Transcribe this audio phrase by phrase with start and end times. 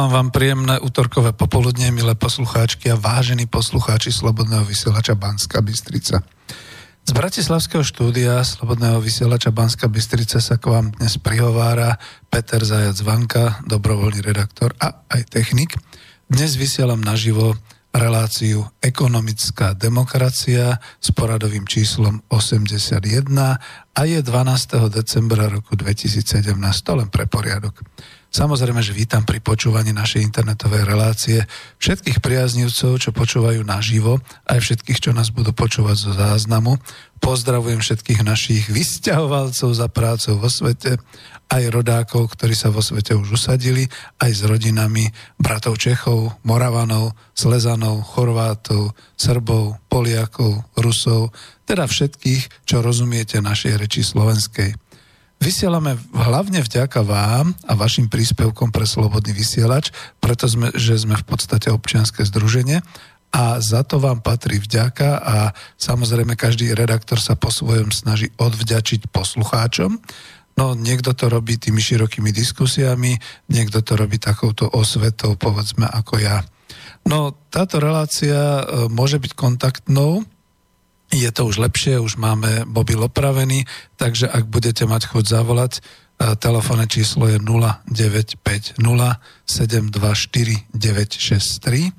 [0.00, 6.24] Želám vám príjemné útorkové popoludne, milé poslucháčky a vážení poslucháči Slobodného vysielača Banska Bystrica.
[7.04, 12.00] Z Bratislavského štúdia Slobodného vysielača Banska Bystrica sa k vám dnes prihovára
[12.32, 15.76] Peter Zajac Vanka, dobrovoľný redaktor a aj technik.
[16.32, 17.60] Dnes vysielam naživo
[17.92, 23.04] reláciu Ekonomická demokracia s poradovým číslom 81
[23.92, 24.96] a je 12.
[24.96, 26.24] decembra roku 2017,
[26.88, 27.84] to len pre poriadok.
[28.30, 31.42] Samozrejme, že vítam pri počúvaní našej internetovej relácie
[31.82, 36.78] všetkých priaznivcov, čo počúvajú naživo, aj všetkých, čo nás budú počúvať zo záznamu.
[37.18, 41.02] Pozdravujem všetkých našich vysťahovalcov za prácou vo svete,
[41.50, 43.90] aj rodákov, ktorí sa vo svete už usadili,
[44.22, 51.34] aj s rodinami bratov Čechov, Moravanov, Slezanov, Chorvátov, Srbov, Poliakov, Rusov,
[51.66, 54.89] teda všetkých, čo rozumiete našej reči slovenskej.
[55.40, 59.88] Vysielame hlavne vďaka vám a vašim príspevkom pre Slobodný vysielač,
[60.20, 62.84] preto sme, sme v podstate občianske združenie
[63.32, 65.36] a za to vám patrí vďaka a
[65.80, 69.96] samozrejme každý redaktor sa po svojom snaží odvďačiť poslucháčom.
[70.60, 73.16] No niekto to robí tými širokými diskusiami,
[73.48, 76.44] niekto to robí takouto osvetou, povedzme ako ja.
[77.08, 80.20] No táto relácia e, môže byť kontaktnou,
[81.10, 83.66] je to už lepšie, už máme mobil opravený,
[83.98, 85.82] takže ak budete mať chuť zavolať,
[86.38, 88.78] telefónne číslo je 0950 724
[90.70, 91.92] 963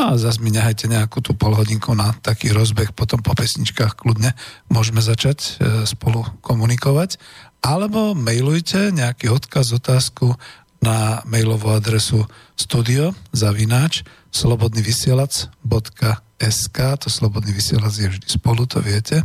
[0.00, 4.32] No a zase mi nehajte nejakú tú polhodinku na taký rozbeh, potom po pesničkách kľudne
[4.72, 5.50] môžeme začať e,
[5.84, 7.20] spolu komunikovať.
[7.60, 10.40] Alebo mailujte nejaký odkaz, otázku
[10.80, 12.24] na mailovú adresu
[12.56, 14.00] studio zavináč
[14.32, 19.20] slobodnyvysielac.sk to slobodný vysielac je vždy spolu, to viete.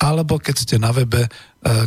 [0.00, 1.30] Alebo keď ste na webe, e,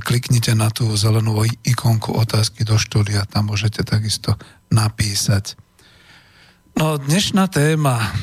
[0.05, 4.37] kliknite na tú zelenú ikonku otázky do štúdia, tam môžete takisto
[4.69, 5.57] napísať.
[6.77, 8.13] No, dnešná téma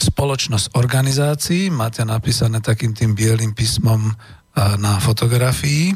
[0.00, 4.12] spoločnosť organizácií, máte napísané takým tým bielým písmom e,
[4.80, 5.92] na fotografii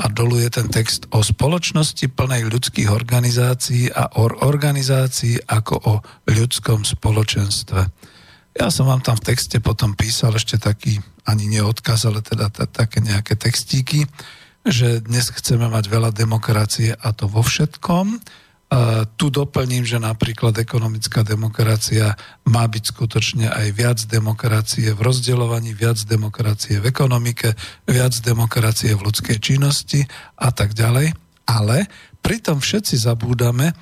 [0.00, 5.94] a dolu je ten text o spoločnosti plnej ľudských organizácií a o organizácií ako o
[6.24, 7.99] ľudskom spoločenstve.
[8.58, 12.98] Ja som vám tam v texte potom písal ešte taký, ani neodkaz, ale teda také
[12.98, 14.10] nejaké textíky,
[14.66, 18.18] že dnes chceme mať veľa demokracie a to vo všetkom,
[19.18, 22.14] tu doplním, že napríklad ekonomická demokracia
[22.46, 27.50] má byť skutočne aj viac demokracie v rozdeľovaní, viac demokracie v ekonomike,
[27.90, 30.06] viac demokracie v ľudskej činnosti
[30.38, 31.10] a tak ďalej.
[31.50, 31.90] Ale
[32.22, 33.74] pritom všetci zabúdame,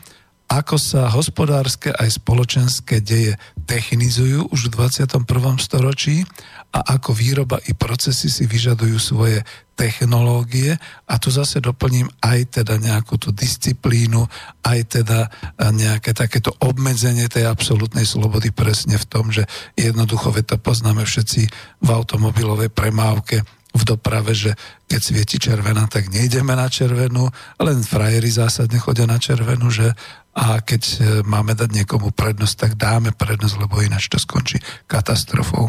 [0.48, 3.36] ako sa hospodárske aj spoločenské deje
[3.68, 5.28] technizujú už v 21.
[5.60, 6.24] storočí
[6.72, 9.44] a ako výroba i procesy si vyžadujú svoje
[9.76, 10.74] technológie
[11.06, 14.26] a tu zase doplním aj teda nejakú tú disciplínu,
[14.64, 15.30] aj teda
[15.70, 19.46] nejaké takéto obmedzenie tej absolútnej slobody presne v tom, že
[19.78, 21.42] jednoducho, to poznáme všetci
[21.84, 23.46] v automobilovej premávke,
[23.78, 24.56] v doprave, že
[24.88, 27.28] keď svieti červená, tak nejdeme na červenú,
[27.60, 29.94] len frajeri zásadne chodia na červenú, že
[30.38, 30.94] a keď e,
[31.26, 35.66] máme dať niekomu prednosť, tak dáme prednosť, lebo ináč to skončí katastrofou.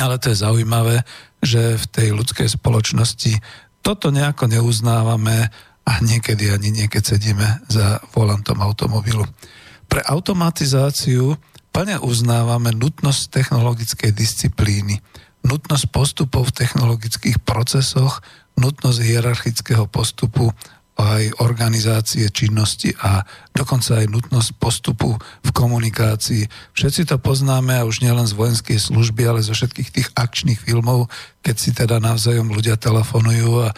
[0.00, 1.04] Ale to je zaujímavé,
[1.44, 3.36] že v tej ľudskej spoločnosti
[3.84, 5.52] toto nejako neuznávame
[5.84, 9.28] a niekedy ani niekedy sedíme za volantom automobilu.
[9.88, 11.36] Pre automatizáciu
[11.72, 15.00] plne uznávame nutnosť technologickej disciplíny,
[15.44, 18.24] nutnosť postupov v technologických procesoch,
[18.56, 20.52] nutnosť hierarchického postupu
[20.98, 23.22] aj organizácie činnosti a
[23.54, 26.50] dokonca aj nutnosť postupu v komunikácii.
[26.74, 31.06] Všetci to poznáme a už nielen z vojenskej služby, ale zo všetkých tých akčných filmov,
[31.46, 33.72] keď si teda navzájom ľudia telefonujú a, a,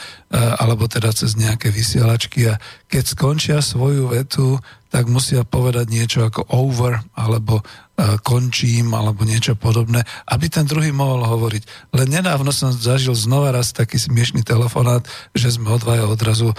[0.64, 2.56] alebo teda cez nejaké vysielačky a
[2.88, 4.56] keď skončia svoju vetu,
[4.90, 10.90] tak musia povedať niečo ako over alebo uh, končím alebo niečo podobné, aby ten druhý
[10.90, 11.94] mohol hovoriť.
[11.94, 16.54] Len nedávno som zažil znova raz taký smiešný telefonát, že sme odvaja odrazu uh,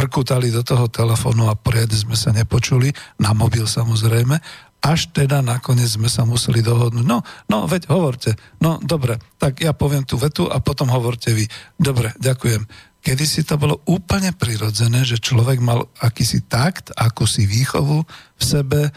[0.00, 4.40] hrkutali do toho telefónu a poriadne sme sa nepočuli, na mobil samozrejme,
[4.86, 7.04] až teda nakoniec sme sa museli dohodnúť.
[7.04, 8.38] No, no, veď hovorte.
[8.62, 11.44] No, dobre, tak ja poviem tú vetu a potom hovorte vy.
[11.74, 12.64] Dobre, ďakujem.
[13.06, 18.02] Kedy si to bolo úplne prirodzené, že človek mal akýsi takt, akúsi výchovu
[18.34, 18.90] v sebe,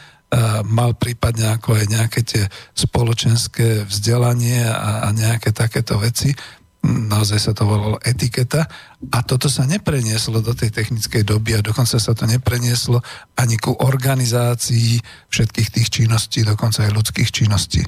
[0.65, 6.33] mal prípadne ako aj nejaké tie spoločenské vzdelanie a, a nejaké takéto veci.
[6.81, 8.65] Naozaj sa to volalo etiketa.
[9.13, 13.06] A toto sa neprenieslo do tej technickej doby a dokonca sa to neprenieslo
[13.38, 14.97] ani ku organizácii
[15.29, 17.85] všetkých tých činností, dokonca aj ľudských činností.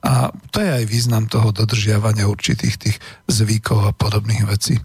[0.00, 2.96] A to je aj význam toho dodržiavania určitých tých
[3.28, 4.80] zvykov a podobných vecí.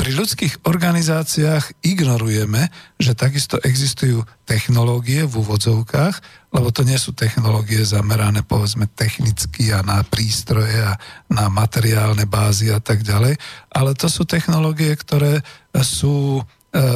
[0.00, 6.16] Pri ľudských organizáciách ignorujeme, že takisto existujú technológie v úvodzovkách,
[6.56, 10.96] lebo to nie sú technológie zamerané povedzme technicky a na prístroje a
[11.28, 13.36] na materiálne bázy a tak ďalej,
[13.76, 15.44] ale to sú technológie, ktoré
[15.84, 16.42] sú e,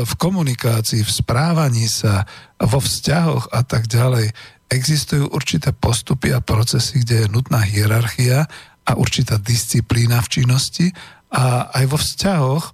[0.00, 2.25] v komunikácii, v správaní sa,
[2.57, 4.33] vo vzťahoch a tak ďalej
[4.75, 8.50] existujú určité postupy a procesy, kde je nutná hierarchia
[8.85, 10.87] a určitá disciplína v činnosti
[11.33, 12.64] a aj vo vzťahoch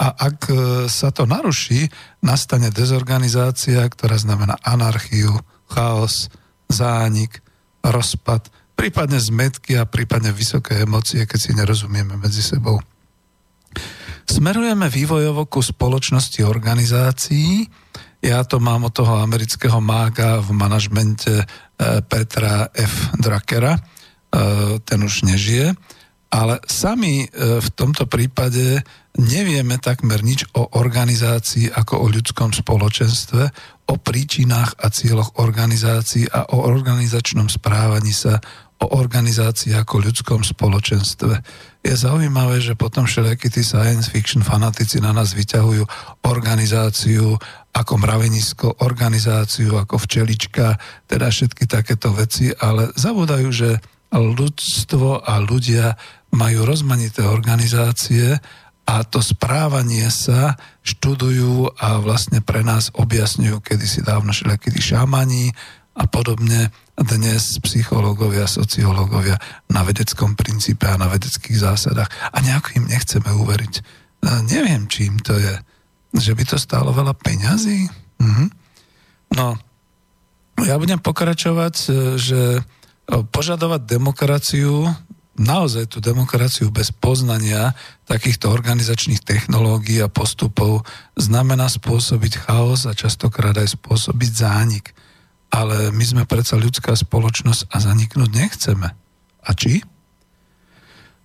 [0.00, 0.54] a ak e,
[0.88, 1.92] sa to naruší,
[2.24, 5.36] nastane dezorganizácia, ktorá znamená anarchiu,
[5.68, 6.32] chaos,
[6.72, 7.44] zánik,
[7.84, 12.80] rozpad, prípadne zmetky a prípadne vysoké emócie, keď si nerozumieme medzi sebou.
[14.24, 17.68] Smerujeme vývojovo ku spoločnosti organizácií,
[18.20, 21.44] ja to mám od toho amerického mága v manažmente e,
[22.04, 23.16] Petra F.
[23.16, 23.80] Drakera, e,
[24.84, 25.72] ten už nežije,
[26.30, 28.84] ale sami e, v tomto prípade
[29.16, 33.42] nevieme takmer nič o organizácii ako o ľudskom spoločenstve,
[33.90, 38.38] o príčinách a cieľoch organizácií a o organizačnom správaní sa,
[38.80, 41.34] o organizácii ako ľudskom spoločenstve.
[41.80, 45.88] Je zaujímavé, že potom všelijakí tí science fiction fanatici na nás vyťahujú
[46.28, 47.40] organizáciu
[47.72, 50.76] ako mravenisko, organizáciu ako včelička,
[51.08, 53.80] teda všetky takéto veci, ale zabúdajú, že
[54.12, 55.96] ľudstvo a ľudia
[56.36, 58.36] majú rozmanité organizácie
[58.90, 65.54] a to správanie sa študujú a vlastne pre nás objasňujú kedysi dávno všelijakí šamani
[66.00, 69.36] a podobne dnes psychológovia, sociológovia
[69.68, 73.74] na vedeckom princípe a na vedeckých zásadách a nejako im nechceme uveriť.
[74.48, 75.54] Neviem, čím to je.
[76.16, 77.84] Že by to stálo veľa peňazí?
[78.16, 78.44] Mhm.
[79.36, 79.54] No,
[80.64, 81.88] ja budem pokračovať, e,
[82.18, 82.40] že
[83.08, 84.90] požadovať demokraciu
[85.40, 87.72] naozaj tú demokraciu bez poznania
[88.04, 90.84] takýchto organizačných technológií a postupov
[91.16, 94.92] znamená spôsobiť chaos a častokrát aj spôsobiť zánik.
[95.50, 98.88] Ale my sme predsa ľudská spoločnosť a zaniknúť nechceme.
[99.40, 99.82] A či?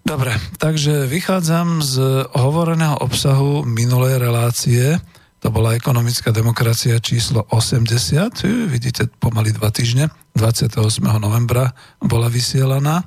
[0.05, 5.01] Dobre, takže vychádzam z hovoreného obsahu minulej relácie,
[5.41, 10.77] to bola ekonomická demokracia číslo 80, vidíte pomaly dva týždne, 28.
[11.17, 13.05] novembra bola vysielaná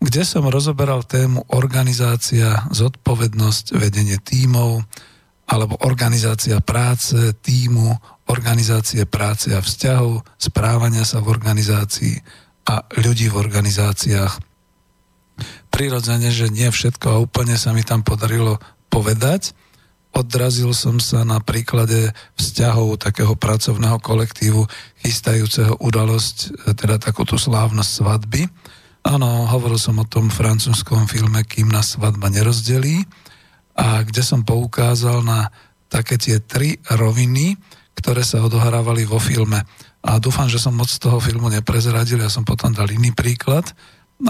[0.00, 4.84] kde som rozoberal tému organizácia, zodpovednosť, vedenie tímov,
[5.46, 7.96] alebo organizácia práce, týmu,
[8.26, 12.14] organizácie práce a vzťahov, správania sa v organizácii
[12.66, 14.34] a ľudí v organizáciách.
[15.70, 18.58] Prirodzene, že nie všetko a úplne sa mi tam podarilo
[18.90, 19.54] povedať.
[20.16, 24.64] Odrazil som sa na príklade vzťahov takého pracovného kolektívu
[25.04, 28.42] chystajúceho udalosť, teda takúto slávnosť svadby
[29.06, 33.06] Áno, hovoril som o tom francúzskom filme Kým nás svadba nerozdelí
[33.78, 35.54] a kde som poukázal na
[35.86, 37.54] také tie tri roviny,
[38.06, 39.66] ktoré sa odohrávali vo filme.
[40.06, 43.66] A dúfam, že som moc z toho filmu neprezradil, ja som potom dal iný príklad.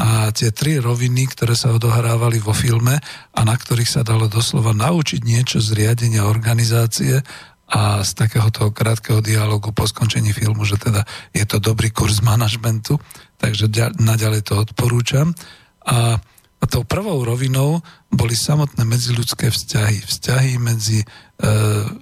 [0.00, 2.96] A tie tri roviny, ktoré sa odohrávali vo filme
[3.36, 7.20] a na ktorých sa dalo doslova naučiť niečo z riadenia organizácie
[7.68, 11.04] a z takéhoto krátkeho dialogu po skončení filmu, že teda
[11.36, 12.96] je to dobrý kurz manažmentu,
[13.36, 13.68] takže
[14.00, 15.36] naďalej to odporúčam.
[15.84, 16.16] A
[16.64, 20.08] tou prvou rovinou boli samotné medziľudské vzťahy.
[20.08, 21.06] Vzťahy medzi e,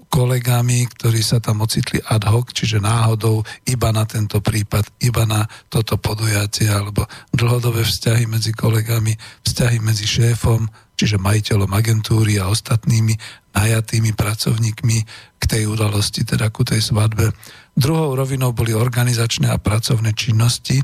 [0.06, 5.42] kolegami, ktorí sa tam ocitli ad hoc, čiže náhodou iba na tento prípad, iba na
[5.66, 7.02] toto podujatie, alebo
[7.34, 13.18] dlhodobé vzťahy medzi kolegami, vzťahy medzi šéfom, čiže majiteľom agentúry a ostatnými
[13.54, 14.99] najatými pracovníkmi
[15.38, 17.30] k tej udalosti, teda ku tej svadbe.
[17.75, 20.82] Druhou rovinou boli organizačné a pracovné činnosti,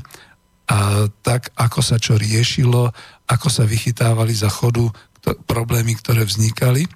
[0.71, 2.95] a tak, ako sa čo riešilo,
[3.27, 4.87] ako sa vychytávali za chodu
[5.19, 6.87] to, problémy, ktoré vznikali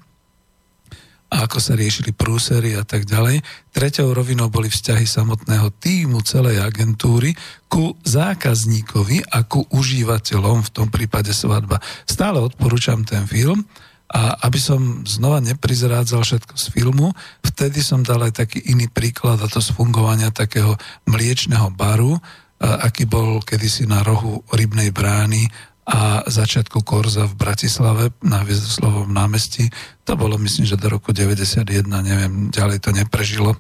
[1.36, 3.44] a ako sa riešili prúsery a tak ďalej.
[3.76, 7.36] Treťou rovinou boli vzťahy samotného týmu celej agentúry
[7.68, 11.82] ku zákazníkovi a ku užívateľom, v tom prípade svadba.
[12.08, 13.68] Stále odporúčam ten film
[14.06, 17.10] a aby som znova neprizrádzal všetko z filmu,
[17.42, 20.78] vtedy som dal aj taký iný príklad a to z fungovania takého
[21.10, 22.22] mliečného baru,
[22.66, 25.46] aký bol kedysi na rohu Rybnej brány
[25.86, 29.70] a začiatku Korza v Bratislave na Viezdoslovom námestí.
[30.10, 33.54] To bolo myslím, že do roku 91, neviem, ďalej to neprežilo.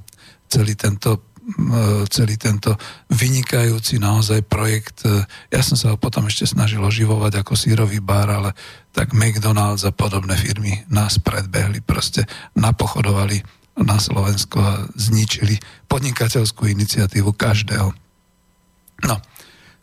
[0.50, 1.22] Celý tento
[2.10, 2.74] celý tento
[3.14, 5.06] vynikajúci naozaj projekt.
[5.54, 8.58] Ja som sa ho potom ešte snažil oživovať ako sírový bar, ale
[8.90, 12.26] tak McDonald's a podobné firmy nás predbehli, proste
[12.58, 13.46] napochodovali
[13.78, 18.05] na Slovensko a zničili podnikateľskú iniciatívu každého.
[19.04, 19.20] No,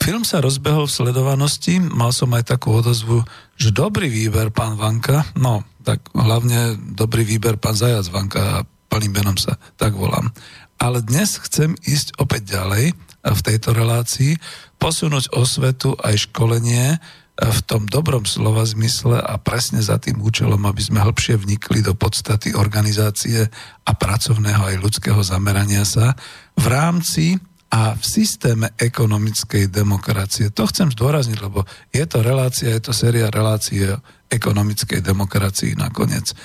[0.01, 3.21] film sa rozbehol v sledovanosti, mal som aj takú odozvu,
[3.61, 9.13] že dobrý výber, pán Vanka, no, tak hlavne dobrý výber, pán Zajac Vanka, a plným
[9.13, 10.33] menom sa tak volám.
[10.81, 14.35] Ale dnes chcem ísť opäť ďalej v tejto relácii,
[14.83, 16.99] posunúť osvetu aj školenie
[17.33, 21.97] v tom dobrom slova zmysle a presne za tým účelom, aby sme hĺbšie vnikli do
[21.97, 23.49] podstaty organizácie
[23.89, 26.13] a pracovného aj ľudského zamerania sa
[26.61, 27.41] v rámci
[27.73, 30.53] a v systéme ekonomickej demokracie.
[30.53, 33.89] To chcem zdôrazniť, lebo je to relácia, je to séria relácie
[34.29, 36.37] ekonomickej demokracii nakoniec.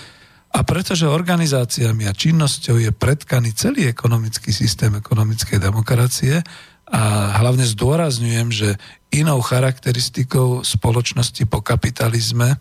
[0.56, 6.40] A pretože organizáciami a činnosťou je predkaný celý ekonomický systém ekonomickej demokracie
[6.88, 8.70] a hlavne zdôrazňujem, že
[9.12, 12.56] inou charakteristikou spoločnosti po kapitalizme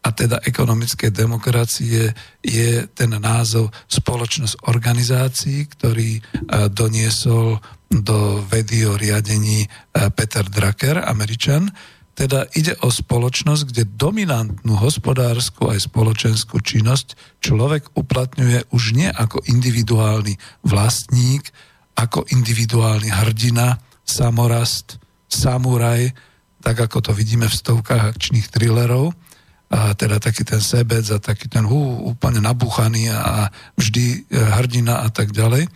[0.00, 6.24] a teda ekonomickej demokracie je ten názov spoločnosť organizácií, ktorý
[6.72, 9.68] doniesol do vedy o riadení e,
[10.14, 11.74] Peter Drucker, Američan.
[12.14, 19.42] Teda ide o spoločnosť, kde dominantnú hospodárskú aj spoločenskú činnosť človek uplatňuje už nie ako
[19.42, 21.50] individuálny vlastník,
[21.98, 26.14] ako individuálny hrdina, samorast, samuraj,
[26.62, 29.16] tak ako to vidíme v stovkách akčných thrillerov,
[29.70, 35.06] a teda taký ten sebec a taký ten hú, úplne nabúchaný a vždy e, hrdina
[35.06, 35.70] a tak ďalej.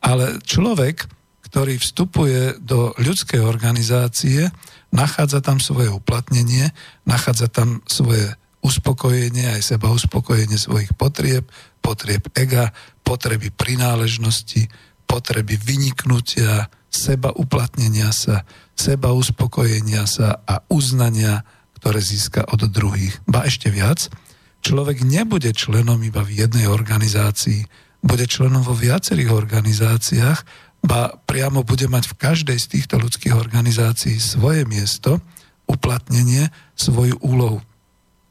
[0.00, 1.10] Ale človek,
[1.50, 4.54] ktorý vstupuje do ľudskej organizácie,
[4.94, 6.70] nachádza tam svoje uplatnenie,
[7.02, 11.50] nachádza tam svoje uspokojenie, aj seba uspokojenie svojich potrieb,
[11.82, 12.70] potrieb ega,
[13.02, 14.70] potreby prináležnosti,
[15.10, 18.46] potreby vyniknutia, seba uplatnenia sa,
[18.78, 21.42] seba uspokojenia sa a uznania,
[21.80, 23.16] ktoré získa od druhých.
[23.24, 24.12] Ba ešte viac,
[24.60, 27.64] človek nebude členom iba v jednej organizácii,
[28.04, 30.40] bude členom vo viacerých organizáciách,
[30.80, 35.20] ba priamo bude mať v každej z týchto ľudských organizácií svoje miesto,
[35.68, 37.60] uplatnenie, svoju úlohu.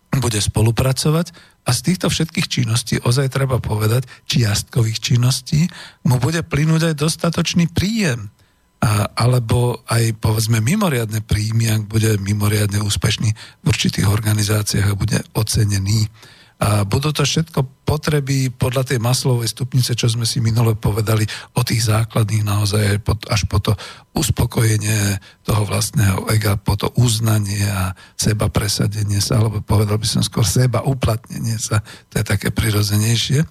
[0.09, 1.29] Bude spolupracovať
[1.65, 5.69] a z týchto všetkých činností, ozaj treba povedať, čiastkových činností,
[6.01, 8.33] mu bude plynúť aj dostatočný príjem.
[9.15, 16.07] Alebo aj povedzme mimoriadne príjmy, ak bude mimoriadne úspešný v určitých organizáciách a bude ocenený.
[16.59, 21.23] A budú to všetko potreby podľa tej maslovej stupnice, čo sme si minule povedali,
[21.55, 22.99] o tých základných naozaj
[23.31, 23.71] až po to
[24.11, 30.19] uspokojenie toho vlastného ega, po to uznanie a seba presadenie sa, alebo povedal by som
[30.19, 31.79] skôr seba uplatnenie sa,
[32.11, 33.47] to je také prirodzenejšie.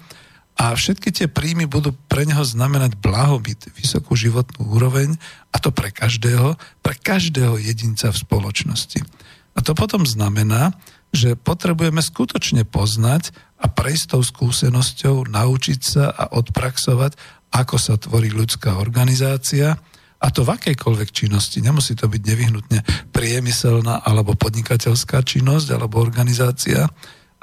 [0.58, 5.14] A všetky tie príjmy budú pre neho znamenať blahobyt, vysokú životnú úroveň
[5.54, 9.00] a to pre každého, pre každého jedinca v spoločnosti.
[9.54, 10.74] A to potom znamená,
[11.14, 13.30] že potrebujeme skutočne poznať
[13.62, 17.14] a prejsť tou skúsenosťou, naučiť sa a odpraxovať,
[17.54, 19.78] ako sa tvorí ľudská organizácia,
[20.18, 21.62] a to v akejkoľvek činnosti.
[21.62, 22.82] Nemusí to byť nevyhnutne
[23.14, 26.90] priemyselná alebo podnikateľská činnosť alebo organizácia,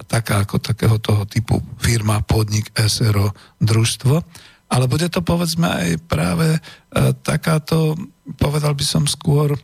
[0.03, 3.31] taká ako takého toho typu firma, podnik, SRO,
[3.63, 4.15] družstvo,
[4.67, 6.59] ale bude to povedzme aj práve e,
[7.23, 7.95] takáto,
[8.35, 9.55] povedal by som skôr,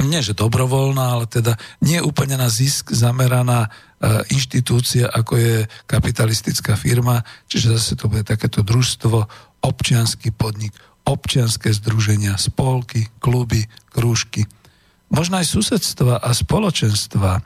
[0.00, 3.68] nie že dobrovoľná, ale teda nie úplne na zisk zameraná e,
[4.32, 9.16] inštitúcia, ako je kapitalistická firma, čiže zase to bude takéto družstvo,
[9.64, 14.44] občianský podnik, občianské združenia, spolky, kluby, krúžky.
[15.12, 17.44] Možno aj susedstva a spoločenstva,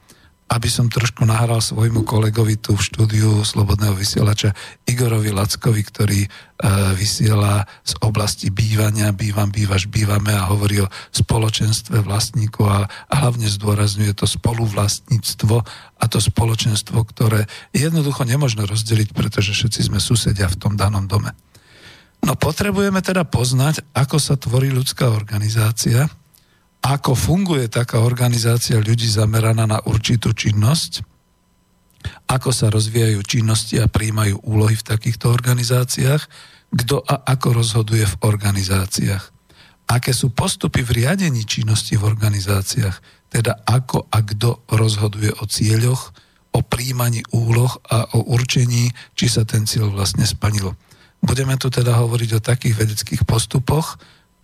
[0.48, 4.56] aby som trošku nahral svojmu kolegovi tu v štúdiu Slobodného vysielača
[4.88, 6.28] Igorovi Lackovi, ktorý e,
[6.96, 13.44] vysiela z oblasti bývania, bývam, bývaš, bývame a hovorí o spoločenstve vlastníkov a, a hlavne
[13.44, 15.56] zdôrazňuje to spoluvlastníctvo
[16.00, 17.44] a to spoločenstvo, ktoré
[17.76, 21.36] jednoducho nemožno rozdeliť, pretože všetci sme susedia v tom danom dome.
[22.24, 26.10] No potrebujeme teda poznať, ako sa tvorí ľudská organizácia,
[26.82, 31.02] ako funguje taká organizácia ľudí zameraná na určitú činnosť,
[32.30, 36.22] ako sa rozvíjajú činnosti a príjmajú úlohy v takýchto organizáciách,
[36.68, 39.24] kto a ako rozhoduje v organizáciách.
[39.88, 42.96] Aké sú postupy v riadení činnosti v organizáciách,
[43.32, 46.12] teda ako a kto rozhoduje o cieľoch,
[46.52, 50.76] o príjmaní úloh a o určení, či sa ten cieľ vlastne splnil.
[51.24, 53.98] Budeme tu teda hovoriť o takých vedeckých postupoch,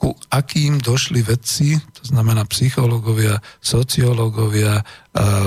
[0.05, 4.85] ku akým došli vedci, to znamená psychológovia, sociológovia,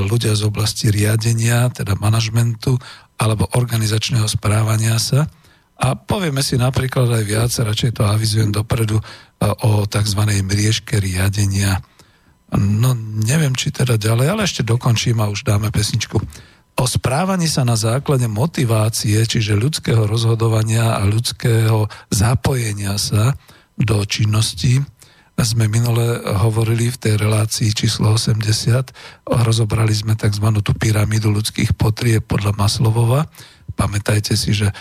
[0.01, 2.73] ľudia z oblasti riadenia, teda manažmentu
[3.21, 5.29] alebo organizačného správania sa.
[5.77, 8.97] A povieme si napríklad aj viac, radšej to avizujem dopredu,
[9.45, 10.21] o tzv.
[10.25, 11.77] mriežke riadenia.
[12.57, 16.17] No neviem, či teda ďalej, ale ešte dokončím a už dáme pesničku.
[16.81, 23.37] O správaní sa na základe motivácie, čiže ľudského rozhodovania a ľudského zapojenia sa,
[23.77, 24.81] do činnosti.
[25.37, 28.89] Sme minule hovorili v tej relácii číslo 80,
[29.29, 30.49] rozobrali sme tzv.
[30.65, 33.29] tú pyramídu ľudských potrieb podľa Maslovova.
[33.77, 34.73] Pamätajte si, že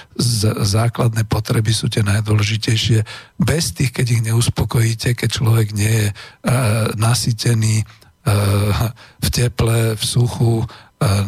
[0.57, 3.05] základné potreby sú tie najdôležitejšie.
[3.37, 10.03] Bez tých, keď ich neuspokojíte, keď človek nie je uh, nasytený uh, v teple, v
[10.03, 11.27] suchu, uh,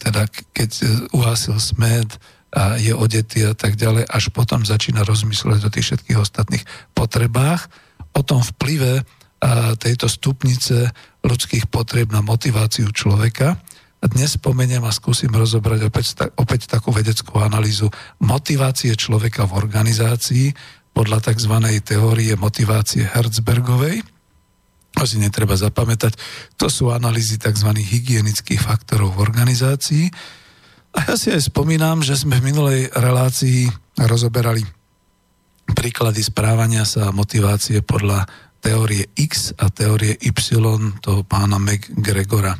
[0.00, 0.24] teda
[0.56, 0.70] keď
[1.12, 2.16] uhasil smed,
[2.54, 6.62] a je odetý a tak ďalej, až potom začína rozmýšľať o tých všetkých ostatných
[6.94, 7.66] potrebách,
[8.14, 9.02] o tom vplyve
[9.82, 10.94] tejto stupnice
[11.26, 13.58] ľudských potreb na motiváciu človeka.
[14.00, 16.06] Dnes spomeniem a skúsim rozobrať opäť,
[16.38, 17.90] opäť takú vedeckú analýzu
[18.22, 20.46] motivácie človeka v organizácii
[20.94, 21.54] podľa tzv.
[21.82, 24.04] teórie motivácie Herzbergovej.
[24.94, 26.14] Asi netreba zapamätať,
[26.54, 27.66] to sú analýzy tzv.
[27.74, 30.06] hygienických faktorov v organizácii,
[30.94, 33.66] a ja si aj spomínam, že sme v minulej relácii
[33.98, 34.62] rozoberali
[35.74, 38.28] príklady správania sa a motivácie podľa
[38.64, 40.32] teórie X a teórie Y
[41.04, 42.56] toho pána McGregora.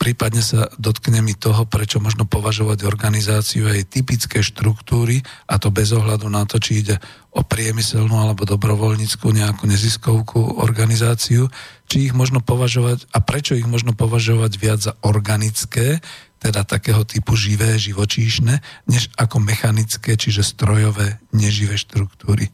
[0.00, 5.94] Prípadne sa dotknem i toho, prečo možno považovať organizáciu aj typické štruktúry, a to bez
[5.94, 6.98] ohľadu na to, či ide
[7.30, 11.46] o priemyselnú alebo dobrovoľníckú nejakú neziskovú organizáciu,
[11.86, 16.02] či ich možno považovať a prečo ich možno považovať viac za organické,
[16.42, 18.58] teda takého typu živé, živočíšne,
[18.90, 22.50] než ako mechanické, čiže strojové, neživé štruktúry.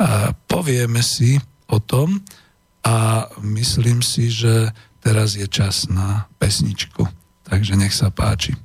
[0.00, 1.36] A povieme si
[1.68, 2.24] o tom
[2.80, 4.72] a myslím si, že
[5.04, 7.04] teraz je čas na pesničku.
[7.44, 8.56] Takže nech sa páči.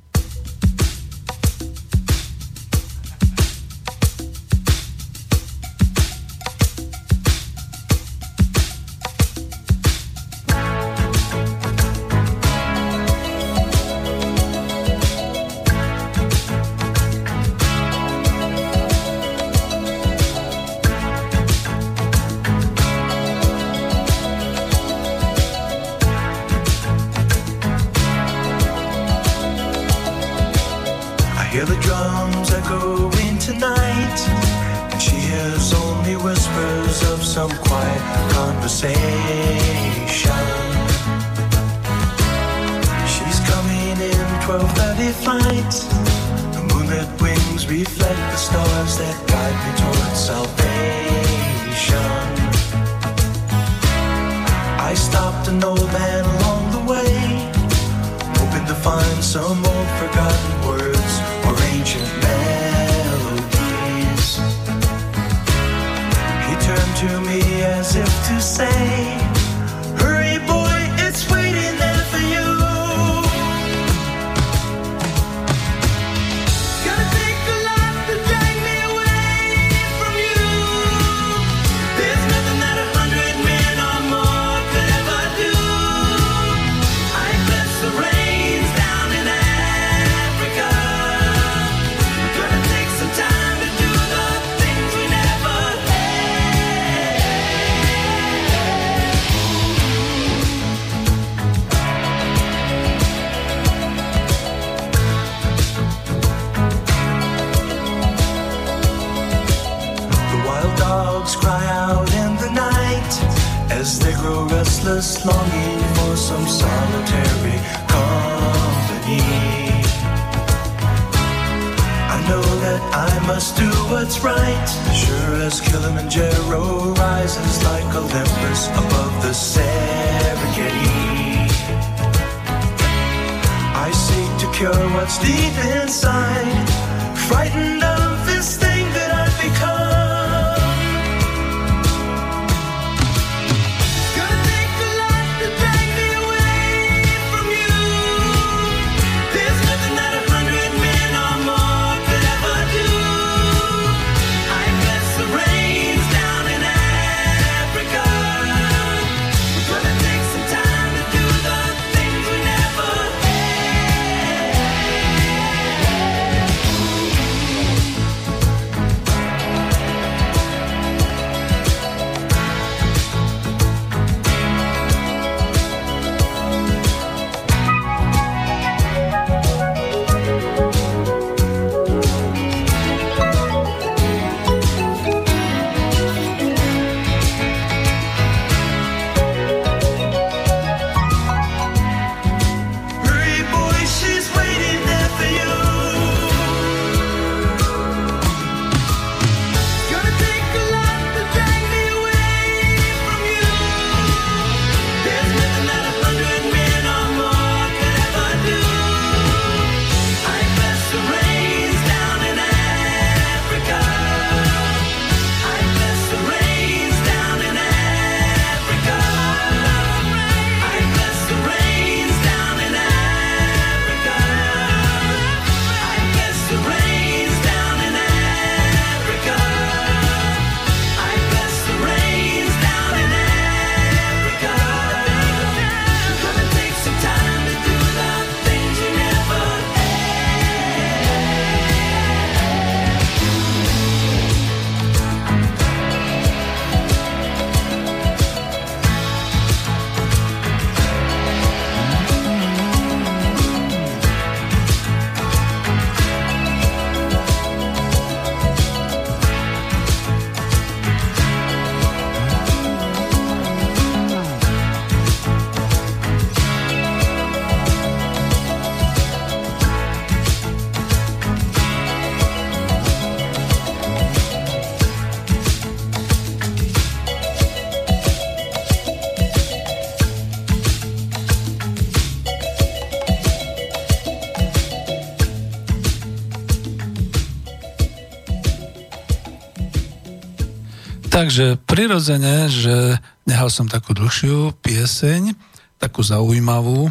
[291.22, 292.98] Takže prirodzene, že
[293.30, 295.38] nehal som takú dlhšiu pieseň,
[295.78, 296.90] takú zaujímavú.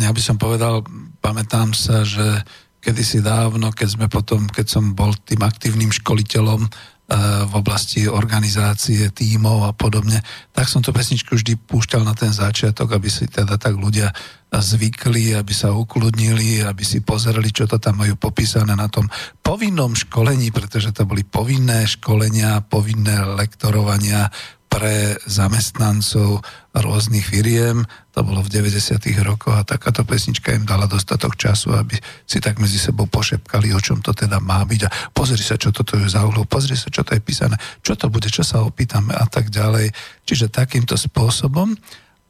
[0.00, 0.80] Ja by som povedal,
[1.20, 2.40] pamätám sa, že
[2.80, 6.72] kedysi dávno, keď sme potom, keď som bol tým aktívnym školiteľom
[7.10, 10.22] E, v oblasti organizácie tímov a podobne,
[10.54, 14.14] tak som to pesničku vždy púšťal na ten začiatok, aby si teda tak ľudia
[14.54, 19.10] zvykli, aby sa ukludnili, aby si pozreli, čo to tam majú popísané na tom
[19.42, 24.30] povinnom školení, pretože to boli povinné školenia, povinné lektorovania,
[24.70, 27.82] pre zamestnancov rôznych firiem.
[28.14, 29.02] To bolo v 90.
[29.26, 33.82] rokoch a takáto pesnička im dala dostatok času, aby si tak medzi sebou pošepkali, o
[33.82, 34.80] čom to teda má byť.
[34.86, 37.98] A pozri sa, čo toto je za úlohu, pozri sa, čo to je písané, čo
[37.98, 39.90] to bude, čo sa opýtame a tak ďalej.
[40.22, 41.74] Čiže takýmto spôsobom.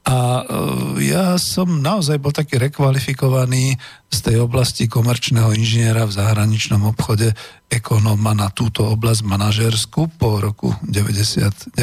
[0.09, 0.45] A e,
[1.13, 3.77] ja som naozaj bol taký rekvalifikovaný
[4.09, 7.37] z tej oblasti komerčného inžiniera v zahraničnom obchode
[7.69, 11.77] ekonóma na túto oblasť manažersku po roku 90-91.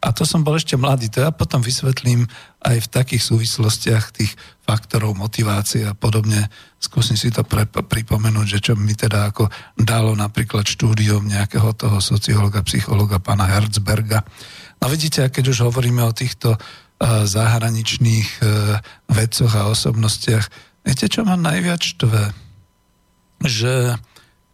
[0.00, 1.12] A to som bol ešte mladý.
[1.12, 2.24] To ja potom vysvetlím
[2.64, 4.32] aj v takých súvislostiach tých
[4.64, 6.48] faktorov motivácie a podobne.
[6.80, 12.00] Skúsim si to pre, pripomenúť, že čo mi teda ako dalo napríklad štúdium nejakého toho
[12.00, 14.24] sociológa, psychologa pána Herzberga,
[14.80, 16.60] No vidíte, keď už hovoríme o týchto uh,
[17.28, 18.46] zahraničných uh,
[19.12, 20.48] vedcoch a osobnostiach,
[20.82, 22.32] viete, čo ma najviac štve?
[23.44, 24.00] Že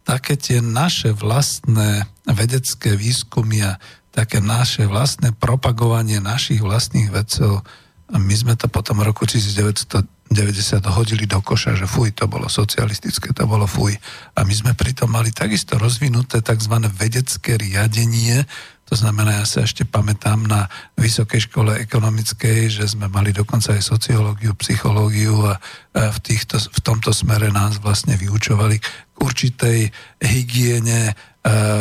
[0.07, 3.79] také tie naše vlastné vedecké výskumy a
[4.11, 7.63] také naše vlastné propagovanie našich vlastných vedcov,
[8.07, 10.07] a my sme to potom v roku 1990
[10.87, 13.99] hodili do koša, že fuj, to bolo socialistické, to bolo fuj.
[14.31, 16.87] A my sme pritom mali takisto rozvinuté tzv.
[16.87, 18.47] vedecké riadenie,
[18.87, 23.83] to znamená, ja sa ešte pamätám na Vysokej škole ekonomickej, že sme mali dokonca aj
[23.83, 25.59] sociológiu, psychológiu a
[25.91, 28.87] v, týchto, v tomto smere nás vlastne vyučovali k
[29.19, 29.91] určitej
[30.23, 31.13] hygiene e,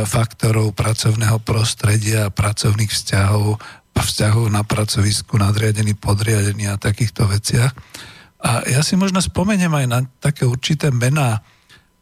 [0.03, 3.63] faktorov pracovného prostredia pracovných vzťahov,
[3.95, 7.71] vzťahov na pracovisku, nadriadený, podriadený a takýchto veciach.
[8.43, 11.39] A ja si možno spomeniem aj na také určité mená.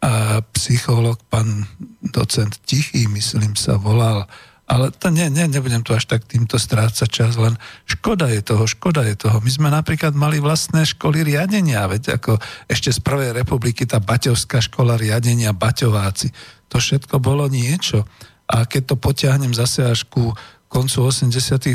[0.05, 1.69] A psycholog, pán
[2.01, 4.29] docent Tichý, myslím sa, volal
[4.65, 8.65] ale to nie, nie, nebudem tu až tak týmto strácať čas, len škoda je toho,
[8.65, 9.45] škoda je toho.
[9.45, 14.65] My sme napríklad mali vlastné školy riadenia, veď ako ešte z prvej republiky tá Baťovská
[14.65, 16.33] škola riadenia, Baťováci.
[16.73, 18.09] To všetko bolo niečo.
[18.49, 20.33] A keď to potiahnem zase až ku
[20.75, 21.31] koncu 80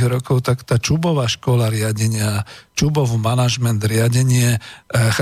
[0.10, 2.44] rokov, tak tá Čubová škola riadenia,
[2.76, 4.62] Čubov manažment riadenie eh,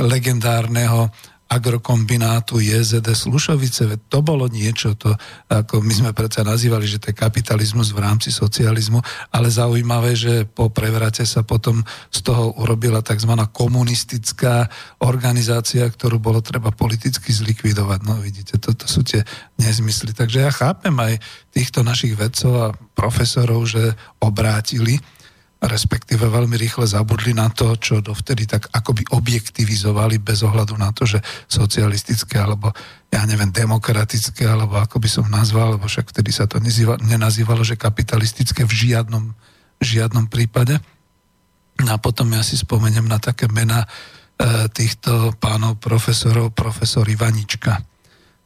[0.01, 1.13] legendárneho
[1.47, 5.15] agrokombinátu JZD Slušovice, to bolo niečo, to,
[5.47, 8.99] ako my sme predsa nazývali, že to je kapitalizmus v rámci socializmu,
[9.31, 13.31] ale zaujímavé, že po prevrate sa potom z toho urobila tzv.
[13.51, 14.67] komunistická
[15.03, 17.99] organizácia, ktorú bolo treba politicky zlikvidovať.
[18.03, 19.23] No vidíte, toto sú tie
[19.55, 20.11] nezmysly.
[20.11, 21.19] Takže ja chápem aj
[21.55, 24.99] týchto našich vedcov a profesorov, že obrátili
[25.57, 31.09] respektíve veľmi rýchle zabudli na to, čo dovtedy tak akoby objektivizovali bez ohľadu na to,
[31.09, 31.17] že
[31.49, 32.69] socialistické alebo
[33.09, 36.61] ja neviem, demokratické, alebo ako by som nazval, lebo však vtedy sa to
[37.01, 39.33] nenazývalo, že kapitalistické v žiadnom,
[39.81, 40.77] žiadnom prípade.
[41.81, 43.87] No a potom ja si spomeniem na také mena e,
[44.69, 47.81] týchto pánov profesorov, profesor Ivanička.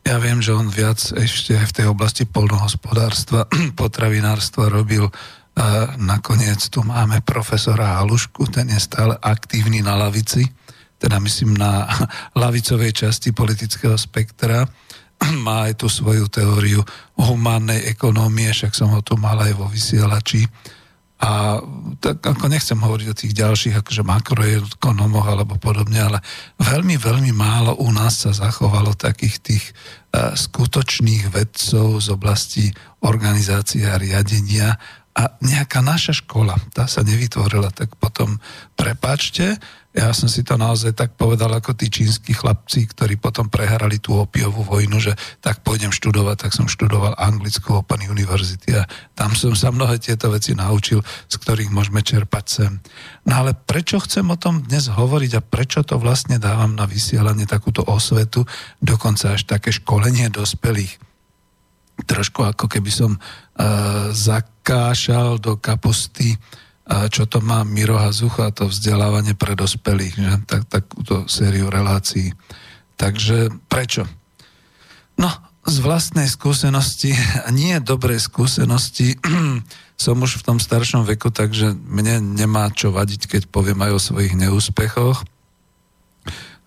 [0.02, 5.10] Ja viem, že on viac ešte v tej oblasti polnohospodárstva, potravinárstva robil
[6.00, 10.48] nakoniec tu máme profesora Halušku, ten je stále aktívny na lavici,
[11.02, 11.90] teda myslím na
[12.42, 14.64] lavicovej časti politického spektra.
[15.46, 16.82] Má aj tú svoju teóriu
[17.18, 20.46] humánnej ekonómie, však som ho tu mal aj vo vysielači.
[21.22, 21.62] A
[22.02, 26.18] tak ako nechcem hovoriť o tých ďalších, akože makroekonomoch alebo podobne, ale
[26.58, 32.66] veľmi, veľmi málo u nás sa zachovalo takých tých uh, skutočných vedcov z oblasti
[33.06, 34.74] organizácie a riadenia,
[35.12, 38.39] a nejaká naša škola, tá sa nevytvorila, tak potom
[38.80, 39.60] prepačte,
[39.91, 44.15] ja som si to naozaj tak povedal ako tí čínsky chlapci, ktorí potom prehrali tú
[44.15, 45.12] opiovú vojnu, že
[45.43, 50.32] tak pôjdem študovať, tak som študoval anglickú Open University a tam som sa mnohé tieto
[50.32, 52.71] veci naučil, z ktorých môžeme čerpať sem.
[53.28, 57.43] No ale prečo chcem o tom dnes hovoriť a prečo to vlastne dávam na vysielanie
[57.43, 58.47] takúto osvetu,
[58.80, 61.12] dokonca až také školenie dospelých?
[62.06, 64.10] trošku ako keby som uh,
[64.62, 70.34] zakášal do kapusty, uh, čo to má Miro Hazucha, to vzdelávanie pre dospelých, že?
[70.45, 72.30] Tak, takúto sériu relácií.
[72.93, 74.06] Takže prečo?
[75.17, 75.34] No,
[75.65, 77.10] z vlastnej skúsenosti,
[77.41, 79.17] a nie dobrej skúsenosti,
[79.97, 84.06] som už v tom staršom veku, takže mne nemá čo vadiť, keď poviem aj o
[84.13, 85.26] svojich neúspechoch.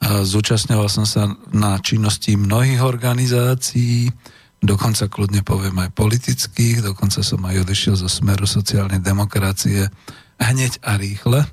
[0.03, 4.11] Zúčastňoval som sa na činnosti mnohých organizácií,
[4.65, 9.93] dokonca kľudne poviem aj politických, dokonca som aj odešiel zo smeru sociálnej demokracie
[10.41, 11.45] hneď a rýchle.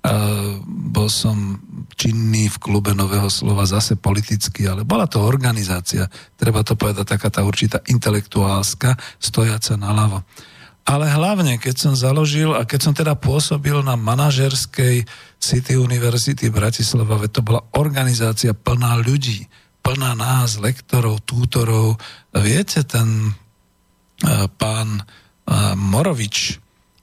[0.00, 0.12] A
[0.94, 1.62] bol som
[1.94, 7.28] činný v klube Nového slova zase politicky, ale bola to organizácia, treba to povedať, taká
[7.30, 10.26] tá určitá intelektuálska, stojaca naľavo.
[10.88, 15.04] Ale hlavne, keď som založil a keď som teda pôsobil na manažerskej
[15.36, 19.44] City University Bratislava, to bola organizácia plná ľudí,
[19.80, 21.96] plná nás, lektorov, tútorov.
[22.32, 23.32] Viete, ten e,
[24.60, 25.02] pán e,
[25.74, 26.60] Morovič,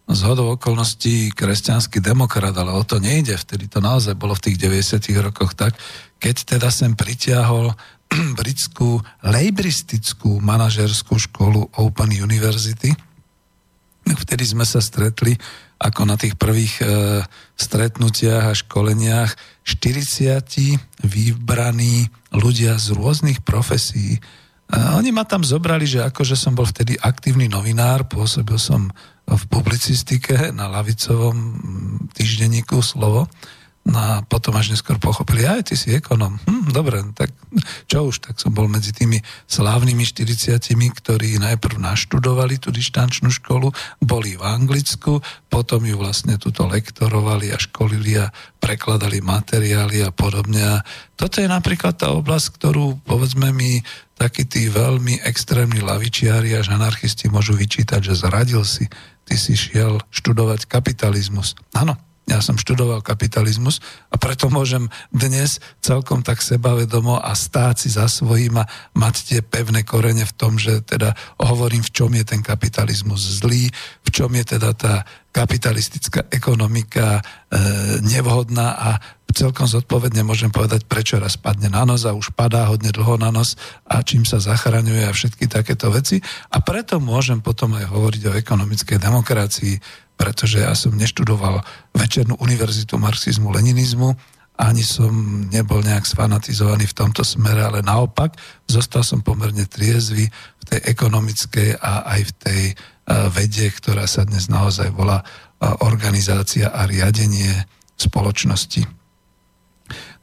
[0.08, 4.58] z hodou okolností kresťanský demokrat, ale o to nejde, vtedy to naozaj bolo v tých
[4.64, 5.76] 90 rokoch tak,
[6.16, 7.76] keď teda sem pritiahol
[8.40, 12.96] britskú lejbristickú manažerskú školu Open University,
[14.16, 15.36] vtedy sme sa stretli
[15.78, 16.86] ako na tých prvých e,
[17.58, 19.36] stretnutiach a školeniach
[19.68, 24.18] 40 vybraní ľudia z rôznych profesí.
[24.68, 28.92] A oni ma tam zobrali, že akože som bol vtedy aktívny novinár, pôsobil som
[29.28, 31.60] v publicistike na lavicovom
[32.16, 33.28] týždenníku Slovo
[33.88, 36.36] No a potom až neskôr pochopili, aj ty si ekonom.
[36.44, 37.32] Hm, dobre, tak
[37.88, 40.60] čo už, tak som bol medzi tými slávnymi 40
[40.92, 43.72] ktorí najprv naštudovali tú dištančnú školu,
[44.04, 48.28] boli v Anglicku, potom ju vlastne tuto lektorovali a školili a
[48.60, 50.60] prekladali materiály a podobne.
[50.60, 50.76] A
[51.16, 53.80] toto je napríklad tá oblasť, ktorú povedzme mi
[54.20, 58.90] takí tí veľmi extrémni lavičiari až anarchisti môžu vyčítať, že zradil si,
[59.24, 61.56] ty si šiel študovať kapitalizmus.
[61.72, 61.96] Áno,
[62.28, 63.80] ja som študoval kapitalizmus
[64.12, 69.40] a preto môžem dnes celkom tak sebavedomo a stáť si za svojím a mať tie
[69.40, 73.72] pevné korene v tom, že teda hovorím, v čom je ten kapitalizmus zlý,
[74.04, 78.90] v čom je teda tá kapitalistická ekonomika e, nevhodná a
[79.38, 83.30] celkom zodpovedne môžem povedať, prečo raz padne na nos a už padá hodne dlho na
[83.30, 83.54] nos
[83.86, 86.18] a čím sa zachraňuje a všetky takéto veci.
[86.50, 89.78] A preto môžem potom aj hovoriť o ekonomickej demokracii,
[90.18, 91.62] pretože ja som neštudoval
[91.94, 94.18] večernú univerzitu marxizmu, leninizmu,
[94.58, 98.34] ani som nebol nejak sfanatizovaný v tomto smere, ale naopak
[98.66, 102.76] zostal som pomerne triezvy v tej ekonomickej a aj v tej e,
[103.30, 105.26] vede, ktorá sa dnes naozaj volá e,
[105.86, 107.54] organizácia a riadenie
[108.02, 108.90] spoločnosti.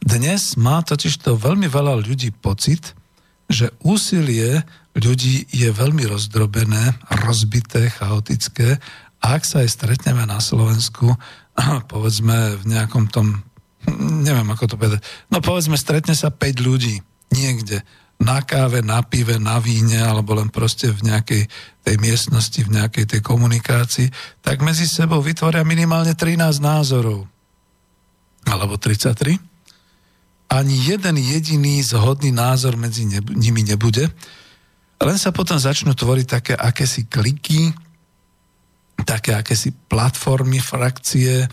[0.02, 2.90] Dnes má totiž to veľmi veľa ľudí pocit,
[3.46, 6.94] že úsilie ľudí je veľmi rozdrobené,
[7.26, 8.78] rozbité, chaotické
[9.24, 11.16] ak sa aj stretneme na Slovensku,
[11.92, 13.40] povedzme v nejakom tom,
[14.20, 15.00] neviem ako to povedať,
[15.32, 17.00] no povedzme stretne sa 5 ľudí
[17.32, 17.80] niekde,
[18.20, 21.42] na káve, na pive, na víne, alebo len proste v nejakej
[21.82, 24.08] tej miestnosti, v nejakej tej komunikácii,
[24.40, 27.26] tak medzi sebou vytvoria minimálne 13 názorov.
[28.46, 29.36] Alebo 33.
[30.46, 33.02] Ani jeden jediný zhodný názor medzi
[33.34, 34.06] nimi nebude.
[35.02, 37.74] Len sa potom začnú tvoriť také akési kliky,
[39.04, 41.48] také akési platformy, frakcie, e,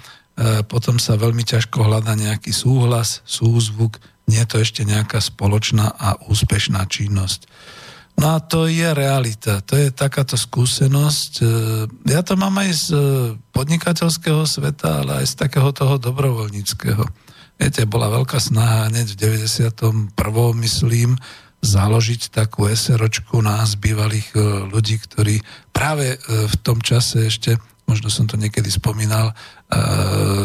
[0.66, 6.16] potom sa veľmi ťažko hľada nejaký súhlas, súzvuk, nie je to ešte nejaká spoločná a
[6.32, 7.46] úspešná činnosť.
[8.20, 11.32] No a to je realita, to je takáto skúsenosť.
[11.40, 11.46] E,
[12.12, 12.88] ja to mám aj z
[13.52, 17.04] podnikateľského sveta, ale aj z takého toho dobrovoľníckého.
[17.62, 20.18] Viete, bola veľká snaha hneď v 91.
[20.66, 21.14] myslím,
[21.62, 26.18] založiť takú SROčku nás, bývalých e, ľudí, ktorí práve e,
[26.50, 29.34] v tom čase ešte, možno som to niekedy spomínal, e,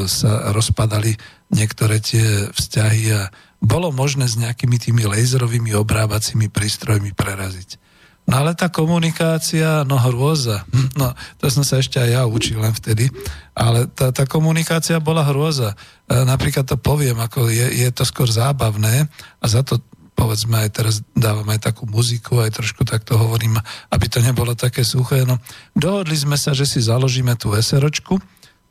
[0.04, 1.16] sa rozpadali
[1.48, 3.32] niektoré tie vzťahy a
[3.64, 7.80] bolo možné s nejakými tými laserovými obrábacími prístrojmi preraziť.
[8.26, 10.66] No ale tá komunikácia, no hrôza.
[10.74, 13.06] Hm, no, to som sa ešte aj ja učil len vtedy,
[13.54, 15.72] ale tá, tá komunikácia bola hrôza.
[16.10, 19.06] E, napríklad to poviem, ako je, je to skôr zábavné
[19.40, 19.78] a za to
[20.16, 23.60] povedzme aj teraz dávam aj takú muziku, aj trošku takto hovorím,
[23.92, 25.28] aby to nebolo také suché.
[25.28, 25.36] No,
[25.76, 28.16] dohodli sme sa, že si založíme tú SROčku,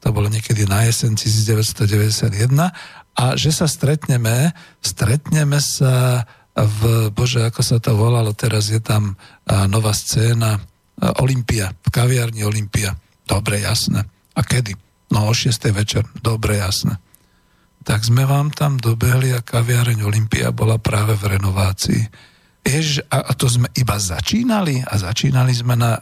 [0.01, 2.49] to bolo niekedy na jesen 1991,
[3.15, 4.51] a že sa stretneme,
[4.83, 9.15] stretneme sa v, bože, ako sa to volalo, teraz je tam
[9.69, 10.59] nová scéna,
[11.19, 12.95] Olympia, v kaviarni Olympia.
[13.27, 14.07] Dobre, jasné.
[14.35, 14.75] A kedy?
[15.11, 15.51] No o 6.
[15.75, 16.07] večer.
[16.23, 16.99] Dobre, jasné
[17.85, 22.03] tak sme vám tam dobehli a kaviareň Olympia bola práve v renovácii.
[22.65, 26.01] Jež, a, to sme iba začínali a začínali sme na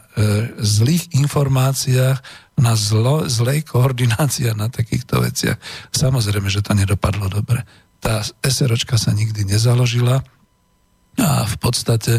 [0.64, 2.18] zlých informáciách,
[2.56, 5.60] na zlo, zlej koordinácii a na takýchto veciach.
[5.92, 7.68] Samozrejme, že to nedopadlo dobre.
[8.00, 10.24] Tá SROčka sa nikdy nezaložila,
[11.14, 12.18] a v podstate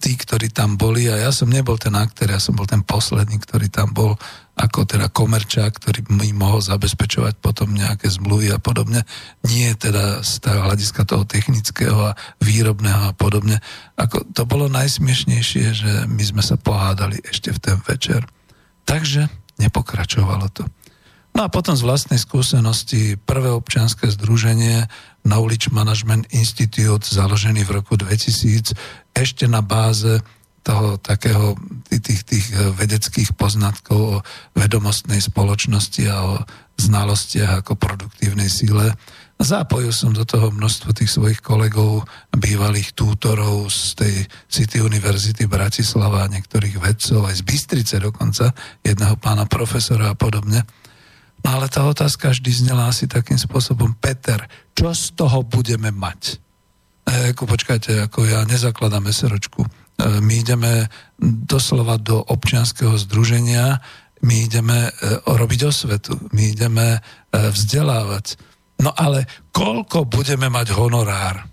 [0.00, 3.36] tí, ktorí tam boli, a ja som nebol ten aktér, ja som bol ten posledný,
[3.36, 4.16] ktorý tam bol
[4.56, 9.04] ako teda komerčák, ktorý mi mohol zabezpečovať potom nejaké zmluvy a podobne.
[9.48, 13.60] Nie teda z toho hľadiska toho technického a výrobného a podobne.
[13.96, 18.28] Ako, to bolo najsmiešnejšie, že my sme sa pohádali ešte v ten večer.
[18.84, 20.68] Takže nepokračovalo to.
[21.34, 24.90] No a potom z vlastnej skúsenosti prvé občianske združenie
[25.24, 28.74] Knowledge Management Institute založený v roku 2000
[29.14, 30.20] ešte na báze
[30.60, 31.56] toho takého
[31.88, 34.16] tých, tých vedeckých poznatkov o
[34.52, 36.34] vedomostnej spoločnosti a o
[36.76, 38.92] znalostiach ako produktívnej síle
[39.40, 44.14] Zapojil som do toho množstvo tých svojich kolegov, bývalých tútorov z tej
[44.52, 48.52] City Univerzity Bratislava, niektorých vedcov, aj z Bystrice dokonca,
[48.84, 50.68] jedného pána profesora a podobne.
[51.40, 54.44] Ale tá otázka vždy znela asi takým spôsobom, Peter,
[54.76, 56.36] čo z toho budeme mať?
[57.08, 59.64] E, ako, počkajte, ako ja nezakladám SROčku.
[59.64, 59.70] E,
[60.20, 60.86] my ideme
[61.24, 63.80] doslova do občianského združenia,
[64.20, 64.92] my ideme e,
[65.24, 67.00] robiť osvetu, my ideme e,
[67.32, 71.44] vzdelávať No ale koľko budeme mať honorár?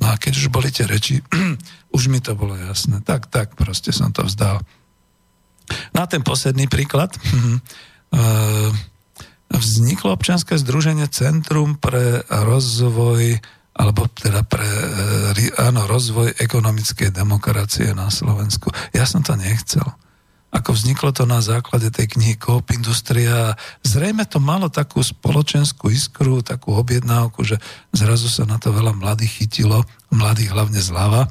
[0.00, 1.20] No a keď už boli tie reči,
[1.96, 3.00] už mi to bolo jasné.
[3.00, 4.60] Tak, tak, proste som to vzdal.
[5.96, 7.10] Na ten posledný príklad.
[8.10, 8.70] Eh,
[9.50, 18.10] vzniklo občianske združenie Centrum pre rozvoj alebo teda pre eh, áno, rozvoj ekonomickej demokracie na
[18.10, 18.70] Slovensku.
[18.94, 19.86] Ja som to nechcel
[20.50, 23.54] ako vzniklo to na základe tej knihy Coop Industria.
[23.86, 27.62] Zrejme to malo takú spoločenskú iskru, takú objednávku, že
[27.94, 31.30] zrazu sa na to veľa mladých chytilo, mladých hlavne zľava,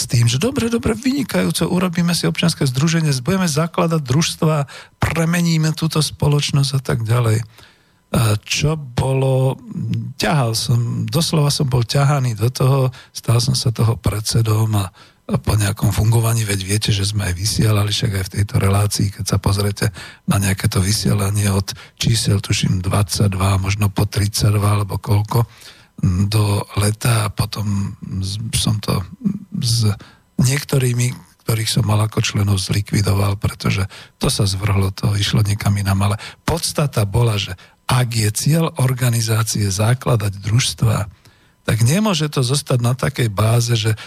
[0.00, 4.64] s tým, že dobre, dobre, vynikajúco, urobíme si občianske združenie, budeme zakladať družstva,
[4.96, 7.44] premeníme túto spoločnosť a tak ďalej.
[8.42, 9.60] Čo bolo,
[10.16, 14.88] ťahal som, doslova som bol ťahaný do toho, stal som sa toho predsedom a
[15.30, 19.24] po nejakom fungovaní, veď viete, že sme aj vysielali, však aj v tejto relácii, keď
[19.30, 19.94] sa pozrete
[20.26, 23.30] na nejaké to vysielanie od čísel, tuším 22,
[23.62, 25.46] možno po 32 alebo koľko,
[26.02, 27.92] do leta a potom
[28.56, 29.04] som to
[29.62, 29.92] s
[30.40, 31.12] niektorými,
[31.44, 33.84] ktorých som mal ako členov zlikvidoval, pretože
[34.16, 37.56] to sa zvrhlo, to išlo niekam inám, ale podstata bola, že
[37.90, 40.96] ak je cieľ organizácie základať družstva,
[41.70, 43.98] tak nemôže to zostať na takej báze, že e,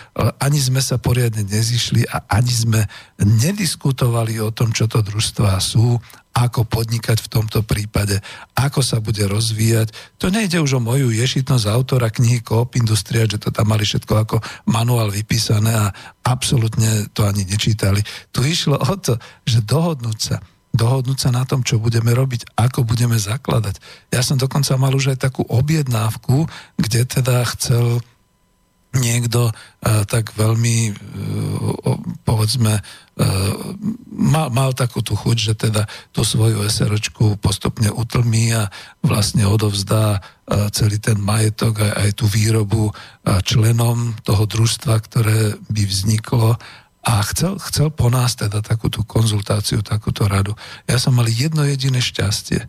[0.43, 2.81] ani sme sa poriadne nezišli a ani sme
[3.23, 5.95] nediskutovali o tom, čo to družstvá sú,
[6.35, 8.19] ako podnikať v tomto prípade,
[8.51, 9.95] ako sa bude rozvíjať.
[10.19, 14.11] To nejde už o moju ješitnosť autora knihy Coop Industria, že to tam mali všetko
[14.11, 14.35] ako
[14.67, 15.95] manuál vypísané a
[16.27, 18.03] absolútne to ani nečítali.
[18.35, 19.15] Tu išlo o to,
[19.47, 20.43] že dohodnúť sa,
[20.73, 23.77] dohodnúť sa na tom, čo budeme robiť, ako budeme zakladať.
[24.09, 26.49] Ja som dokonca mal už aj takú objednávku,
[26.81, 28.01] kde teda chcel
[28.93, 33.53] niekto uh, tak veľmi, uh, povedzme, uh,
[34.13, 38.69] mal, mal takú tú chuť, že teda tú svoju SROčku postupne utlmí a
[39.01, 42.93] vlastne odovzdá uh, celý ten majetok aj, aj tú výrobu uh,
[43.41, 46.61] členom toho družstva, ktoré by vzniklo
[47.03, 50.55] a chcel, chcel po nás teda takúto konzultáciu, takúto radu.
[50.87, 52.63] Ja som mal jedno jediné šťastie,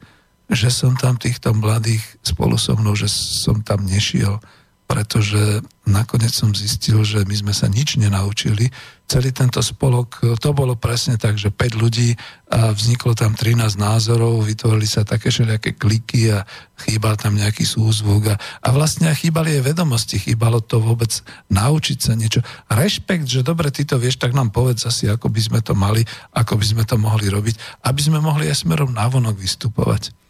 [0.51, 4.43] že som tam týchto mladých spolu so mnou, že som tam nešiel,
[4.85, 8.69] pretože nakoniec som zistil, že my sme sa nič nenaučili.
[9.05, 12.17] Celý tento spolok, to bolo presne tak, že 5 ľudí
[12.53, 16.45] a vzniklo tam 13 názorov, vytvorili sa také všelijaké kliky a
[16.85, 21.11] chýbal tam nejaký súzvuk a, a vlastne chýbali aj vedomosti, chýbalo to vôbec
[21.53, 22.41] naučiť sa niečo.
[22.69, 26.05] Rešpekt, že dobre, ty to vieš, tak nám povedz asi, ako by sme to mali,
[26.33, 30.24] ako by sme to mohli robiť, aby sme mohli aj smerom navonok vystupovať.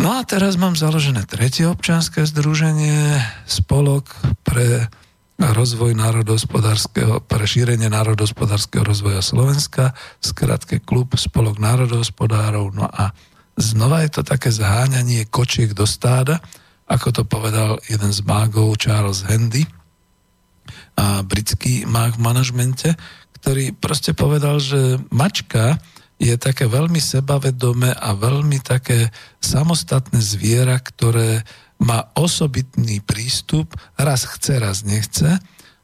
[0.00, 4.12] No a teraz mám založené tretie občianské združenie, spolok
[4.42, 4.88] pre
[5.38, 9.90] rozvoj národohospodárskeho, pre šírenie národohospodárskeho rozvoja Slovenska,
[10.22, 12.70] skratke klub Spolok národohospodárov.
[12.70, 13.10] No a
[13.58, 16.38] znova je to také zháňanie kočiek do stáda,
[16.86, 19.66] ako to povedal jeden z mágov Charles Handy,
[20.94, 22.94] a britský mág v manažmente,
[23.42, 25.82] ktorý proste povedal, že mačka
[26.22, 29.10] je také veľmi sebavedomé a veľmi také
[29.42, 31.42] samostatné zviera, ktoré
[31.82, 35.42] má osobitný prístup, raz chce, raz nechce,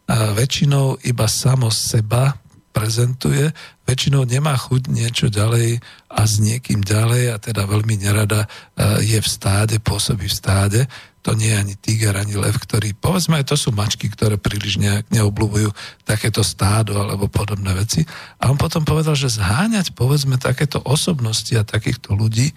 [0.09, 2.39] a väčšinou iba samo seba
[2.78, 3.50] prezentuje,
[3.90, 8.48] väčšinou nemá chuť niečo ďalej a s niekým ďalej a teda veľmi nerada e,
[9.02, 10.80] je v stáde, pôsobí v stáde
[11.28, 15.12] to nie je ani tiger, ani lev, ktorý, povedzme, to sú mačky, ktoré príliš nejak
[15.12, 15.68] neobľúbujú
[16.08, 18.00] takéto stádo alebo podobné veci.
[18.40, 22.56] A on potom povedal, že zháňať, povedzme, takéto osobnosti a takýchto ľudí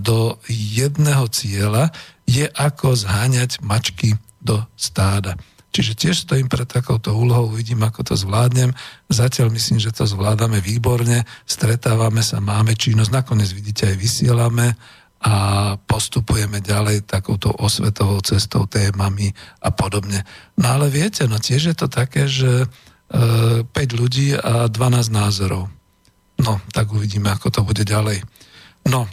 [0.00, 1.92] do jedného cieľa
[2.24, 5.36] je ako zháňať mačky do stáda.
[5.68, 8.72] Čiže tiež stojím pred takouto úlohou, uvidím, ako to zvládnem.
[9.12, 14.74] Zatiaľ myslím, že to zvládame výborne, stretávame sa, máme činnosť, nakoniec vidíte aj vysielame
[15.18, 15.34] a
[15.76, 20.22] postupujeme ďalej takouto osvetovou cestou, témami a podobne.
[20.56, 22.66] No ale viete, no tiež je to také, že e,
[23.66, 25.66] 5 ľudí a 12 názorov.
[26.38, 28.22] No, tak uvidíme, ako to bude ďalej.
[28.86, 29.10] No,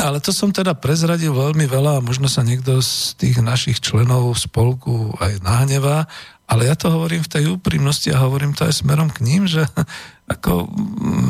[0.00, 4.32] ale to som teda prezradil veľmi veľa a možno sa niekto z tých našich členov
[4.40, 6.08] spolku aj nahnevá,
[6.48, 9.68] ale ja to hovorím v tej úprimnosti a hovorím to aj smerom k ním, že
[10.32, 10.68] ako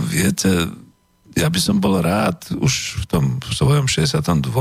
[0.06, 0.70] viete,
[1.32, 4.52] ja by som bol rád už v tom svojom 62.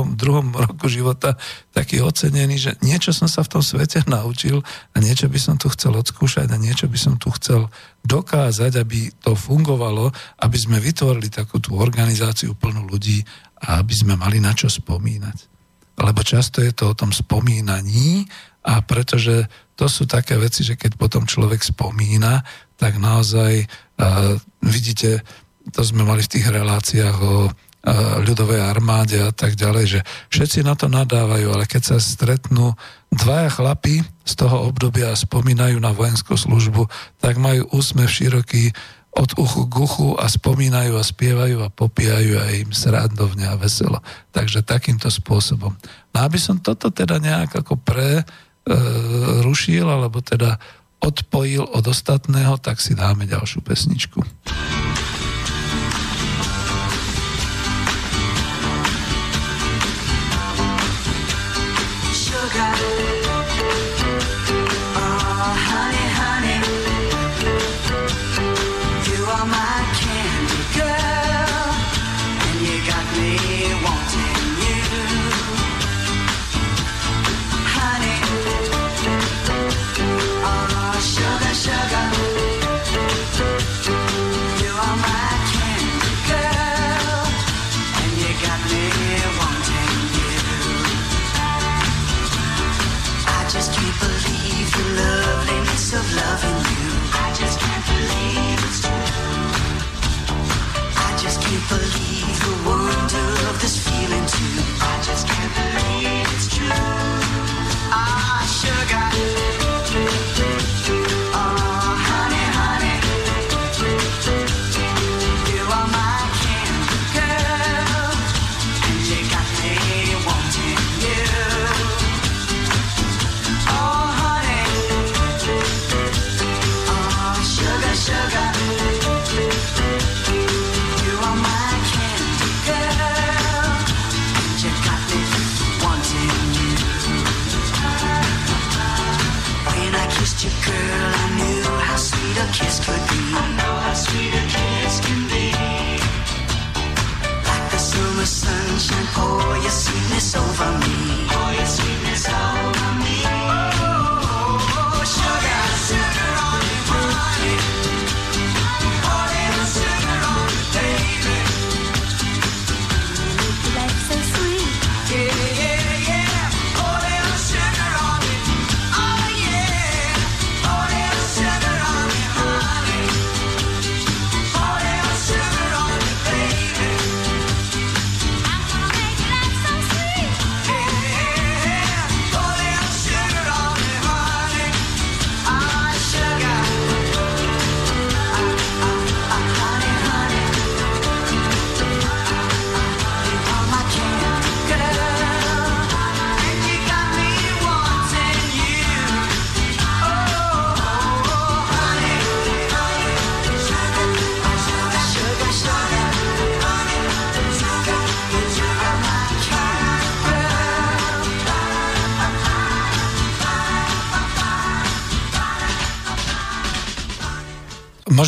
[0.55, 1.35] roku života
[1.75, 5.69] taký ocenený, že niečo som sa v tom svete naučil a niečo by som tu
[5.69, 7.67] chcel odskúšať a niečo by som tu chcel
[8.01, 10.09] dokázať, aby to fungovalo,
[10.41, 13.21] aby sme vytvorili takú tú organizáciu plnú ľudí
[13.61, 15.37] a aby sme mali na čo spomínať.
[16.01, 18.25] Lebo často je to o tom spomínaní
[18.65, 19.45] a pretože
[19.77, 22.41] to sú také veci, že keď potom človek spomína,
[22.77, 25.21] tak naozaj uh, vidíte,
[25.69, 27.53] to sme mali v tých reláciách o
[28.21, 29.99] ľudovej armáde a tak ďalej, že
[30.29, 32.77] všetci na to nadávajú, ale keď sa stretnú
[33.09, 36.85] dvaja chlapi z toho obdobia a spomínajú na vojenskú službu,
[37.17, 38.69] tak majú úsmev široký
[39.11, 43.99] od uchu k uchu a spomínajú a spievajú a popíjajú a im srandovne a veselo.
[44.31, 45.75] Takže takýmto spôsobom.
[46.15, 48.23] No aby som toto teda nejak ako pre e,
[49.43, 50.55] rušil, alebo teda
[51.03, 54.23] odpojil od ostatného, tak si dáme ďalšiu pesničku.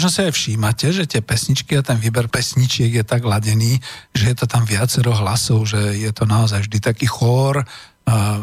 [0.03, 3.79] Možno sa aj všímate, že tie pesničky a ten výber pesničiek je tak ladený,
[4.11, 7.63] že je to tam viacero hlasov, že je to naozaj vždy taký chór,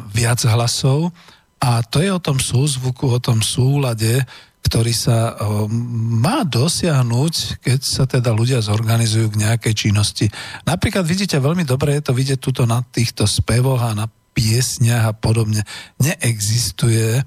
[0.08, 1.12] viac hlasov.
[1.60, 4.24] A to je o tom súzvuku, o tom súlade,
[4.64, 5.36] ktorý sa
[5.68, 10.32] má dosiahnuť, keď sa teda ľudia zorganizujú k nejakej činnosti.
[10.64, 15.12] Napríklad vidíte, veľmi dobre je to vidieť tuto na týchto spevoch a na piesniach a
[15.12, 15.60] podobne.
[16.00, 17.20] Neexistuje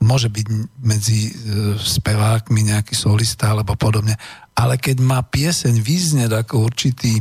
[0.00, 0.46] môže byť
[0.80, 1.32] medzi e,
[1.76, 4.16] spevákmi nejaký solista alebo podobne,
[4.56, 7.20] ale keď má pieseň vyznieť ako určitý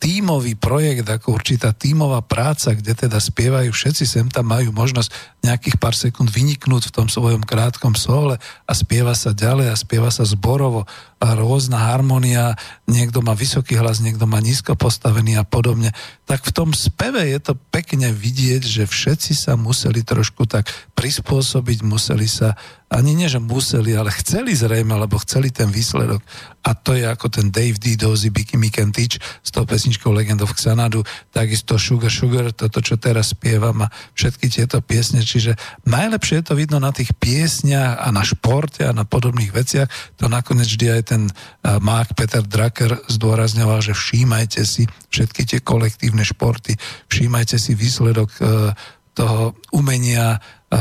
[0.00, 5.12] tímový projekt, ako určitá tímová práca, kde teda spievajú všetci, sem tam majú možnosť
[5.44, 10.08] nejakých pár sekúnd vyniknúť v tom svojom krátkom sole a spieva sa ďalej a spieva
[10.08, 10.88] sa zborovo
[11.20, 12.56] a rôzna harmonia,
[12.88, 15.92] niekto má vysoký hlas, niekto má nízko postavený a podobne,
[16.30, 21.82] tak v tom speve je to pekne vidieť, že všetci sa museli trošku tak prispôsobiť,
[21.82, 22.54] museli sa
[22.90, 26.18] ani nie, že museli, ale chceli zrejme, lebo chceli ten výsledok.
[26.66, 27.94] A to je ako ten Dave D.
[27.94, 28.58] Dozy, Bicky
[28.90, 33.92] Teach s tou pesničkou Legend of Xanadu, takisto Sugar Sugar, toto, čo teraz spievam a
[34.18, 35.22] všetky tieto piesne.
[35.22, 35.54] Čiže
[35.86, 39.86] najlepšie je to vidno na tých piesniach a na športe a na podobných veciach.
[40.18, 45.58] To nakoniec vždy aj ten uh, Mark Peter Drucker zdôrazňoval, že všímajte si všetky tie
[45.62, 46.76] kolektívne športy,
[47.08, 48.72] všímajte si výsledok uh,
[49.14, 50.78] toho umenia uh,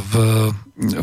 [0.00, 0.14] v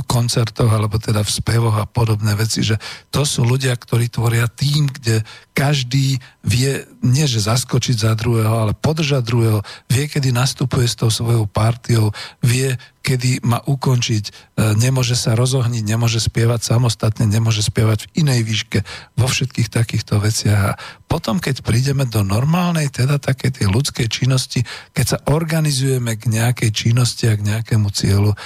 [0.06, 2.78] koncertoch alebo teda v spevoch a podobné veci, že
[3.10, 5.26] to sú ľudia, ktorí tvoria tým, kde
[5.58, 9.60] každý vie, nie že zaskočiť za druhého, ale podržať druhého,
[9.90, 12.14] vie, kedy nastupuje s tou svojou partiou,
[12.46, 14.32] vie, kedy má ukončiť, e,
[14.78, 18.80] nemôže sa rozohniť, nemôže spievať samostatne, nemôže spievať v inej výške,
[19.18, 20.62] vo všetkých takýchto veciach.
[20.74, 20.78] A
[21.10, 24.62] potom, keď prídeme do normálnej, teda také tej ľudskej činnosti,
[24.94, 28.38] keď sa organizujeme k nejakej činnosti a k nejakému cieľu,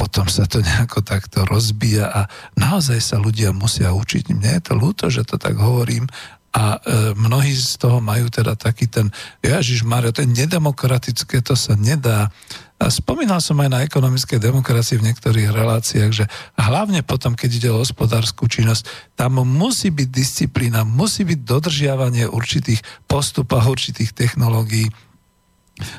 [0.00, 2.20] potom sa to nejako takto rozbíja a
[2.56, 4.32] naozaj sa ľudia musia učiť.
[4.32, 6.08] Mne je to ľúto, že to tak hovorím
[6.56, 9.12] a e, mnohí z toho majú teda taký ten,
[9.44, 12.32] Ježiš Mario, to je nedemokratické, to sa nedá.
[12.80, 16.24] A spomínal som aj na ekonomickej demokracii v niektorých reláciách, že
[16.56, 22.80] hlavne potom, keď ide o hospodárskú činnosť, tam musí byť disciplína, musí byť dodržiavanie určitých
[23.04, 24.88] postupov, určitých technológií,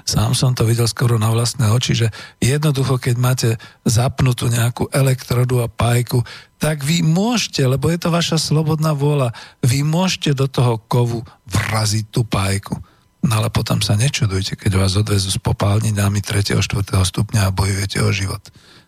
[0.05, 2.07] Sám som to videl skoro na vlastné oči, že
[2.41, 3.49] jednoducho, keď máte
[3.83, 6.23] zapnutú nejakú elektrodu a pájku,
[6.61, 9.33] tak vy môžete, lebo je to vaša slobodná vôľa,
[9.65, 12.77] vy môžete do toho kovu vraziť tú pájku.
[13.21, 16.57] No ale potom sa nečudujte, keď vás odvezú s popálninami 3.
[16.57, 16.61] 4.
[17.05, 18.41] stupňa a bojujete o život.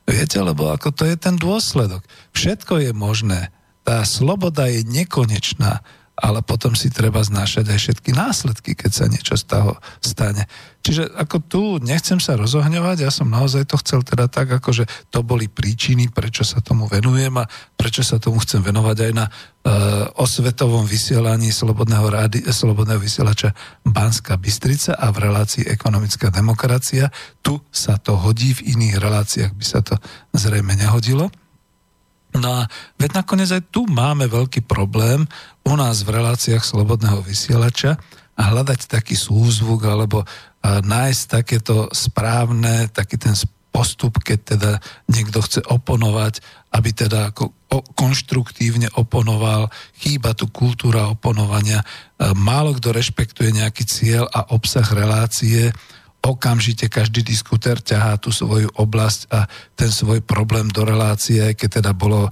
[0.10, 2.02] Viete, lebo ako to je ten dôsledok.
[2.34, 3.54] Všetko je možné.
[3.86, 9.34] Tá sloboda je nekonečná ale potom si treba znášať aj všetky následky, keď sa niečo
[9.34, 10.46] z toho stane.
[10.84, 14.86] Čiže ako tu nechcem sa rozohňovať, ja som naozaj to chcel teda tak, ako že
[15.10, 19.26] to boli príčiny, prečo sa tomu venujem a prečo sa tomu chcem venovať aj na
[19.26, 27.10] uh, osvetovom vysielaní Slobodného, rádi, Slobodného vysielača Banska Bystrica a v relácii Ekonomická demokracia.
[27.40, 29.96] Tu sa to hodí, v iných reláciách by sa to
[30.36, 31.32] zrejme nehodilo.
[32.38, 32.62] No a
[32.98, 35.30] veď nakoniec aj tu máme veľký problém
[35.64, 37.96] u nás v reláciách Slobodného vysielača
[38.34, 40.26] a hľadať taký súzvuk alebo
[40.64, 43.38] nájsť takéto správne, taký ten
[43.74, 44.72] postup, keď teda
[45.10, 46.42] niekto chce oponovať,
[46.78, 47.54] aby teda ako
[47.98, 51.82] konštruktívne oponoval, chýba tu kultúra oponovania,
[52.38, 55.74] málo kto rešpektuje nejaký cieľ a obsah relácie,
[56.24, 59.44] okamžite každý diskutér ťahá tú svoju oblasť a
[59.76, 62.32] ten svoj problém do relácie, keď teda bolo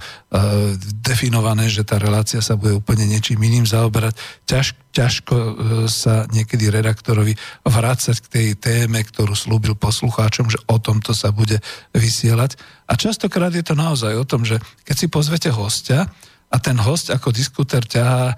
[1.04, 4.16] definované, že tá relácia sa bude úplne niečím iným zaoberať.
[4.48, 4.66] Ťaž,
[4.96, 5.52] ťažko uh,
[5.92, 7.36] sa niekedy redaktorovi
[7.68, 11.60] vrácať k tej téme, ktorú slúbil poslucháčom, že o tomto sa bude
[11.92, 12.56] vysielať.
[12.88, 14.56] A častokrát je to naozaj o tom, že
[14.88, 16.08] keď si pozvete hostia,
[16.52, 18.36] a ten host ako diskutér ťahá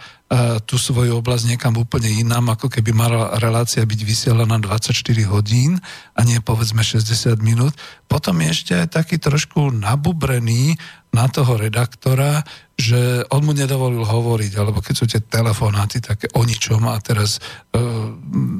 [0.67, 4.95] tú svoju oblasť niekam úplne inám, ako keby mala relácia byť vysielaná 24
[5.31, 5.79] hodín
[6.17, 7.75] a nie povedzme 60 minút.
[8.11, 10.75] Potom je ešte aj taký trošku nabubrený
[11.15, 12.43] na toho redaktora,
[12.75, 17.39] že on mu nedovolil hovoriť, alebo keď sú tie telefonáty také o ničom a teraz
[17.39, 17.79] e,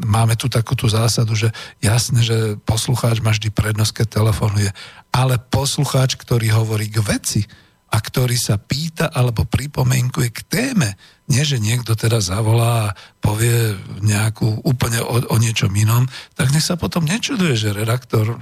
[0.07, 1.51] máme tu takú tú zásadu, že
[1.83, 4.71] jasné, že poslucháč má vždy prednosť, keď telefonuje,
[5.11, 7.43] ale poslucháč, ktorý hovorí k veci,
[7.95, 10.99] a ktorý sa pýta alebo pripomenkuje k téme.
[11.31, 16.67] Nie, že niekto teda zavolá a povie nejakú úplne o, o niečom inom, tak nech
[16.67, 18.37] sa potom nečuduje, že redaktor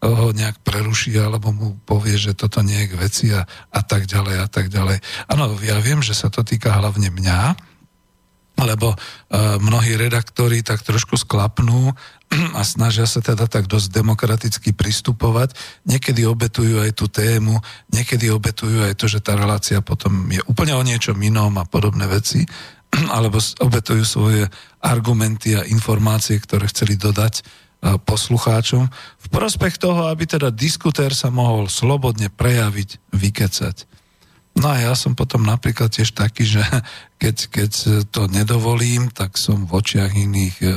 [0.00, 4.08] ho nejak preruší alebo mu povie, že toto nie je k veci a, a tak
[4.08, 4.98] ďalej a tak ďalej.
[5.28, 7.75] Áno, ja viem, že sa to týka hlavne mňa,
[8.56, 11.92] lebo uh, mnohí redaktori tak trošku sklapnú
[12.58, 15.54] a snažia sa teda tak dosť demokraticky pristupovať.
[15.86, 17.60] Niekedy obetujú aj tú tému,
[17.92, 22.08] niekedy obetujú aj to, že tá relácia potom je úplne o niečom inom a podobné
[22.08, 22.42] veci,
[23.16, 24.42] alebo obetujú svoje
[24.80, 28.88] argumenty a informácie, ktoré chceli dodať uh, poslucháčom
[29.20, 33.95] v prospech toho, aby teda diskutér sa mohol slobodne prejaviť, vykecať.
[34.56, 36.64] No a ja som potom napríklad tiež taký, že
[37.20, 37.70] keď, keď
[38.08, 40.72] to nedovolím, tak som v očiach iných e, e,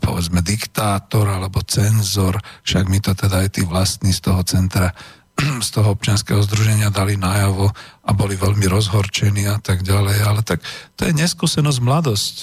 [0.00, 4.96] povedzme diktátor alebo cenzor, však mi to teda aj tí vlastní z toho centra,
[5.66, 7.68] z toho občianského združenia dali najavo
[8.08, 10.64] a boli veľmi rozhorčení a tak ďalej, ale tak
[10.96, 12.36] to je neskúsenosť mladosť.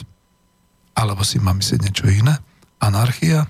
[0.93, 2.37] Alebo si mám myslieť niečo iné?
[2.77, 3.49] Anarchia?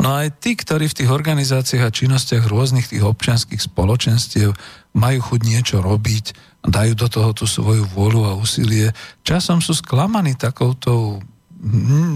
[0.00, 4.56] No aj tí, ktorí v tých organizáciách a činnostiach rôznych tých občianských spoločenstiev
[4.96, 6.32] majú chuť niečo robiť,
[6.64, 8.96] dajú do toho tú svoju vôľu a úsilie,
[9.28, 11.20] časom sú sklamaní takouto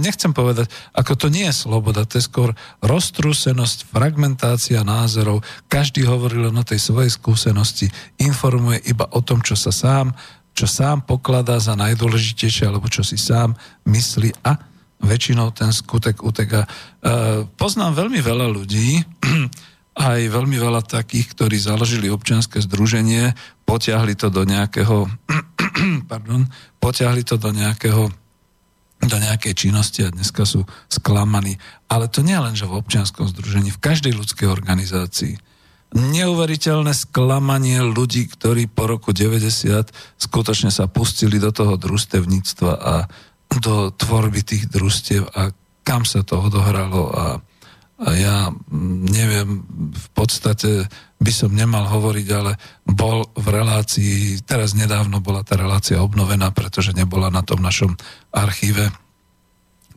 [0.00, 6.40] nechcem povedať, ako to nie je sloboda, to je skôr roztrúsenosť, fragmentácia názorov, každý hovorí
[6.40, 10.16] len o tej svojej skúsenosti, informuje iba o tom, čo sa sám,
[10.56, 13.52] čo sám pokladá za najdôležitejšie, alebo čo si sám
[13.84, 14.73] myslí a
[15.04, 16.64] väčšinou ten skutek uteka.
[16.64, 16.68] E,
[17.56, 19.04] poznám veľmi veľa ľudí,
[20.10, 25.06] aj veľmi veľa takých, ktorí založili občianske združenie, potiahli to do nejakého,
[26.10, 26.48] pardon,
[26.82, 28.10] potiahli to do nejakého
[29.04, 31.60] do nejakej činnosti a dneska sú sklamaní.
[31.92, 35.36] Ale to nie len, že v občianskom združení, v každej ľudskej organizácii.
[35.94, 42.94] Neuveriteľné sklamanie ľudí, ktorí po roku 90 skutočne sa pustili do toho družstevníctva a
[43.48, 47.26] do tvorby tých družstiev a kam sa to odohralo a,
[48.00, 48.48] a ja
[49.08, 50.88] neviem, v podstate
[51.20, 56.96] by som nemal hovoriť, ale bol v relácii, teraz nedávno bola tá relácia obnovená, pretože
[56.96, 57.96] nebola na tom našom
[58.34, 58.92] archíve.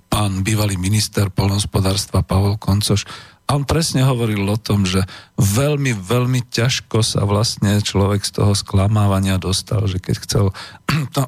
[0.08, 3.04] Pán bývalý minister polnospodárstva Pavol Koncoš
[3.48, 5.04] a on presne hovoril o tom, že
[5.40, 10.46] veľmi, veľmi ťažko sa vlastne človek z toho sklamávania dostal, že keď chcel
[11.16, 11.24] to,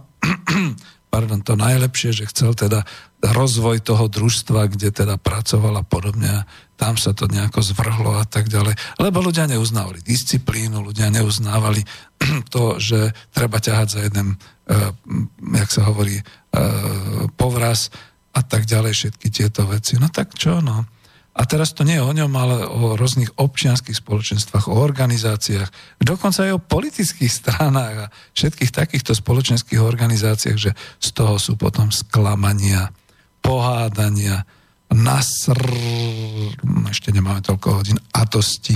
[1.09, 2.85] pardon, to najlepšie, že chcel teda
[3.19, 6.47] rozvoj toho družstva, kde teda pracoval a podobne.
[6.79, 8.77] Tam sa to nejako zvrhlo a tak ďalej.
[9.01, 11.83] Lebo ľudia neuznávali disciplínu, ľudia neuznávali
[12.53, 14.39] to, že treba ťahať za jeden,
[14.69, 14.95] uh,
[15.59, 17.91] jak sa hovorí, uh, povraz
[18.31, 19.99] a tak ďalej, všetky tieto veci.
[19.99, 20.87] No tak čo, no.
[21.39, 25.71] A teraz to nie je o ňom, ale o rôznych občianských spoločenstvách, o organizáciách,
[26.03, 31.95] dokonca aj o politických stranách a všetkých takýchto spoločenských organizáciách, že z toho sú potom
[31.95, 32.91] sklamania,
[33.39, 34.43] pohádania,
[34.91, 35.55] nasr...
[36.91, 38.75] ešte nemáme toľko hodín, atosti,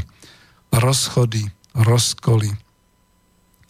[0.72, 1.44] rozchody,
[1.76, 2.48] rozkoly.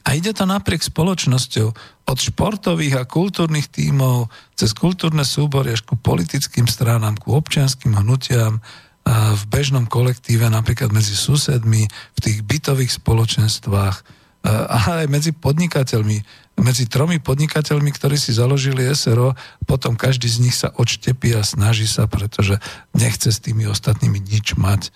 [0.04, 1.68] A ide to napriek spoločnosťou
[2.04, 8.60] od športových a kultúrnych tímov cez kultúrne súbory až ku politickým stranám, ku občianským hnutiam,
[9.08, 16.18] v bežnom kolektíve, napríklad medzi susedmi, v tých bytových spoločenstvách, a aj medzi podnikateľmi,
[16.60, 21.88] medzi tromi podnikateľmi, ktorí si založili SRO, potom každý z nich sa odštepí a snaží
[21.88, 22.60] sa, pretože
[22.92, 24.92] nechce s tými ostatnými nič mať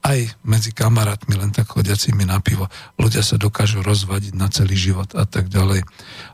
[0.00, 2.72] aj medzi kamarátmi, len tak chodiacimi na pivo.
[2.96, 5.84] Ľudia sa dokážu rozvadiť na celý život a tak ďalej.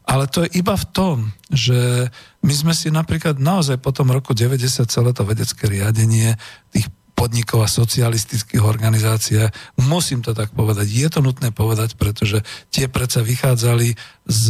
[0.07, 1.17] Ale to je iba v tom,
[1.51, 2.11] že
[2.47, 6.39] my sme si napríklad naozaj po tom roku 90 celé to vedecké riadenie
[6.71, 6.87] tých
[7.17, 9.41] podnikov socialistických organizácií.
[9.81, 10.85] Musím to tak povedať.
[10.85, 13.97] Je to nutné povedať, pretože tie predsa vychádzali
[14.29, 14.45] z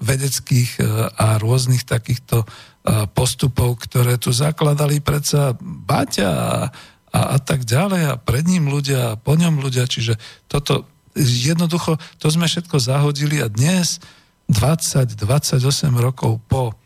[0.00, 0.82] vedeckých e,
[1.12, 2.46] a rôznych takýchto e,
[3.12, 6.58] postupov, ktoré tu zakladali predsa Baťa a
[7.12, 10.84] a, a tak ďalej a pred ním ľudia a po ňom ľudia, čiže toto
[11.16, 13.98] jednoducho, to sme všetko zahodili a dnes
[14.52, 15.60] 20-28
[15.96, 16.76] rokov po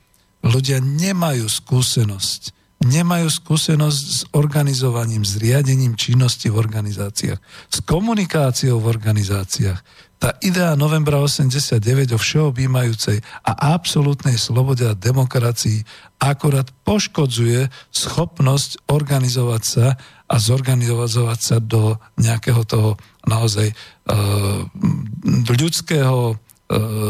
[0.43, 8.91] ľudia nemajú skúsenosť nemajú skúsenosť s organizovaním, s riadením činnosti v organizáciách, s komunikáciou v
[8.91, 9.81] organizáciách.
[10.23, 15.83] Tá idea novembra 89 o všeobjímajúcej a absolútnej slobode a demokracii
[16.23, 19.99] akorát poškodzuje schopnosť organizovať sa
[20.31, 22.95] a zorganizovať sa do nejakého toho
[23.27, 24.63] naozaj uh,
[25.51, 26.39] ľudského uh,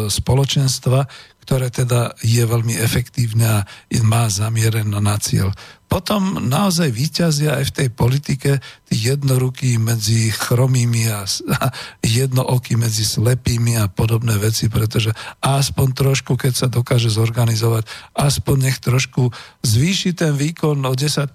[0.09, 1.05] spoločenstva,
[1.43, 3.67] ktoré teda je veľmi efektívne a
[4.07, 5.51] má zamierené na cieľ.
[5.93, 8.51] Potom naozaj vyťazia aj v tej politike
[8.89, 11.29] tí jednorukí medzi chromými a,
[11.61, 11.69] a
[12.01, 15.13] jednookí medzi slepými a podobné veci, pretože
[15.45, 17.85] aspoň trošku, keď sa dokáže zorganizovať,
[18.17, 19.29] aspoň nech trošku
[19.61, 21.29] zvýši ten výkon o 10%,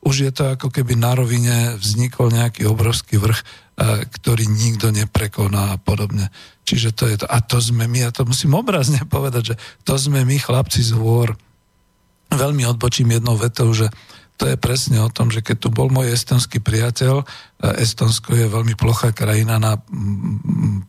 [0.00, 5.80] už je to ako keby na rovine vznikol nejaký obrovský vrch, ktorý nikto neprekoná a
[5.80, 6.34] podobne.
[6.66, 7.26] Čiže to je to.
[7.30, 10.98] A to sme my, a to musím obrazne povedať, že to sme my, chlapci z
[10.98, 11.38] hôr.
[12.28, 13.88] Veľmi odbočím jednou vetou, že
[14.38, 17.26] to je presne o tom, že keď tu bol môj estonský priateľ,
[17.58, 19.82] Estonsko je veľmi plochá krajina na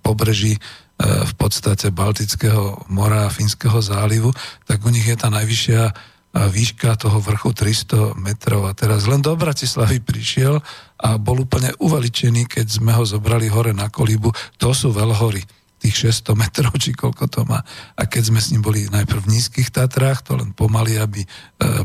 [0.05, 0.61] pobreží
[1.01, 4.29] v podstate Baltického mora a Fínskeho zálivu,
[4.69, 5.81] tak u nich je tá najvyššia
[6.29, 8.69] výška toho vrchu 300 metrov.
[8.69, 10.61] A teraz len do Bratislavy prišiel
[10.99, 14.35] a bol úplne uveličený, keď sme ho zobrali hore na kolíbu.
[14.59, 15.39] To sú veľhory
[15.79, 17.63] tých 600 metrov, či koľko to má.
[17.95, 21.27] A keď sme s ním boli najprv v nízkych Tatrách, to len pomaly, aby e,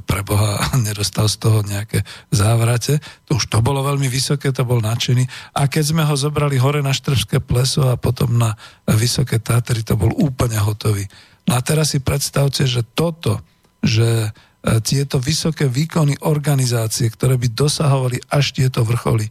[0.02, 2.02] pre Boha nedostal z toho nejaké
[2.34, 2.98] závrate.
[3.30, 5.54] To už to bolo veľmi vysoké, to bol nadšený.
[5.54, 8.58] A keď sme ho zobrali hore na Štrbské pleso a potom na
[8.90, 11.06] Vysoké Tatry, to bol úplne hotový.
[11.46, 13.38] No a teraz si predstavte, že toto,
[13.78, 14.34] že
[14.64, 19.28] tieto vysoké výkony organizácie, ktoré by dosahovali až tieto vrcholy,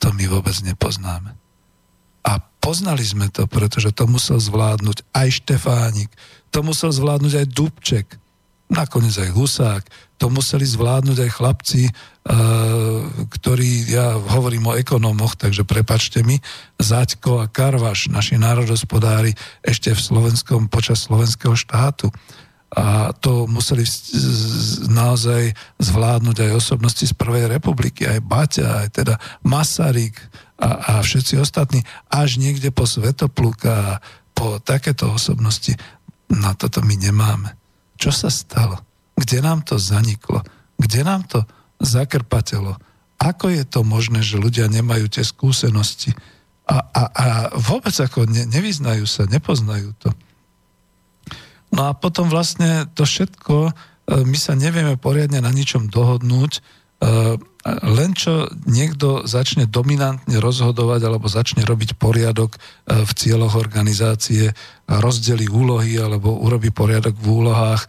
[0.00, 1.36] to my vôbec nepoznáme.
[2.24, 6.08] A poznali sme to, pretože to musel zvládnuť aj Štefánik,
[6.48, 8.08] to musel zvládnuť aj Dubček.
[8.70, 9.82] nakoniec aj Husák.
[10.22, 11.92] To museli zvládnuť aj chlapci, e,
[13.26, 16.38] ktorí, ja hovorím o ekonómoch, takže prepačte mi,
[16.78, 19.34] Zaďko a Karvaš, naši národospodári
[19.66, 22.14] ešte v slovenskom, počas slovenského štátu.
[22.70, 23.82] A to museli
[24.86, 30.14] naozaj zvládnuť aj osobnosti z Prvej republiky, aj Baťa, aj teda Masaryk
[30.54, 33.98] a, a všetci ostatní, až niekde po Svetopluka a
[34.30, 35.74] po takéto osobnosti.
[36.30, 37.58] Na toto my nemáme.
[37.98, 38.78] Čo sa stalo?
[39.18, 40.46] Kde nám to zaniklo?
[40.78, 41.42] Kde nám to
[41.82, 42.78] zakrpatelo?
[43.20, 46.14] Ako je to možné, že ľudia nemajú tie skúsenosti?
[46.70, 47.24] A, a, a
[47.58, 50.14] vôbec ako ne, nevyznajú sa, nepoznajú to.
[51.70, 53.72] No a potom vlastne to všetko, e,
[54.26, 56.60] my sa nevieme poriadne na ničom dohodnúť, e,
[57.68, 62.58] len čo niekto začne dominantne rozhodovať alebo začne robiť poriadok e,
[63.06, 64.50] v cieľoch organizácie,
[64.90, 67.86] rozdeli úlohy alebo urobí poriadok v úlohách,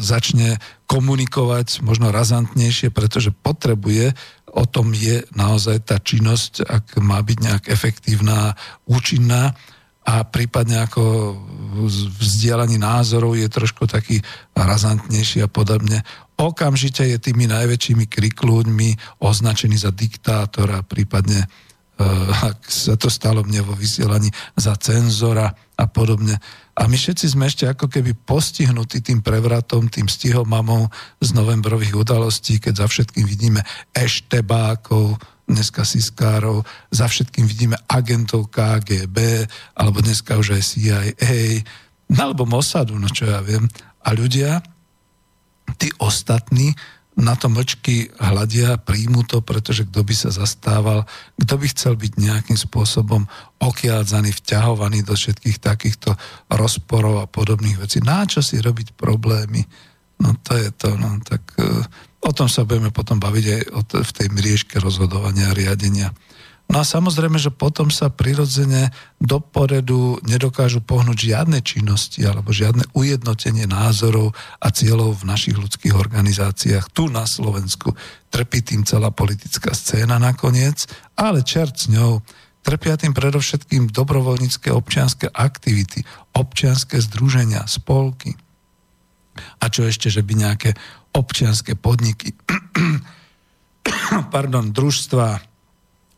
[0.00, 0.56] začne
[0.88, 4.16] komunikovať možno razantnejšie, pretože potrebuje,
[4.56, 8.56] o tom je naozaj tá činnosť, ak má byť nejak efektívna,
[8.88, 9.52] účinná,
[10.04, 11.32] a prípadne ako
[12.20, 14.22] vzdielaní názorov je trošku taký
[14.54, 16.06] razantnejší a podobne.
[16.38, 23.66] Okamžite je tými najväčšími kriklúďmi označený za diktátora, prípadne eh, ak sa to stalo mne
[23.66, 26.38] vo vysielaní za cenzora a podobne.
[26.74, 30.90] A my všetci sme ešte ako keby postihnutí tým prevratom, tým stihomamou
[31.22, 33.62] z novembrových udalostí, keď za všetkým vidíme
[33.94, 35.14] eštebákov,
[35.44, 41.02] dneska Siskárov, za všetkým vidíme agentov KGB, alebo dneska už aj CIA,
[42.12, 43.68] no alebo Mossadu, no čo ja viem.
[44.04, 44.64] A ľudia,
[45.76, 46.72] tí ostatní,
[47.14, 51.06] na to mlčky hľadia, príjmu to, pretože kto by sa zastával,
[51.38, 53.30] kto by chcel byť nejakým spôsobom
[53.62, 56.18] okiádzaný, vťahovaný do všetkých takýchto
[56.50, 58.02] rozporov a podobných vecí.
[58.02, 59.62] Na čo si robiť problémy?
[60.18, 61.86] No to je to, no tak uh,
[62.24, 63.60] O tom sa budeme potom baviť aj
[64.00, 66.16] v tej mriežke rozhodovania a riadenia.
[66.64, 68.88] No a samozrejme, že potom sa prirodzene
[69.20, 74.32] do poredu nedokážu pohnúť žiadne činnosti alebo žiadne ujednotenie názorov
[74.64, 76.88] a cieľov v našich ľudských organizáciách.
[76.96, 77.92] Tu na Slovensku
[78.32, 80.88] trpí tým celá politická scéna nakoniec,
[81.20, 82.24] ale čert s ňou.
[82.64, 86.00] Trpia tým predovšetkým dobrovoľnícke občianské aktivity,
[86.32, 88.40] občianské združenia, spolky.
[89.60, 90.72] A čo ešte, že by nejaké
[91.14, 92.34] občianské podniky,
[94.34, 95.54] pardon, družstva,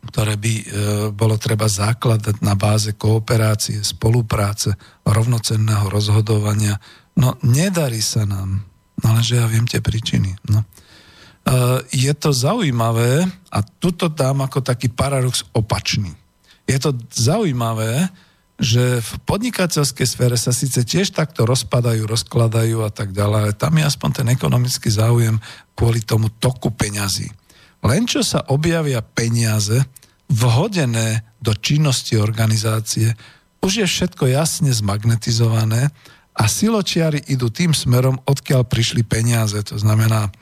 [0.07, 0.65] ktoré by e,
[1.11, 4.73] bolo treba zakladať na báze kooperácie, spolupráce,
[5.03, 6.79] rovnocenného rozhodovania.
[7.19, 8.63] No, nedarí sa nám.
[8.97, 10.33] No, ale že ja viem tie príčiny.
[10.47, 10.63] No.
[10.63, 10.65] E,
[11.91, 16.15] je to zaujímavé a tuto dám ako taký paradox opačný.
[16.67, 18.07] Je to zaujímavé,
[18.57, 23.77] že v podnikateľskej sfére sa síce tiež takto rozpadajú, rozkladajú a tak ďalej, ale tam
[23.77, 25.37] je aspoň ten ekonomický záujem
[25.77, 27.29] kvôli tomu toku peňazí.
[27.85, 29.85] Len čo sa objavia peniaze
[30.25, 33.13] vhodené do činnosti organizácie,
[33.61, 35.93] už je všetko jasne zmagnetizované
[36.33, 39.57] a siločiari idú tým smerom, odkiaľ prišli peniaze.
[39.69, 40.33] To znamená,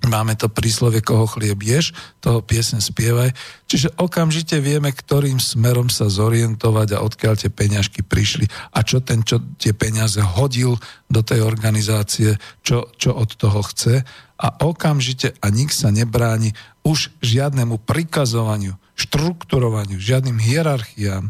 [0.00, 1.92] Máme to príslovie, koho chlieb ješ,
[2.24, 3.36] toho piesen spievaj.
[3.68, 9.20] Čiže okamžite vieme, ktorým smerom sa zorientovať a odkiaľ tie peňažky prišli a čo ten,
[9.20, 10.80] čo tie peniaze hodil
[11.12, 14.00] do tej organizácie, čo, čo od toho chce.
[14.40, 21.28] A okamžite a nik sa nebráni už žiadnemu prikazovaniu, štrukturovaniu, žiadnym hierarchiám.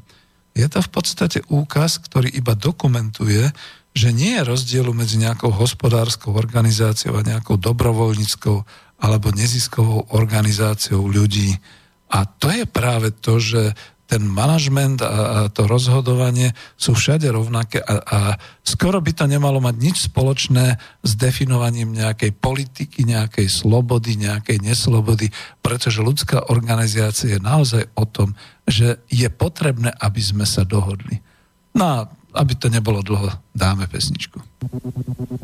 [0.54, 3.50] Je to v podstate úkaz, ktorý iba dokumentuje,
[3.90, 8.56] že nie je rozdielu medzi nejakou hospodárskou organizáciou a nejakou dobrovoľníckou
[9.00, 11.56] alebo neziskovou organizáciou ľudí.
[12.10, 13.74] A to je práve to, že
[14.10, 18.18] ten manažment a, to rozhodovanie sú všade rovnaké a, a
[18.66, 20.74] skoro by to nemalo mať nič spoločné
[21.06, 25.30] s definovaním nejakej politiky, nejakej slobody, nejakej neslobody,
[25.62, 28.34] pretože ľudská organizácia je naozaj o tom,
[28.66, 31.22] že je potrebné, aby sme sa dohodli.
[31.78, 31.98] No a
[32.34, 34.40] aby to nebolo dlho, dáme pesničku.
[34.60, 35.40] Don't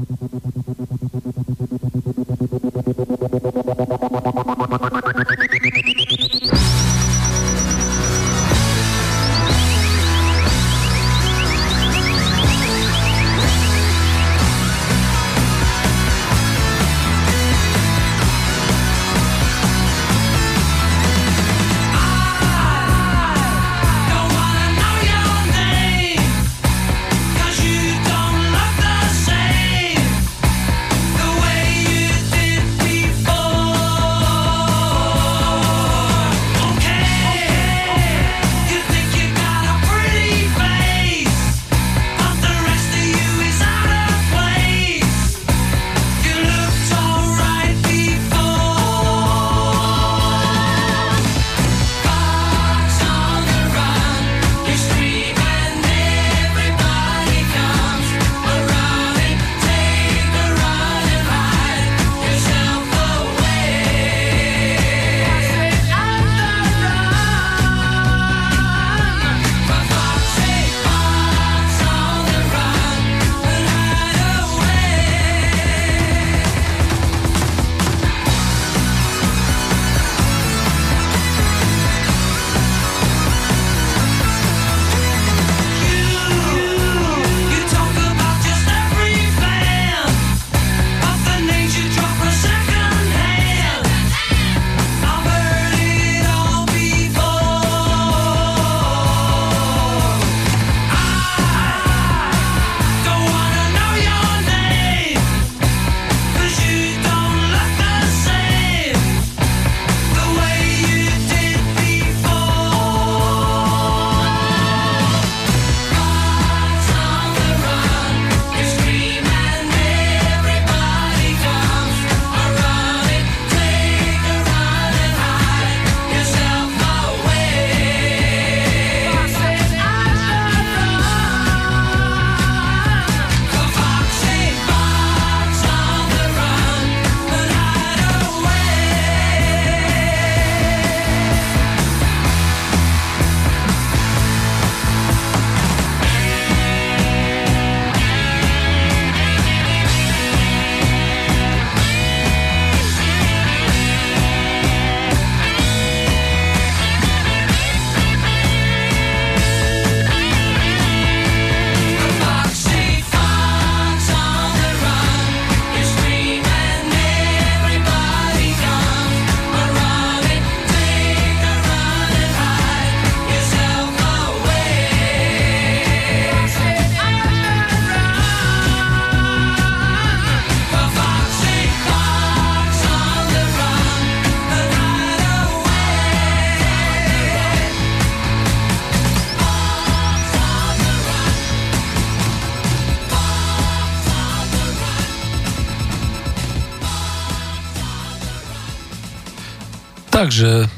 [200.37, 200.69] Takže,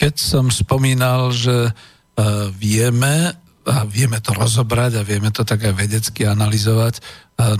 [0.00, 1.72] keď som spomínal, že e,
[2.56, 3.36] vieme,
[3.68, 7.00] a vieme to rozobrať a vieme to tak aj vedecky analyzovať, e,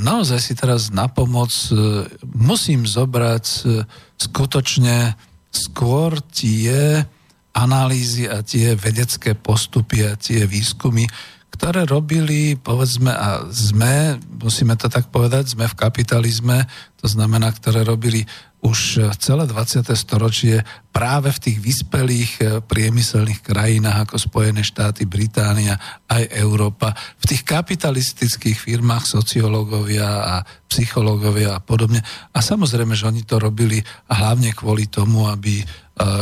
[0.00, 3.68] naozaj si teraz na pomoc e, musím zobrať
[4.16, 5.12] skutočne
[5.52, 7.04] skôr tie
[7.52, 11.04] analýzy a tie vedecké postupy a tie výskumy,
[11.52, 16.64] ktoré robili, povedzme, a sme, musíme to tak povedať, sme v kapitalizme,
[16.96, 18.24] to znamená, ktoré robili
[18.62, 19.82] už celé 20.
[19.98, 20.62] storočie
[20.94, 25.74] práve v tých vyspelých eh, priemyselných krajinách ako Spojené štáty, Británia,
[26.06, 30.36] aj Európa, v tých kapitalistických firmách sociológovia a
[30.68, 32.04] psychológovia a podobne.
[32.32, 35.66] A samozrejme, že oni to robili hlavne kvôli tomu, aby eh,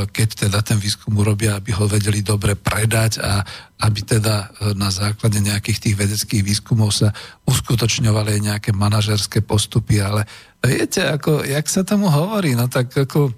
[0.09, 3.45] keď teda ten výskum urobia, aby ho vedeli dobre predať a
[3.84, 7.12] aby teda eh, na základe nejakých tých vedeckých výskumov sa
[7.45, 10.24] uskutočňovali nejaké manažerské postupy, ale
[10.64, 13.32] viete, ako, jak sa tomu hovorí, no tak ako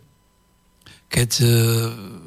[1.13, 1.47] keď e,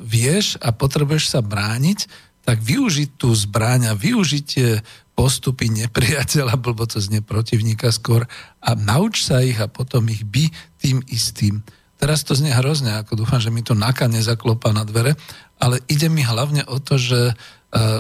[0.06, 2.06] vieš a potrebuješ sa brániť,
[2.46, 4.78] tak využiť tú zbraň a využiť tie
[5.18, 8.30] postupy nepriateľa, blbo to znie protivníka skôr,
[8.62, 11.66] a nauč sa ich a potom ich by tým istým.
[11.98, 15.18] Teraz to znie hrozne, ako dúfam, že mi to naka nezaklopa na dvere,
[15.58, 17.34] ale ide mi hlavne o to, že e,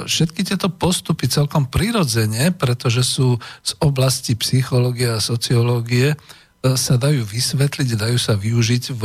[0.06, 6.14] všetky tieto postupy celkom prirodzene, pretože sú z oblasti psychológie a sociológie,
[6.74, 9.04] sa dajú vysvetliť, dajú sa využiť v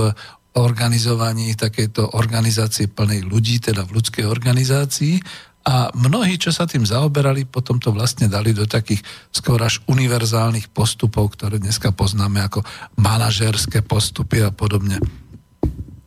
[0.57, 5.21] organizovaní takejto organizácie plnej ľudí, teda v ľudskej organizácii.
[5.69, 10.73] A mnohí, čo sa tým zaoberali, potom to vlastne dali do takých skôr až univerzálnych
[10.73, 12.65] postupov, ktoré dneska poznáme ako
[12.97, 14.97] manažerské postupy a podobne.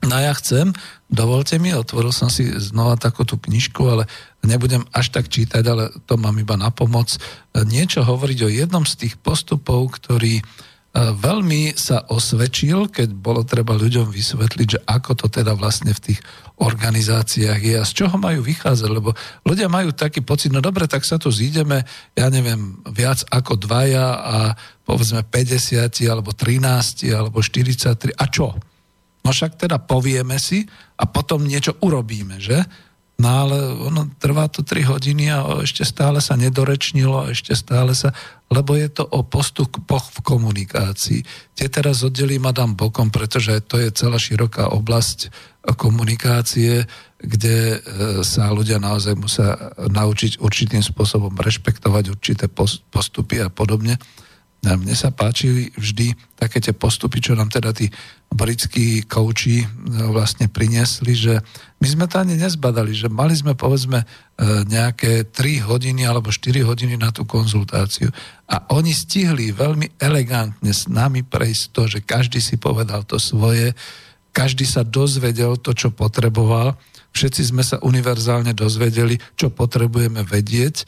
[0.04, 0.76] No ja chcem,
[1.08, 4.04] dovolte mi, otvoril som si znova takú tú knižku, ale
[4.44, 7.16] nebudem až tak čítať, ale to mám iba na pomoc,
[7.56, 10.44] niečo hovoriť o jednom z tých postupov, ktorý
[10.94, 16.20] veľmi sa osvedčil, keď bolo treba ľuďom vysvetliť, že ako to teda vlastne v tých
[16.62, 19.10] organizáciách je a z čoho majú vychádzať, lebo
[19.42, 21.82] ľudia majú taký pocit, no dobre, tak sa tu zídeme,
[22.14, 24.38] ja neviem, viac ako dvaja a
[24.86, 28.54] povedzme 50 alebo 13 alebo 43 a čo?
[29.26, 30.62] No však teda povieme si
[31.02, 32.62] a potom niečo urobíme, že?
[33.24, 33.56] No ale
[33.88, 38.12] ono trvá to 3 hodiny a ešte stále sa nedorečnilo, ešte stále sa,
[38.52, 41.24] lebo je to o postupoch v komunikácii.
[41.56, 45.32] Tie teraz oddelím a dám bokom, pretože to je celá široká oblasť
[45.80, 46.84] komunikácie,
[47.24, 47.78] kde e,
[48.28, 52.52] sa ľudia naozaj musia naučiť určitým spôsobom rešpektovať určité
[52.92, 53.96] postupy a podobne.
[54.64, 57.92] A mne sa páčili vždy také tie postupy, čo nám teda tí
[58.32, 59.68] britskí kouči e,
[60.08, 61.44] vlastne priniesli, že
[61.84, 64.06] my sme to ani nezbadali, že mali sme povedzme e,
[64.64, 68.08] nejaké 3 hodiny alebo 4 hodiny na tú konzultáciu.
[68.48, 73.76] A oni stihli veľmi elegantne s nami prejsť to, že každý si povedal to svoje,
[74.32, 76.80] každý sa dozvedel to, čo potreboval,
[77.14, 80.88] všetci sme sa univerzálne dozvedeli, čo potrebujeme vedieť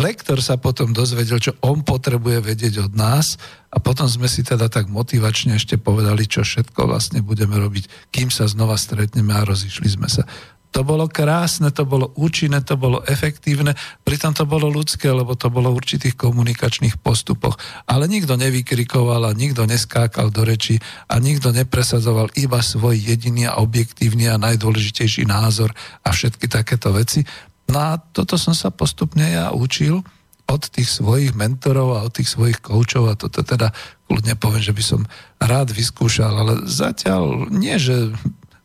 [0.00, 3.36] lektor sa potom dozvedel, čo on potrebuje vedieť od nás
[3.68, 8.32] a potom sme si teda tak motivačne ešte povedali, čo všetko vlastne budeme robiť, kým
[8.32, 10.24] sa znova stretneme a rozišli sme sa.
[10.70, 13.74] To bolo krásne, to bolo účinné, to bolo efektívne,
[14.06, 17.58] pritom to bolo ľudské, lebo to bolo v určitých komunikačných postupoch.
[17.90, 20.78] Ale nikto nevykrikoval a nikto neskákal do reči
[21.10, 25.74] a nikto nepresadzoval iba svoj jediný a objektívny a najdôležitejší názor
[26.06, 27.26] a všetky takéto veci.
[27.70, 30.02] No a toto som sa postupne ja učil
[30.50, 33.70] od tých svojich mentorov a od tých svojich koučov a toto teda
[34.10, 35.00] kľudne poviem, že by som
[35.38, 38.10] rád vyskúšal, ale zatiaľ nie, že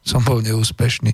[0.02, 1.14] som bol neúspešný.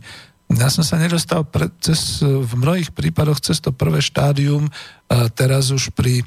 [0.56, 4.72] Ja som sa nedostal pre, cez, v mnohých prípadoch cez to prvé štádium
[5.12, 6.24] a teraz už pri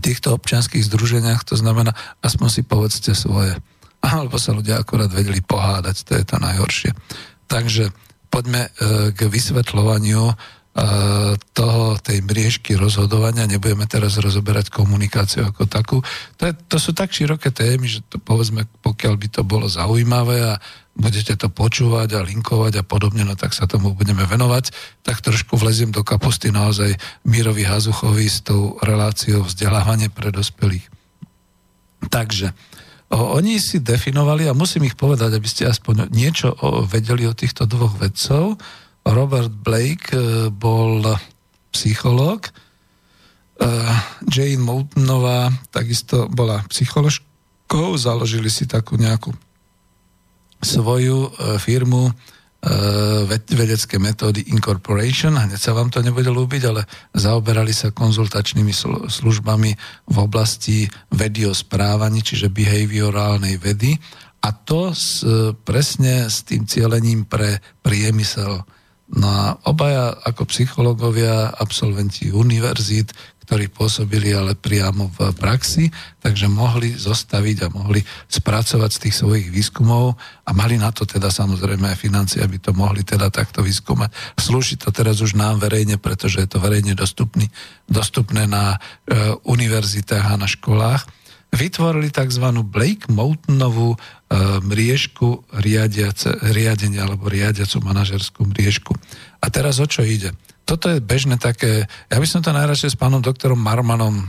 [0.00, 1.92] týchto občianských združeniach, to znamená,
[2.24, 3.56] aspoň si povedzte svoje.
[4.00, 6.90] Alebo sa ľudia akurát vedeli pohádať, to je to najhoršie.
[7.50, 7.92] Takže
[8.32, 10.32] poďme e, k vysvetľovaniu
[11.50, 15.98] toho, tej mriežky rozhodovania, nebudeme teraz rozoberať komunikáciu ako takú.
[16.38, 20.54] To, je, to sú tak široké témy, že to povedzme, pokiaľ by to bolo zaujímavé
[20.54, 20.62] a
[20.94, 24.70] budete to počúvať a linkovať a podobne, no tak sa tomu budeme venovať.
[25.02, 26.94] Tak trošku vleziem do kapusty naozaj
[27.26, 30.86] Mírovi Hazuchovi s tou reláciou vzdelávanie pre dospelých.
[32.14, 32.54] Takže
[33.10, 36.54] oni si definovali, a musím ich povedať, aby ste aspoň niečo
[36.86, 38.54] vedeli o týchto dvoch vedcov,
[39.04, 41.02] Robert Blake e, bol
[41.72, 42.52] psychológ, e,
[44.28, 49.32] Jane Moultonová takisto bola psycholožkou, založili si takú nejakú
[50.60, 52.12] svoju e, firmu
[53.56, 56.84] vedecké metódy Incorporation, hneď sa vám to nebude ľúbiť, ale
[57.16, 58.68] zaoberali sa konzultačnými
[59.08, 59.70] službami
[60.04, 63.96] v oblasti vedy o správaní, čiže behaviorálnej vedy.
[64.44, 65.24] A to s,
[65.64, 68.60] presne s tým cielením pre priemysel.
[69.10, 73.10] No a obaja ako psychológovia, absolventi univerzít,
[73.50, 75.90] ktorí pôsobili ale priamo v praxi,
[76.22, 77.98] takže mohli zostaviť a mohli
[78.30, 80.14] spracovať z tých svojich výskumov
[80.46, 84.14] a mali na to teda samozrejme aj financie, aby to mohli teda takto vyskúmať.
[84.38, 87.50] Slúži to teraz už nám verejne, pretože je to verejne dostupný,
[87.90, 88.78] dostupné na
[89.10, 91.10] e, univerzitách a na školách.
[91.50, 92.46] Vytvorili tzv.
[92.62, 93.98] Blake Moutonovú e,
[94.62, 98.94] mriežku riadiace, riadenia alebo riadiacu manažerskú mriežku.
[99.42, 100.30] A teraz o čo ide?
[100.62, 104.26] Toto je bežné také, ja by som to najradšej s pánom doktorom Marmanom e,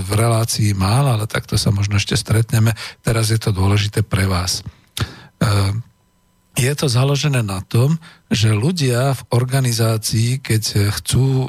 [0.00, 2.72] v relácii mal, ale takto sa možno ešte stretneme.
[3.04, 4.64] Teraz je to dôležité pre vás.
[4.64, 5.44] E,
[6.56, 8.00] je to založené na tom,
[8.32, 11.46] že ľudia v organizácii, keď chcú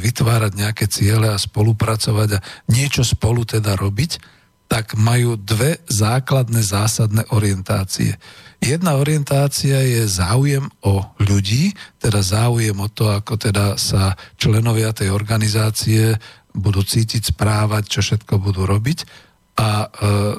[0.00, 4.37] vytvárať nejaké ciele a spolupracovať a niečo spolu teda robiť,
[4.68, 8.20] tak majú dve základné zásadné orientácie.
[8.60, 15.14] Jedna orientácia je záujem o ľudí, teda záujem o to, ako teda sa členovia tej
[15.14, 16.20] organizácie
[16.52, 19.27] budú cítiť, správať, čo všetko budú robiť.
[19.58, 19.86] A e,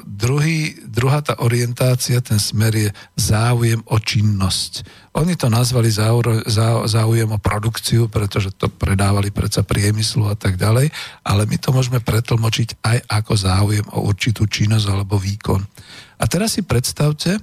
[0.08, 2.88] druhý, druhá tá orientácia, ten smer je
[3.20, 4.80] záujem o činnosť.
[5.20, 10.88] Oni to nazvali záujem o produkciu, pretože to predávali predsa priemyslu a tak ďalej,
[11.20, 15.60] ale my to môžeme pretlmočiť aj ako záujem o určitú činnosť alebo výkon.
[16.16, 17.40] A teraz si predstavte, e,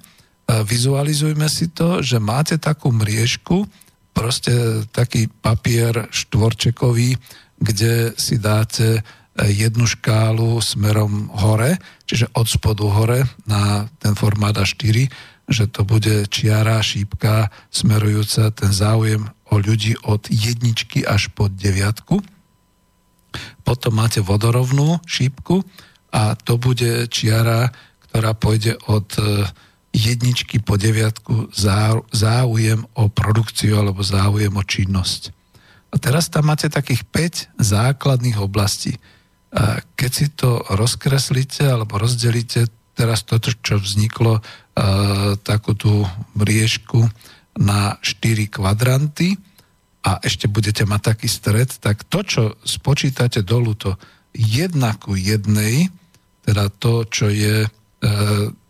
[0.66, 3.70] vizualizujme si to, že máte takú mriežku,
[4.18, 7.14] proste taký papier štvorčekový,
[7.62, 9.06] kde si dáte
[9.46, 11.78] jednu škálu smerom hore,
[12.10, 15.12] čiže od spodu hore na ten formát A4,
[15.48, 22.20] že to bude čiara, šípka smerujúca ten záujem o ľudí od jedničky až po deviatku.
[23.64, 25.64] Potom máte vodorovnú šípku
[26.12, 27.72] a to bude čiara,
[28.10, 29.46] ktorá pôjde od e,
[29.96, 31.54] jedničky po deviatku
[32.12, 35.32] záujem o produkciu alebo záujem o činnosť.
[35.92, 37.08] A teraz tam máte takých
[37.56, 39.00] 5 základných oblastí.
[39.98, 44.42] Keď si to rozkreslíte alebo rozdelíte, teraz toto, čo vzniklo,
[45.42, 46.06] takú tú
[46.38, 47.10] mriežku
[47.58, 49.38] na 4 kvadranty
[50.06, 53.98] a ešte budete mať taký stred, tak to, čo spočítate dolu, to
[54.38, 55.90] jedna ku jednej,
[56.46, 57.70] teda to, čo je e,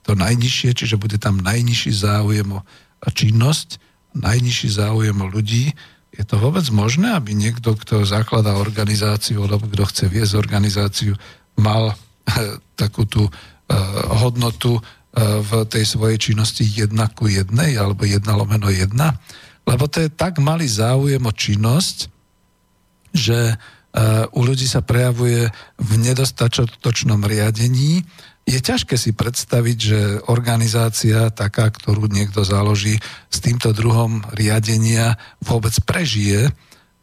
[0.08, 3.78] to najnižšie, čiže bude tam najnižší záujem o činnosť,
[4.16, 5.76] najnižší záujem o ľudí,
[6.18, 11.14] je to vôbec možné, aby niekto, kto zakladá organizáciu, alebo kto chce viesť organizáciu,
[11.61, 13.34] mal eh, takú tú uh,
[14.26, 14.81] hodnotu uh,
[15.45, 19.22] v tej svojej činnosti jedna ku jednej, alebo jedna lomeno jedna?
[19.69, 22.10] Lebo to je tak malý záujem o činnosť,
[23.11, 23.57] že
[24.30, 25.49] u ľudí sa prejavuje
[25.81, 28.06] v nedostatočnom riadení,
[28.48, 29.99] je ťažké si predstaviť, že
[30.32, 32.95] organizácia taká, ktorú niekto založí
[33.28, 36.56] s týmto druhom riadenia vôbec prežije,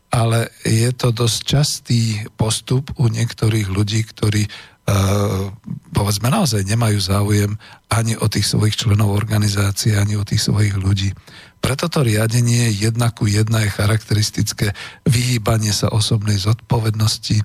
[0.08, 4.48] ale je to dosť častý postup u niektorých ľudí, ktorí
[4.84, 5.48] Uh,
[5.96, 7.56] povedzme naozaj nemajú záujem
[7.88, 11.08] ani o tých svojich členov organizácie, ani o tých svojich ľudí.
[11.56, 14.76] Preto to riadenie jedna ku jedna je charakteristické
[15.08, 17.40] vyhýbanie sa osobnej zodpovednosti,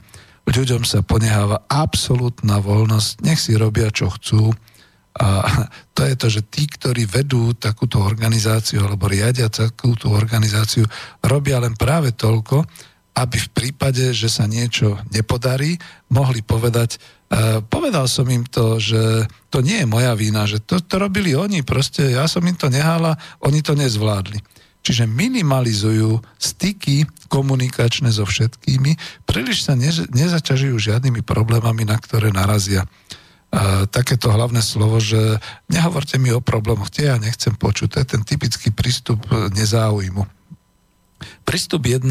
[0.50, 4.50] ľuďom sa poneháva absolútna voľnosť, nech si robia, čo chcú.
[5.20, 5.28] A
[5.96, 10.86] to je to, že tí, ktorí vedú takúto organizáciu alebo riadia takúto organizáciu,
[11.22, 12.66] robia len práve toľko,
[13.20, 15.76] aby v prípade, že sa niečo nepodarí,
[16.08, 20.80] mohli povedať, uh, povedal som im to, že to nie je moja vína, že to,
[20.80, 24.40] to robili oni, proste ja som im to nehala, oni to nezvládli.
[24.90, 28.98] Čiže minimalizujú styky komunikačné so všetkými,
[29.30, 32.90] príliš sa ne, nezaťažujú žiadnymi problémami, na ktoré narazia.
[33.54, 35.38] A takéto hlavné slovo, že
[35.70, 37.88] nehovorte mi o problémoch, tie ja nechcem počuť.
[37.94, 40.26] To je ten typický prístup nezáujmu.
[41.46, 42.10] Prístup 1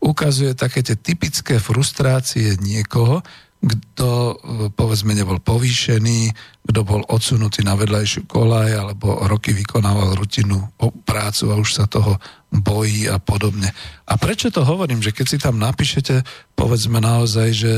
[0.00, 3.20] ukazuje také tie typické frustrácie niekoho,
[3.64, 4.36] kto
[4.76, 6.32] povedzme nebol povýšený,
[6.68, 10.68] kto bol odsunutý na vedľajšiu kolaj alebo roky vykonával rutinu
[11.08, 12.20] prácu a už sa toho
[12.52, 13.72] bojí a podobne.
[14.04, 16.22] A prečo to hovorím, že keď si tam napíšete,
[16.54, 17.72] povedzme naozaj, že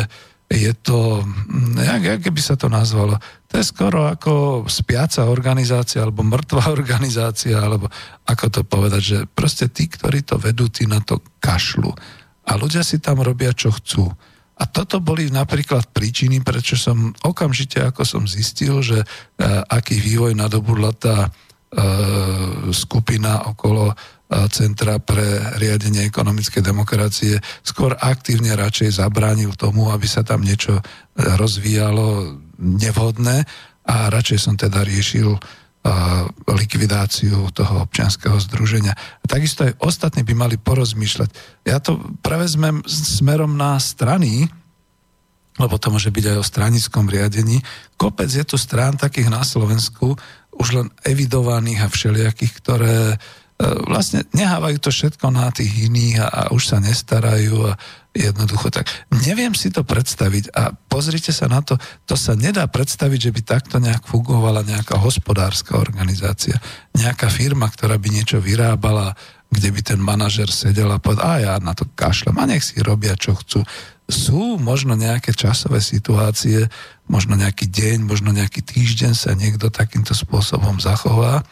[0.47, 1.27] je to,
[1.75, 3.19] jak, jak by sa to nazvalo,
[3.51, 7.91] to je skoro ako spiaca organizácia alebo mŕtva organizácia, alebo
[8.27, 11.91] ako to povedať, že proste tí, ktorí to vedú, tí na to kašľú.
[12.47, 14.07] A ľudia si tam robia, čo chcú.
[14.57, 19.07] A toto boli napríklad príčiny, prečo som okamžite, ako som zistil, že e,
[19.69, 21.31] aký vývoj nadobudla tá e,
[22.73, 23.95] skupina okolo e,
[24.49, 30.81] Centra pre riadenie ekonomickej demokracie skôr aktívne radšej zabránil tomu, aby sa tam niečo
[31.21, 33.45] rozvíjalo nevhodné
[33.87, 35.37] a radšej som teda riešil
[36.47, 38.95] likvidáciu toho občianského združenia.
[38.95, 41.31] A takisto aj ostatní by mali porozmýšľať.
[41.67, 44.51] Ja to prevezmem smerom na strany,
[45.57, 47.65] lebo to môže byť aj o stranickom riadení.
[47.97, 50.17] Kopec je tu strán takých na Slovensku,
[50.57, 53.21] už len evidovaných a všelijakých, ktoré
[53.61, 57.81] vlastne nehávajú to všetko na tých iných a, a už sa nestarajú a
[58.13, 58.89] jednoducho tak.
[59.25, 61.77] Neviem si to predstaviť a pozrite sa na to,
[62.09, 66.57] to sa nedá predstaviť, že by takto nejak fungovala nejaká hospodárska organizácia,
[66.97, 69.17] nejaká firma, ktorá by niečo vyrábala,
[69.53, 72.81] kde by ten manažer sedel a povedal, a ja na to kašlem a nech si
[72.81, 73.65] robia, čo chcú.
[74.07, 76.69] Sú možno nejaké časové situácie,
[77.11, 81.43] možno nejaký deň, možno nejaký týždeň sa niekto takýmto spôsobom zachová.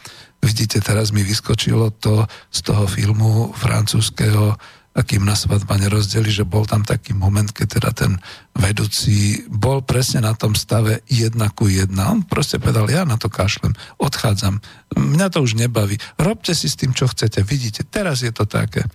[0.44, 4.52] Vidíte, teraz mi vyskočilo to z toho filmu francúzského
[4.94, 8.12] a kým na svadba nerozdeli, že bol tam taký moment, keď teda ten
[8.54, 12.14] vedúci bol presne na tom stave jedna ku jedna.
[12.14, 14.62] On proste povedal, ja na to kašlem, odchádzam,
[14.94, 18.86] mňa to už nebaví, robte si s tým, čo chcete, vidíte, teraz je to také.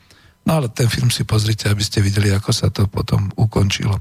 [0.47, 3.99] No ale ten film si pozrite, aby ste videli, ako sa to potom ukončilo.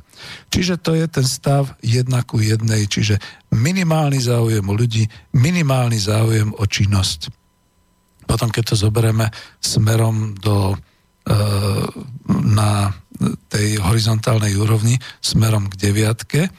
[0.55, 3.19] Čiže to je ten stav jedna ku jednej, čiže
[3.51, 7.38] minimálny záujem o ľudí, minimálny záujem o činnosť.
[8.29, 10.77] Potom, keď to zoberieme smerom do e,
[12.29, 12.93] na
[13.49, 16.51] tej horizontálnej úrovni smerom k deviatke, e,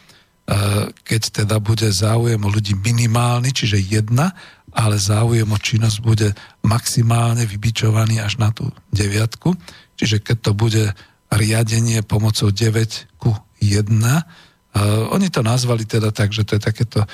[1.06, 4.34] keď teda bude záujem o ľudí minimálny, čiže jedna,
[4.74, 6.34] ale záujem o činnosť bude
[6.66, 9.54] maximálne vybičovaný až na tú deviatku.
[9.94, 10.84] Čiže keď to bude
[11.30, 17.02] riadenie pomocou 9 ku 1, Uh, oni to nazvali teda tak, že to je takéto
[17.02, 17.10] uh,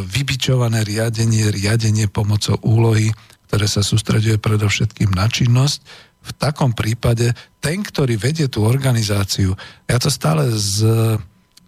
[0.00, 3.12] vybičované riadenie, riadenie pomocou úlohy,
[3.46, 5.80] ktoré sa sústreduje predovšetkým na činnosť
[6.26, 7.30] v takom prípade
[7.62, 9.54] ten, ktorý vedie tú organizáciu,
[9.86, 10.82] ja to stále z,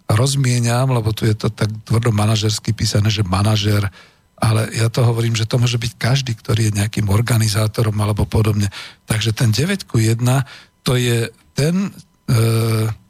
[0.09, 3.87] rozmieniam, lebo tu je to tak tvrdo manažersky písané, že manažer,
[4.39, 8.71] ale ja to hovorím, že to môže byť každý, ktorý je nejakým organizátorom alebo podobne.
[9.05, 10.19] Takže ten 9 ku 1
[10.83, 11.91] to je ten e,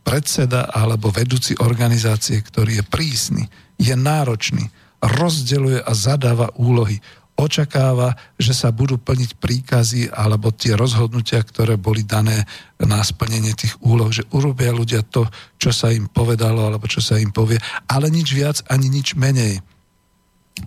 [0.01, 3.43] predseda alebo vedúci organizácie, ktorý je prísny,
[3.77, 4.67] je náročný,
[4.99, 6.99] rozdeľuje a zadáva úlohy
[7.40, 12.44] očakáva, že sa budú plniť príkazy alebo tie rozhodnutia, ktoré boli dané
[12.84, 15.24] na splnenie tých úloh, že urobia ľudia to,
[15.56, 17.56] čo sa im povedalo alebo čo sa im povie,
[17.88, 19.64] ale nič viac ani nič menej.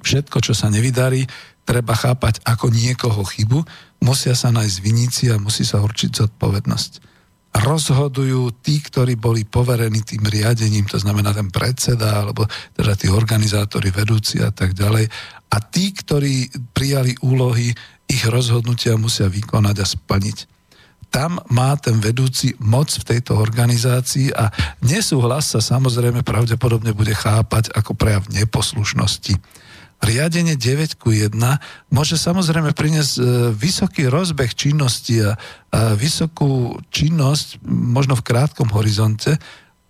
[0.01, 1.29] Všetko, čo sa nevydarí,
[1.69, 3.61] treba chápať ako niekoho chybu,
[4.01, 7.13] musia sa nájsť viníci a musí sa určiť zodpovednosť
[7.53, 13.93] rozhodujú tí, ktorí boli poverení tým riadením, to znamená ten predseda, alebo teda tí organizátori,
[13.93, 15.05] vedúci a tak ďalej.
[15.53, 17.77] A tí, ktorí prijali úlohy,
[18.09, 20.39] ich rozhodnutia musia vykonať a splniť.
[21.13, 24.49] Tam má ten vedúci moc v tejto organizácii a
[24.81, 29.37] nesúhlas sa samozrejme pravdepodobne bude chápať ako prejav neposlušnosti
[30.03, 31.31] riadenie 9 ku 1
[31.95, 33.23] môže samozrejme priniesť e,
[33.55, 35.39] vysoký rozbeh činnosti a,
[35.97, 39.41] vysokú činnosť, možno v krátkom horizonte,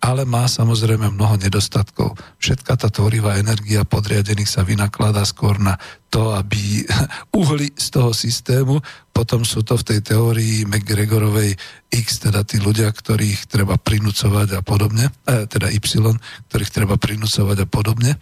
[0.03, 2.19] ale má samozrejme mnoho nedostatkov.
[2.35, 5.79] Všetka tá tvorivá energia podriadených sa vynakladá skôr na
[6.11, 6.83] to, aby
[7.39, 8.83] uhli z toho systému.
[9.15, 11.55] Potom sú to v tej teórii McGregorovej
[11.87, 16.19] X, teda tí ľudia, ktorých treba prinúcovať a podobne, eh, teda Y,
[16.51, 18.19] ktorých treba prinúcovať a podobne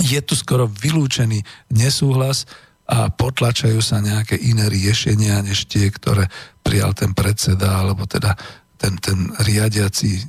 [0.00, 2.50] je tu skoro vylúčený nesúhlas
[2.84, 6.28] a potlačajú sa nejaké iné riešenia, než tie, ktoré
[6.60, 8.36] prijal ten predseda, alebo teda
[8.84, 10.22] ten, ten riadiaci e,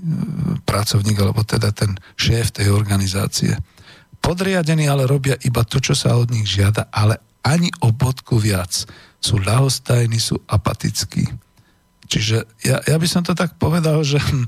[0.64, 3.60] pracovník, alebo teda ten šéf tej organizácie.
[4.23, 8.88] Podriadení ale robia iba to, čo sa od nich žiada, ale ani o bodku viac.
[9.19, 11.27] Sú ľahostajní, sú apatickí.
[12.07, 14.48] Čiže ja, ja by som to tak povedal, že hm,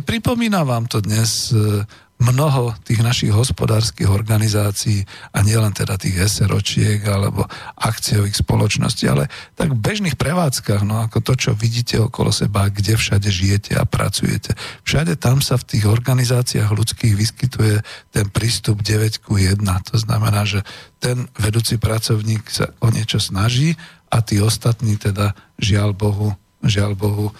[0.00, 1.84] nepripomína vám to dnes e,
[2.20, 7.48] mnoho tých našich hospodárskych organizácií a nielen teda tých SROčiek alebo
[7.80, 13.00] akciových spoločností, ale tak v bežných prevádzkach, no ako to, čo vidíte okolo seba, kde
[13.00, 14.52] všade žijete a pracujete.
[14.84, 17.80] Všade tam sa v tých organizáciách ľudských vyskytuje
[18.12, 19.56] ten prístup 9 ku 1.
[19.64, 20.60] To znamená, že
[21.00, 23.80] ten vedúci pracovník sa o niečo snaží
[24.12, 27.34] a tí ostatní teda žiaľ Bohu, žiaľ Bohu, e,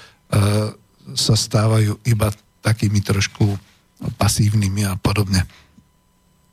[1.13, 2.33] sa stávajú iba
[2.65, 3.70] takými trošku
[4.01, 5.45] pasívnymi a podobne.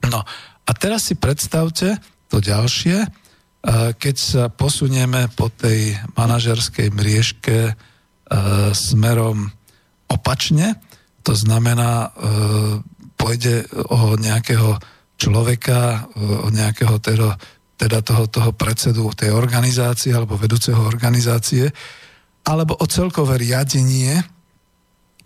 [0.08, 0.24] No
[0.68, 3.08] a teraz si predstavte to ďalšie,
[3.98, 7.76] keď sa posunieme po tej manažerskej mriežke
[8.72, 9.52] smerom
[10.08, 10.80] opačne,
[11.24, 12.16] to znamená,
[13.20, 14.80] pôjde o nejakého
[15.20, 17.36] človeka, o nejakého teda,
[17.76, 21.68] teda toho, toho predsedu tej organizácie alebo vedúceho organizácie,
[22.48, 24.24] alebo o celkové riadenie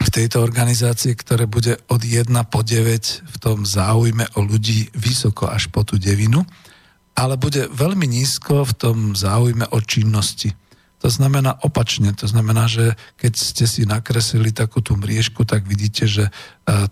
[0.01, 5.45] v tejto organizácii, ktoré bude od 1 po 9 v tom záujme o ľudí vysoko
[5.45, 6.41] až po tú devinu,
[7.13, 10.57] ale bude veľmi nízko v tom záujme o činnosti.
[11.01, 16.05] To znamená opačne, to znamená, že keď ste si nakreslili takú tú mriežku, tak vidíte,
[16.05, 16.31] že e,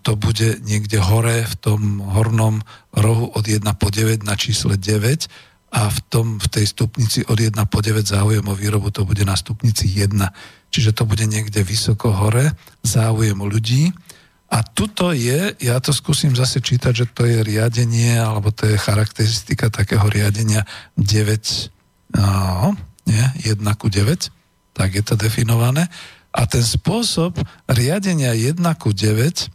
[0.02, 5.30] to bude niekde hore v tom hornom rohu od 1 po 9 na čísle 9
[5.70, 9.22] a v, tom, v tej stupnici od 1 po 9 záujem o výrobu to bude
[9.22, 10.18] na stupnici 1.
[10.74, 13.94] Čiže to bude niekde vysoko hore, záujem ľudí.
[14.50, 18.82] A tuto je, ja to skúsim zase čítať, že to je riadenie, alebo to je
[18.82, 20.66] charakteristika takého riadenia
[20.98, 22.74] 9, no,
[23.06, 25.86] nie, 1 ku 9, tak je to definované.
[26.34, 27.38] A ten spôsob
[27.70, 29.54] riadenia 1 ku 9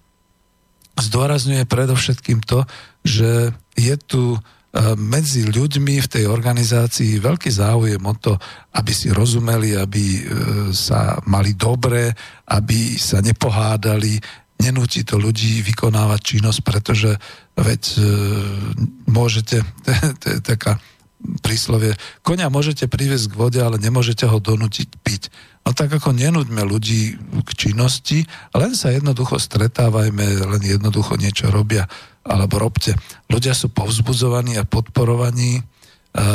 [0.94, 2.62] zdôrazňuje predovšetkým to,
[3.02, 4.38] že je tu
[4.98, 8.34] medzi ľuďmi v tej organizácii veľký záujem o to,
[8.74, 10.20] aby si rozumeli, aby e,
[10.74, 12.10] sa mali dobre,
[12.50, 14.18] aby sa nepohádali,
[14.58, 17.14] nenúti to ľudí vykonávať činnosť, pretože
[17.54, 17.98] veď e,
[19.06, 19.62] môžete,
[20.20, 20.82] to je taká
[21.40, 21.94] príslovie,
[22.26, 25.30] konia môžete priviesť k vode, ale nemôžete ho donútiť piť.
[25.64, 31.88] No tak ako nenúďme ľudí k činnosti, len sa jednoducho stretávajme, len jednoducho niečo robia,
[32.20, 32.92] alebo robte.
[33.32, 35.62] Ľudia sú povzbudzovaní a podporovaní, e,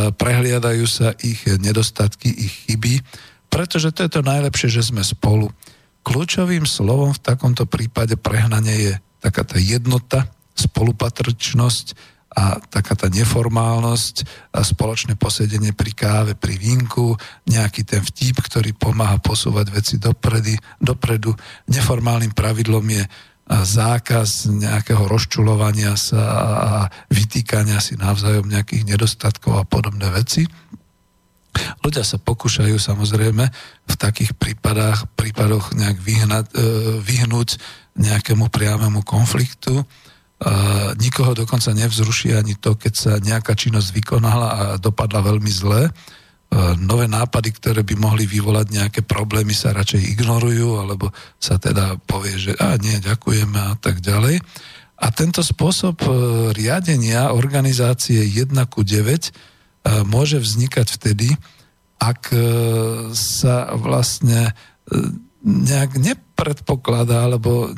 [0.10, 3.06] prehliadajú sa ich nedostatky, ich chyby,
[3.54, 5.54] pretože to je to najlepšie, že sme spolu.
[6.02, 10.26] Kľúčovým slovom v takomto prípade prehnanie je taká tá jednota,
[10.58, 14.16] spolupatričnosť a taká tá neformálnosť
[14.54, 17.18] a spoločné posedenie pri káve, pri vínku,
[17.50, 21.34] nejaký ten vtip, ktorý pomáha posúvať veci dopredy, dopredu.
[21.66, 23.04] Neformálnym pravidlom je
[23.50, 26.72] zákaz nejakého rozčulovania sa a
[27.10, 30.46] vytýkania si navzájom nejakých nedostatkov a podobné veci.
[31.82, 33.44] Ľudia sa pokúšajú samozrejme
[33.90, 36.56] v takých prípadách, prípadoch nejak vyhnať, e,
[37.02, 37.58] vyhnúť
[37.98, 39.82] nejakému priamému konfliktu.
[40.40, 45.92] Uh, nikoho dokonca nevzruší ani to, keď sa nejaká činnosť vykonala a dopadla veľmi zle.
[46.82, 52.42] Nové nápady, ktoré by mohli vyvolať nejaké problémy, sa radšej ignorujú, alebo sa teda povie,
[52.42, 54.42] že a nie, ďakujeme a tak ďalej.
[55.00, 56.12] A tento spôsob uh,
[56.52, 61.30] riadenia organizácie 1 ku 9 uh, môže vznikať vtedy,
[62.02, 64.52] ak uh, sa vlastne
[65.44, 67.72] nejak nepredpokladá, alebo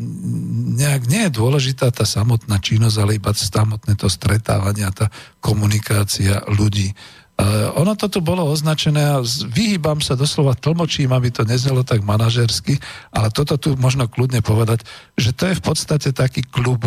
[0.77, 6.89] nejak nie je dôležitá tá samotná činnosť, ale iba samotné to stretávanie, tá komunikácia ľudí.
[7.41, 12.77] Uh, ono toto bolo označené a vyhýbam sa doslova tlmočím, aby to neznelo tak manažersky,
[13.09, 14.85] ale toto tu možno kľudne povedať,
[15.17, 16.85] že to je v podstate taký klub.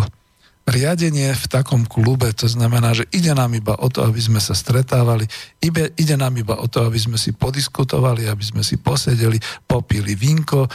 [0.65, 4.57] Riadenie v takom klube, to znamená, že ide nám iba o to, aby sme sa
[4.57, 5.29] stretávali,
[5.61, 9.37] ide, nám iba o to, aby sme si podiskutovali, aby sme si posedeli,
[9.69, 10.69] popili vínko, e,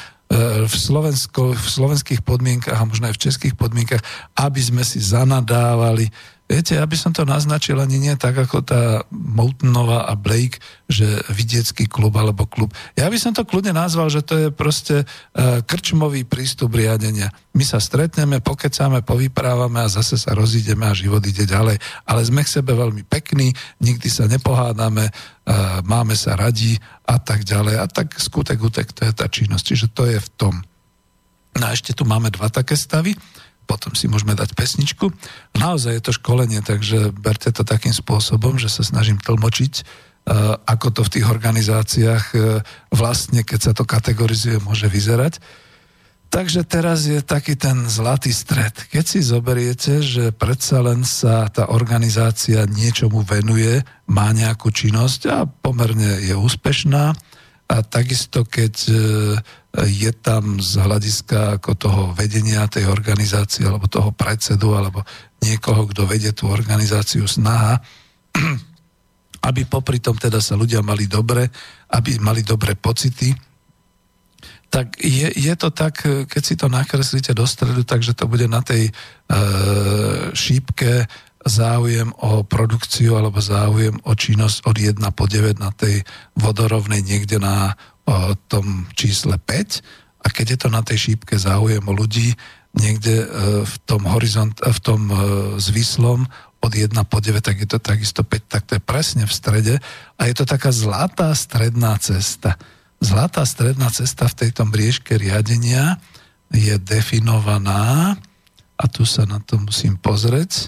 [0.70, 4.06] v, Slovensko, v slovenských podmienkach a možno aj v českých podmienkach,
[4.38, 6.06] aby sme si zanadávali.
[6.50, 10.58] Viete, aby som to naznačil ani nie tak ako tá Moutonová a Blake,
[10.90, 12.74] že vidiecký klub alebo klub.
[12.98, 17.30] Ja by som to kľudne nazval, že to je proste uh, krčmový prístup riadenia.
[17.54, 21.78] My sa stretneme, pokecáme, povyprávame a zase sa rozídeme a život ide ďalej.
[22.10, 27.46] Ale sme k sebe veľmi pekní, nikdy sa nepohádame, uh, máme sa radi a tak
[27.46, 27.78] ďalej.
[27.78, 29.66] A tak skutek, utek, to je tá činnosť.
[29.70, 30.58] Čiže to je v tom.
[31.62, 33.14] No a ešte tu máme dva také stavy
[33.70, 35.14] potom si môžeme dať pesničku.
[35.54, 39.84] Naozaj je to školenie, takže berte to takým spôsobom, že sa snažím tlmočiť, e,
[40.66, 42.38] ako to v tých organizáciách e,
[42.90, 45.38] vlastne, keď sa to kategorizuje, môže vyzerať.
[46.30, 48.74] Takže teraz je taký ten zlatý stred.
[48.94, 55.38] Keď si zoberiete, že predsa len sa tá organizácia niečomu venuje, má nejakú činnosť a
[55.46, 57.14] pomerne je úspešná,
[57.70, 58.94] a takisto, keď e,
[59.70, 65.06] je tam z hľadiska ako toho vedenia tej organizácie, alebo toho predsedu, alebo
[65.46, 67.78] niekoho, kto vedie tú organizáciu snaha,
[69.50, 71.48] aby popri tom teda sa ľudia mali dobre,
[71.94, 73.30] aby mali dobré pocity,
[74.70, 78.62] tak je, je to tak, keď si to nakreslíte do stredu, takže to bude na
[78.62, 78.92] tej e,
[80.38, 81.10] šípke
[81.42, 86.06] záujem o produkciu alebo záujem o činnosť od 1 po 9 na tej
[86.38, 87.74] vodorovnej niekde na
[88.48, 92.36] tom čísle 5 a keď je to na tej šípke záujem o ľudí
[92.76, 93.28] niekde e,
[93.66, 95.16] v tom horizont, e, v tom e,
[95.58, 96.28] zvislom
[96.60, 99.76] od 1 po 9, tak je to takisto 5, tak to je presne v strede
[100.20, 102.60] a je to taká zlatá stredná cesta.
[103.00, 105.98] Zlatá stredná cesta v tejto briežke riadenia
[106.52, 108.20] je definovaná
[108.76, 110.68] a tu sa na to musím pozrieť,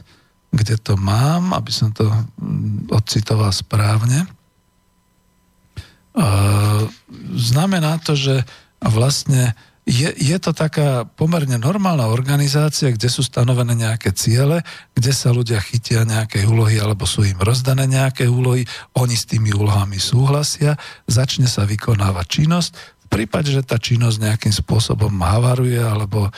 [0.52, 4.28] kde to mám, aby som to mm, odcitoval správne.
[7.36, 8.44] Znamená to, že
[8.84, 14.62] vlastne je, je to taká pomerne normálna organizácia, kde sú stanovené nejaké ciele,
[14.94, 18.62] kde sa ľudia chytia nejaké úlohy alebo sú im rozdané nejaké úlohy,
[18.94, 20.78] oni s tými úlohami súhlasia,
[21.10, 22.72] začne sa vykonávať činnosť.
[23.12, 26.32] Prípade, že tá činnosť nejakým spôsobom havaruje alebo e,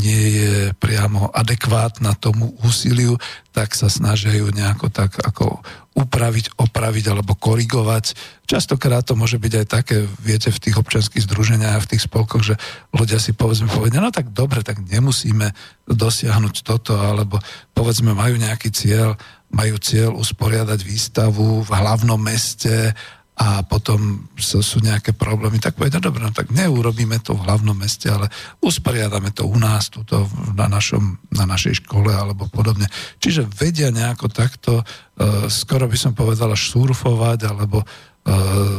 [0.00, 3.20] nie je priamo adekvátna tomu úsiliu,
[3.52, 5.60] tak sa snažia ju nejako tak ako
[5.98, 8.14] upraviť, opraviť alebo korigovať.
[8.46, 12.40] Častokrát to môže byť aj také, viete, v tých občanských združeniach a v tých spolkoch,
[12.40, 12.54] že
[12.94, 15.50] ľudia si povedzme povedia, no tak dobre, tak nemusíme
[15.90, 17.42] dosiahnuť toto, alebo
[17.74, 19.18] povedzme majú nejaký cieľ,
[19.50, 22.94] majú cieľ usporiadať výstavu v hlavnom meste
[23.38, 28.10] a potom sú, nejaké problémy, tak povedia, dobre, no tak neurobíme to v hlavnom meste,
[28.10, 28.26] ale
[28.58, 30.26] usporiadame to u nás, tuto
[30.58, 32.90] na, našom, na našej škole alebo podobne.
[33.22, 38.78] Čiže vedia nejako takto, uh, skoro by som povedal až surfovať, alebo uh,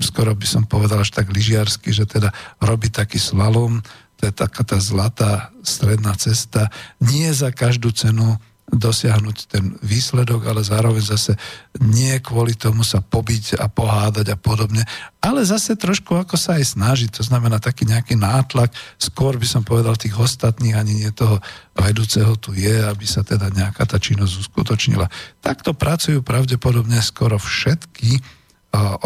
[0.00, 2.32] skoro by som povedal až tak lyžiarsky, že teda
[2.64, 3.84] robí taký slalom,
[4.16, 6.72] to je taká tá zlatá stredná cesta,
[7.04, 11.38] nie za každú cenu dosiahnuť ten výsledok, ale zároveň zase
[11.86, 14.82] nie kvôli tomu sa pobiť a pohádať a podobne,
[15.22, 19.62] ale zase trošku ako sa aj snažiť, to znamená taký nejaký nátlak, skôr by som
[19.62, 21.38] povedal tých ostatných, ani nie toho
[21.78, 25.06] vedúceho tu je, aby sa teda nejaká tá činnosť uskutočnila.
[25.38, 28.18] Takto pracujú pravdepodobne skoro všetky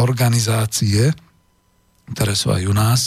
[0.01, 1.13] organizácie,
[2.17, 3.01] ktoré sú aj u nás.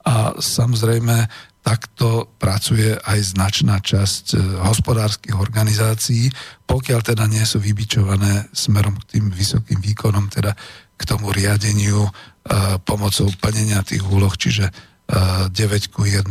[0.00, 1.28] A samozrejme
[1.60, 6.32] takto pracuje aj značná časť e, hospodárskych organizácií,
[6.64, 10.56] pokiaľ teda nie sú vybičované smerom k tým vysokým výkonom, teda
[10.96, 12.10] k tomu riadeniu e,
[12.84, 14.72] pomocou plnenia tých úloh, čiže e,
[15.52, 16.28] 9 ku 1.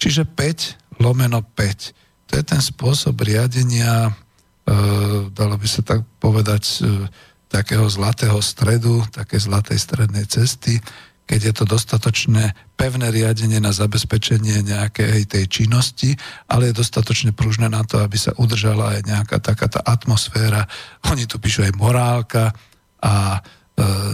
[0.00, 2.30] Čiže 5 lomeno 5.
[2.30, 4.12] To je ten spôsob riadenia, e,
[5.34, 7.10] dalo by sa tak povedať, e,
[7.50, 10.78] takého zlatého stredu, také zlatej strednej cesty,
[11.30, 16.18] keď je to dostatočne pevné riadenie na zabezpečenie nejakej tej činnosti,
[16.50, 20.66] ale je dostatočne pružné na to, aby sa udržala aj nejaká taká tá atmosféra.
[21.06, 22.50] Oni tu píšu aj morálka
[22.98, 23.40] a e,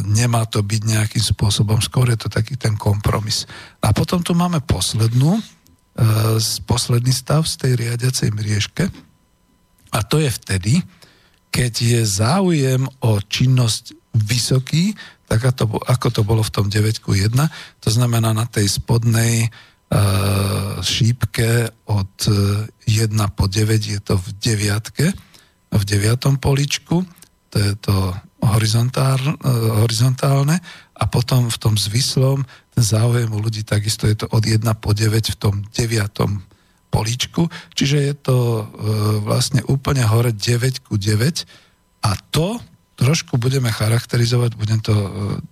[0.05, 3.49] nemá to byť nejakým spôsobom, skôr je to taký ten kompromis.
[3.81, 5.43] A potom tu máme poslednú, e,
[6.69, 8.93] posledný stav z tej riadiacej mriežke
[9.89, 10.85] a to je vtedy,
[11.49, 14.93] keď je záujem o činnosť vysoký,
[15.27, 17.35] tak ako to, bolo v tom 9 1,
[17.83, 22.15] to znamená na tej spodnej uh, šípke od
[22.87, 25.07] 1 po 9 je to v deviatke,
[25.71, 27.03] v deviatom poličku,
[27.51, 28.15] to je to
[28.47, 30.63] horizontál, uh, horizontálne.
[30.97, 32.41] A potom v tom zvislom
[32.73, 36.41] záujem u ľudí takisto je to od 1 po 9 v tom deviatom
[36.89, 38.37] poličku, čiže je to
[39.21, 41.45] vlastne úplne hore 9 ku 9
[42.07, 42.57] a to
[42.97, 45.09] trošku budeme charakterizovať, budem to e,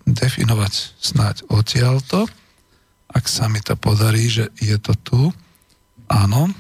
[0.08, 2.24] definovať snáď odtiaľto,
[3.14, 5.20] ak sa mi to podarí, že je to tu.
[6.10, 6.50] Áno,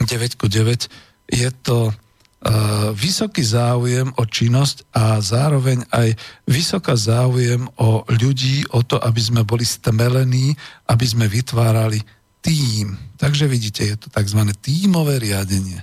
[0.00, 0.88] 9 ku 9
[1.28, 8.84] je to uh, vysoký záujem o činnosť a zároveň aj vysoká záujem o ľudí, o
[8.84, 10.52] to, aby sme boli stmelení,
[10.88, 12.00] aby sme vytvárali
[12.44, 12.96] tým.
[13.16, 14.40] Takže vidíte, je to tzv.
[14.60, 15.80] tímové riadenie.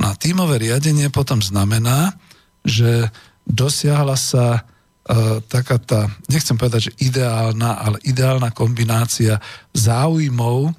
[0.00, 2.16] No a tímové riadenie potom znamená,
[2.64, 3.08] že
[3.46, 9.40] dosiahla sa uh, taká tá, nechcem povedať, že ideálna, ale ideálna kombinácia
[9.72, 10.70] záujmov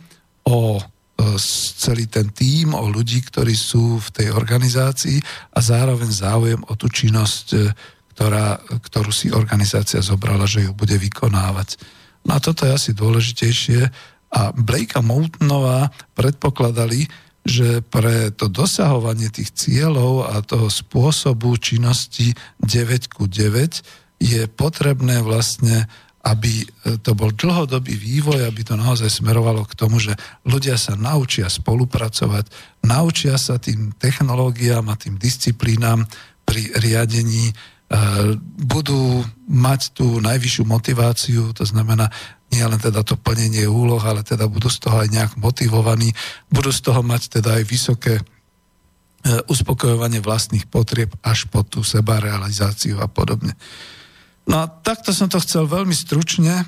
[0.46, 0.82] o uh,
[1.78, 5.18] celý ten tím, o ľudí, ktorí sú v tej organizácii
[5.54, 7.74] a zároveň záujem o tú činnosť, uh,
[8.14, 11.82] ktorá, ktorú si organizácia zobrala, že ju bude vykonávať.
[12.22, 13.82] No a toto je asi dôležitejšie.
[14.32, 17.10] A Blake a Moultonová predpokladali,
[17.42, 25.26] že pre to dosahovanie tých cieľov a toho spôsobu činnosti 9 ku 9 je potrebné
[25.26, 25.90] vlastne,
[26.22, 26.70] aby
[27.02, 30.14] to bol dlhodobý vývoj, aby to naozaj smerovalo k tomu, že
[30.46, 32.46] ľudia sa naučia spolupracovať,
[32.86, 36.06] naučia sa tým technológiám a tým disciplínám
[36.46, 37.54] pri riadení, e,
[38.62, 42.14] budú mať tú najvyššiu motiváciu, to znamená,
[42.52, 46.12] nie len teda to plnenie úloh, ale teda budú z toho aj nejak motivovaní,
[46.52, 48.24] budú z toho mať teda aj vysoké e,
[49.48, 53.56] uspokojovanie vlastných potrieb až po tú sebarealizáciu a podobne.
[54.52, 56.68] No a takto som to chcel veľmi stručne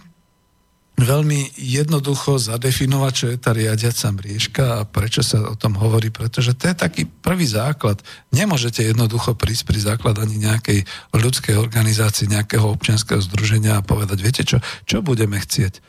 [0.93, 6.53] veľmi jednoducho zadefinovať, čo je tá riadiaca mriežka a prečo sa o tom hovorí, pretože
[6.53, 7.97] to je taký prvý základ.
[8.29, 10.85] Nemôžete jednoducho prísť pri základaní nejakej
[11.17, 15.81] ľudskej organizácie, nejakého občianského združenia a povedať, viete čo, čo budeme chcieť?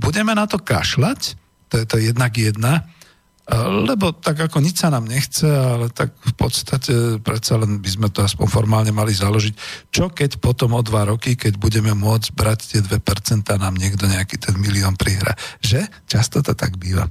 [0.00, 1.36] Budeme na to kašľať,
[1.68, 2.88] to je to jednak jedna,
[3.58, 8.08] lebo tak ako nič sa nám nechce, ale tak v podstate predsa len by sme
[8.14, 9.54] to aspoň formálne mali založiť.
[9.90, 13.02] Čo keď potom o dva roky, keď budeme môcť brať tie 2%,
[13.58, 15.34] nám niekto nejaký ten milión prihra.
[15.58, 15.82] Že?
[16.06, 17.10] Často to tak býva.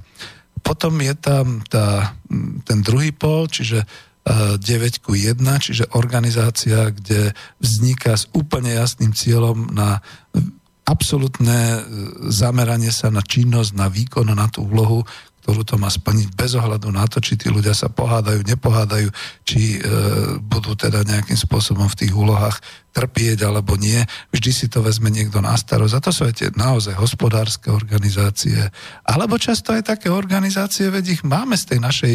[0.64, 2.16] Potom je tam tá,
[2.64, 3.84] ten druhý pol, čiže
[4.24, 4.60] 9
[5.04, 10.04] ku 1, čiže organizácia, kde vzniká s úplne jasným cieľom na
[10.84, 11.84] absolútne
[12.28, 15.06] zameranie sa na činnosť, na výkon, na tú úlohu,
[15.50, 19.10] ktorú to má splniť bez ohľadu na to, či tí ľudia sa pohádajú, nepohádajú,
[19.42, 22.62] či e, budú teda nejakým spôsobom v tých úlohách
[22.94, 23.98] trpieť alebo nie.
[24.30, 25.94] Vždy si to vezme niekto na starosť.
[25.98, 28.62] A to sú aj tie naozaj hospodárske organizácie.
[29.02, 32.14] Alebo často aj také organizácie, veď ich máme z tej našej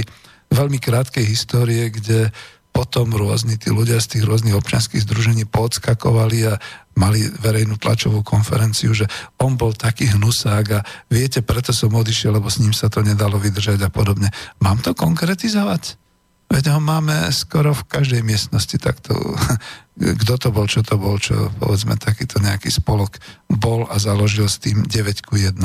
[0.55, 2.31] veľmi krátkej histórie, kde
[2.75, 6.59] potom rôzni tí ľudia z tých rôznych občianských združení podskakovali a
[6.99, 9.07] mali verejnú tlačovú konferenciu, že
[9.39, 13.39] on bol taký hnusák a viete, preto som odišiel, lebo s ním sa to nedalo
[13.39, 14.27] vydržať a podobne.
[14.59, 15.95] Mám to konkretizovať?
[16.51, 19.15] Veď ho máme skoro v každej miestnosti takto.
[20.21, 23.15] Kto to bol, čo to bol, čo povedzme takýto nejaký spolok
[23.47, 25.55] bol a založil s tým 9 ku 1.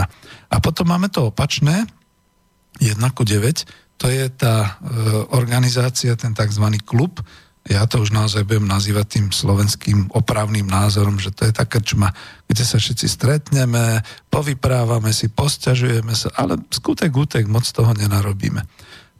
[0.50, 1.90] A potom máme to opačné,
[2.78, 4.70] 1 ku 9, to je tá e,
[5.36, 6.64] organizácia, ten tzv.
[6.88, 7.20] klub,
[7.68, 12.08] ja to už naozaj budem nazývať tým slovenským opravným názorom, že to je tá krčma,
[12.48, 14.00] kde sa všetci stretneme,
[14.32, 18.64] povyprávame si, posťažujeme sa, ale skutek útek moc toho nenarobíme.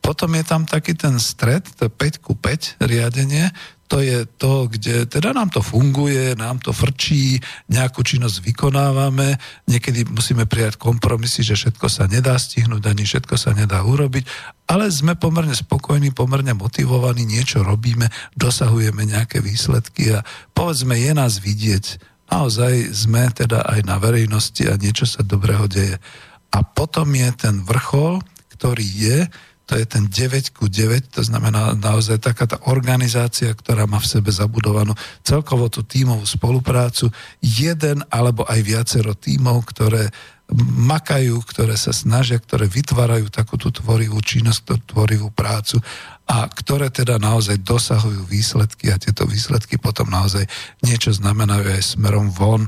[0.00, 3.52] Potom je tam taký ten stred, to 5 ku 5 riadenie,
[3.90, 9.34] to je to, kde teda nám to funguje, nám to frčí, nejakú činnosť vykonávame,
[9.66, 14.30] niekedy musíme prijať kompromisy, že všetko sa nedá stihnúť, ani všetko sa nedá urobiť,
[14.70, 18.06] ale sme pomerne spokojní, pomerne motivovaní, niečo robíme,
[18.38, 20.22] dosahujeme nejaké výsledky a
[20.54, 21.98] povedzme, je nás vidieť.
[22.30, 25.98] Naozaj sme teda aj na verejnosti a niečo sa dobrého deje.
[26.54, 28.22] A potom je ten vrchol,
[28.54, 29.18] ktorý je,
[29.70, 34.18] to je ten 9 ku 9, to znamená naozaj taká tá organizácia, ktorá má v
[34.18, 37.06] sebe zabudovanú celkovo tú tímovú spoluprácu,
[37.38, 40.10] jeden alebo aj viacero tímov, ktoré
[40.90, 45.78] makajú, ktoré sa snažia, ktoré vytvárajú takú tú tvorivú činnosť, tvorivú prácu
[46.26, 50.50] a ktoré teda naozaj dosahujú výsledky a tieto výsledky potom naozaj
[50.82, 52.66] niečo znamenajú aj smerom von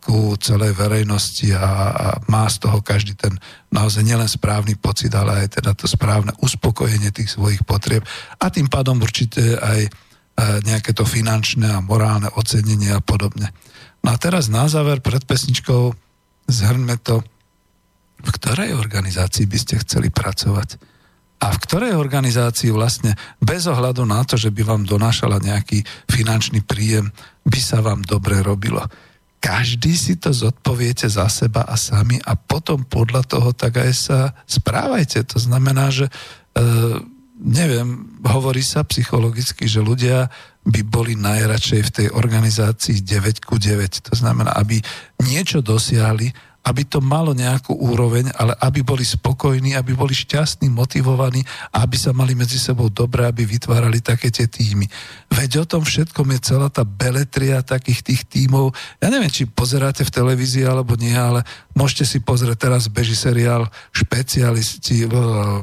[0.00, 1.60] ku celej verejnosti a,
[1.92, 3.36] a má z toho každý ten
[3.68, 8.00] naozaj nielen správny pocit, ale aj teda to správne uspokojenie tých svojich potrieb
[8.40, 9.90] a tým pádom určite aj e,
[10.64, 13.52] nejaké to finančné a morálne ocenenie a podobne.
[14.00, 15.92] No a teraz na záver pred pesničkou
[16.48, 17.20] zhrňme to,
[18.24, 20.80] v ktorej organizácii by ste chceli pracovať
[21.44, 26.64] a v ktorej organizácii vlastne bez ohľadu na to, že by vám donášala nejaký finančný
[26.64, 27.12] príjem,
[27.44, 28.80] by sa vám dobre robilo
[29.38, 34.18] každý si to zodpoviete za seba a sami a potom podľa toho tak aj sa
[34.44, 35.22] správajte.
[35.34, 36.12] To znamená, že e,
[37.38, 40.26] neviem, hovorí sa psychologicky, že ľudia
[40.68, 44.10] by boli najradšej v tej organizácii 9 ku 9.
[44.10, 44.82] To znamená, aby
[45.22, 46.34] niečo dosiahli,
[46.68, 51.40] aby to malo nejakú úroveň, ale aby boli spokojní, aby boli šťastní, motivovaní
[51.72, 54.84] aby sa mali medzi sebou dobre, aby vytvárali také tie týmy.
[55.32, 58.76] Veď o tom všetkom je celá tá beletria takých tých týmov.
[59.00, 63.68] Ja neviem, či pozeráte v televízii alebo nie, ale môžete si pozrieť, teraz beží seriál
[63.94, 65.08] špecialisti,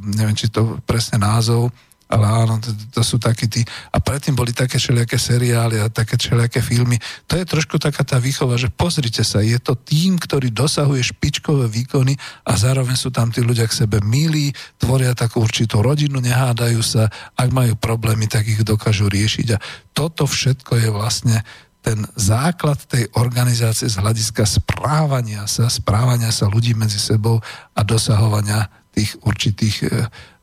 [0.01, 1.69] neviem, či to presne názov,
[2.05, 3.65] ale áno, to, to sú takí tí...
[3.89, 7.01] A predtým boli také všelijaké seriály a také všelijaké filmy.
[7.25, 11.65] To je trošku taká tá výchova, že pozrite sa, je to tým, ktorý dosahuje špičkové
[11.65, 12.13] výkony
[12.45, 17.09] a zároveň sú tam tí ľudia k sebe milí, tvoria takú určitú rodinu, nehádajú sa,
[17.33, 19.47] ak majú problémy, tak ich dokážu riešiť.
[19.57, 19.61] A
[19.97, 21.41] toto všetko je vlastne
[21.85, 27.37] ten základ tej organizácie z hľadiska správania sa, správania sa ľudí medzi sebou
[27.77, 28.65] a dosahovania
[28.95, 29.87] tých určitých e,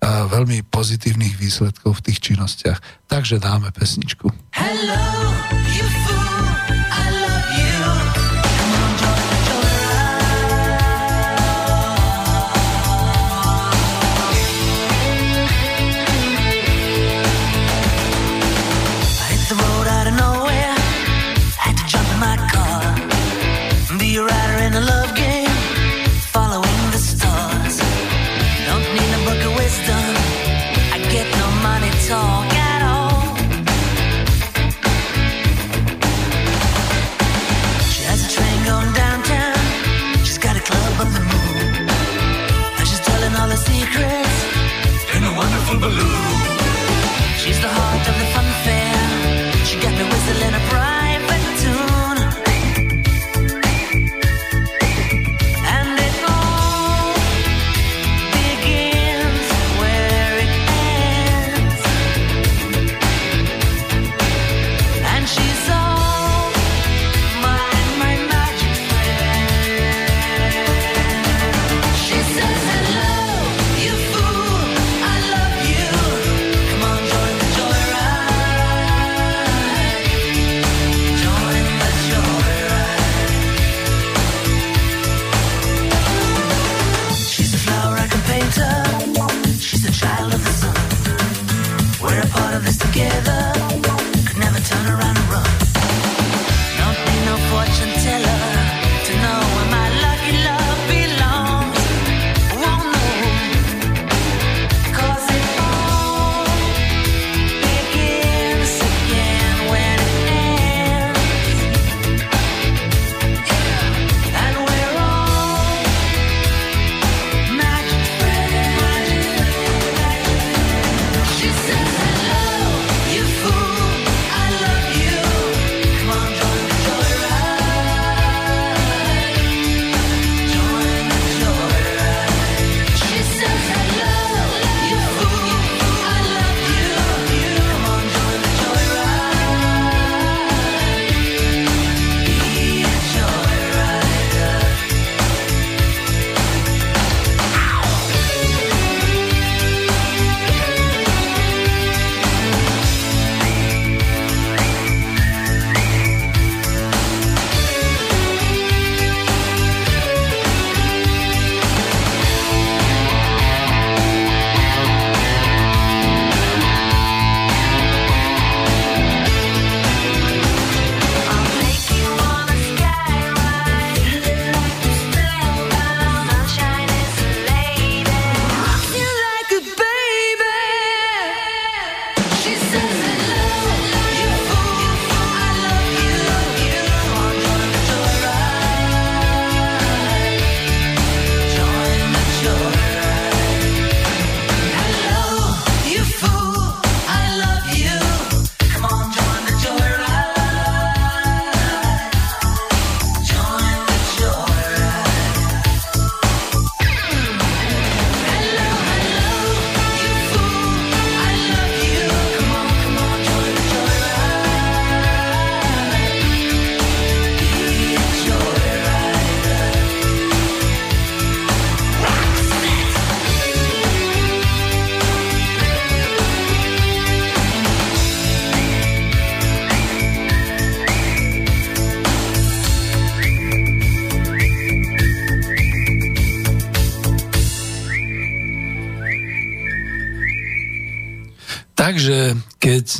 [0.05, 2.79] veľmi pozitívnych výsledkov v tých činnostiach.
[3.09, 4.29] Takže dáme pesničku.
[4.53, 5.62] Hello,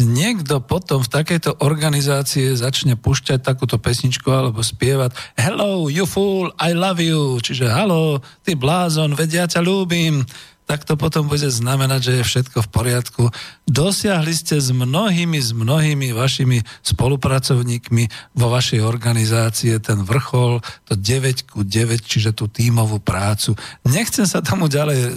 [0.01, 6.73] niekto potom v takejto organizácie začne pušťať takúto pesničku alebo spievať Hello, you fool, I
[6.73, 10.25] love you, čiže halo, ty blázon, veď ja ťa ľúbim,
[10.73, 13.23] tak to potom bude znamenať, že je všetko v poriadku.
[13.69, 18.09] Dosiahli ste s mnohými, s mnohými vašimi spolupracovníkmi
[18.41, 23.53] vo vašej organizácie ten vrchol, to 9 ku 9, čiže tú tímovú prácu.
[23.85, 25.13] Nechcem sa tomu ďalej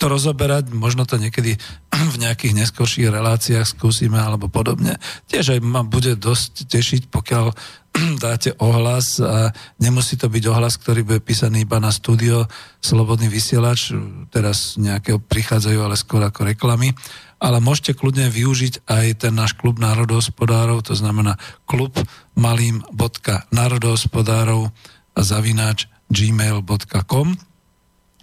[0.00, 1.60] to rozoberať, možno to niekedy
[2.16, 4.96] v nejakých neskorších reláciách skúsime alebo podobne.
[5.28, 7.52] Tiež aj ma bude dosť tešiť, pokiaľ
[8.24, 12.46] dáte ohlas a nemusí to byť ohlas, ktorý bude písaný iba na studio
[12.78, 13.90] Slobodný vysielač,
[14.30, 16.94] teraz nejakého prichádzajú, ale skôr ako reklamy,
[17.38, 21.98] ale môžete kľudne využiť aj ten náš klub národohospodárov, to znamená klub
[22.38, 24.70] malým.národohospodárov
[25.14, 27.36] a zavináč gmail.com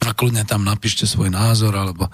[0.05, 2.09] a kľudne tam napíšte svoj názor alebo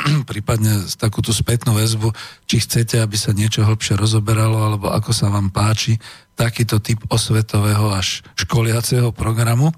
[0.30, 2.12] prípadne takúto spätnú väzbu,
[2.48, 6.00] či chcete, aby sa niečo hlbšie rozoberalo, alebo ako sa vám páči
[6.34, 9.70] takýto typ osvetového až školiaceho programu.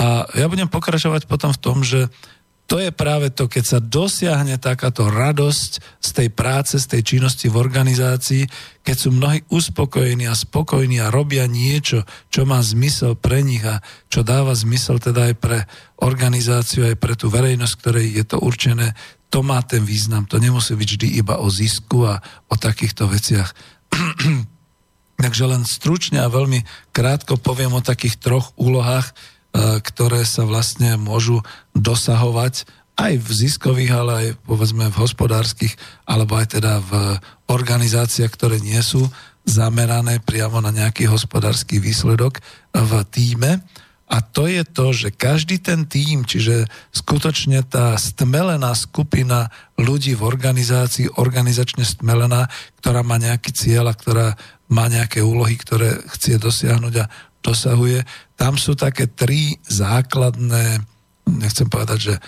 [0.00, 2.08] A ja budem pokračovať potom v tom, že
[2.70, 7.50] to je práve to, keď sa dosiahne takáto radosť z tej práce, z tej činnosti
[7.50, 8.46] v organizácii,
[8.86, 13.82] keď sú mnohí uspokojení a spokojní a robia niečo, čo má zmysel pre nich a
[14.06, 15.58] čo dáva zmysel teda aj pre
[15.98, 18.94] organizáciu, aj pre tú verejnosť, ktorej je to určené,
[19.34, 20.30] to má ten význam.
[20.30, 23.50] To nemusí byť vždy iba o zisku a o takýchto veciach.
[25.26, 26.62] Takže len stručne a veľmi
[26.94, 29.10] krátko poviem o takých troch úlohách,
[29.56, 31.42] ktoré sa vlastne môžu
[31.74, 32.68] dosahovať
[33.00, 35.74] aj v ziskových, ale aj povedzme v hospodárskych,
[36.04, 37.16] alebo aj teda v
[37.48, 39.08] organizáciách, ktoré nie sú
[39.48, 42.44] zamerané priamo na nejaký hospodársky výsledok
[42.76, 43.64] v týme.
[44.10, 50.26] A to je to, že každý ten tým, čiže skutočne tá stmelená skupina ľudí v
[50.26, 52.50] organizácii, organizačne stmelená,
[52.82, 54.34] ktorá má nejaký cieľ a ktorá
[54.66, 57.06] má nejaké úlohy, ktoré chce dosiahnuť a
[57.40, 58.04] dosahuje,
[58.36, 60.80] tam sú také tri základné,
[61.28, 62.20] nechcem povedať, že e,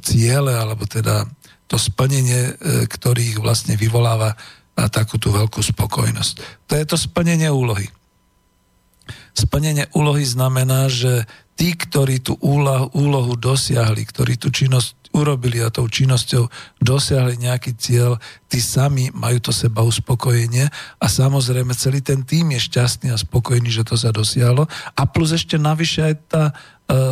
[0.00, 1.28] ciele, alebo teda
[1.68, 4.36] to splnenie, e, ktorých vlastne vyvoláva
[4.76, 6.34] a takú tú veľkú spokojnosť.
[6.68, 7.88] To je to splnenie úlohy.
[9.32, 11.24] Splnenie úlohy znamená, že
[11.56, 16.44] tí, ktorí tú úlohu, úlohu dosiahli, ktorí tú činnosť urobili a tou činnosťou
[16.84, 20.68] dosiahli nejaký cieľ, tí sami majú to seba uspokojenie
[21.00, 25.32] a samozrejme celý ten tým je šťastný a spokojný, že to sa dosiahlo a plus
[25.32, 26.54] ešte navyše aj tá e,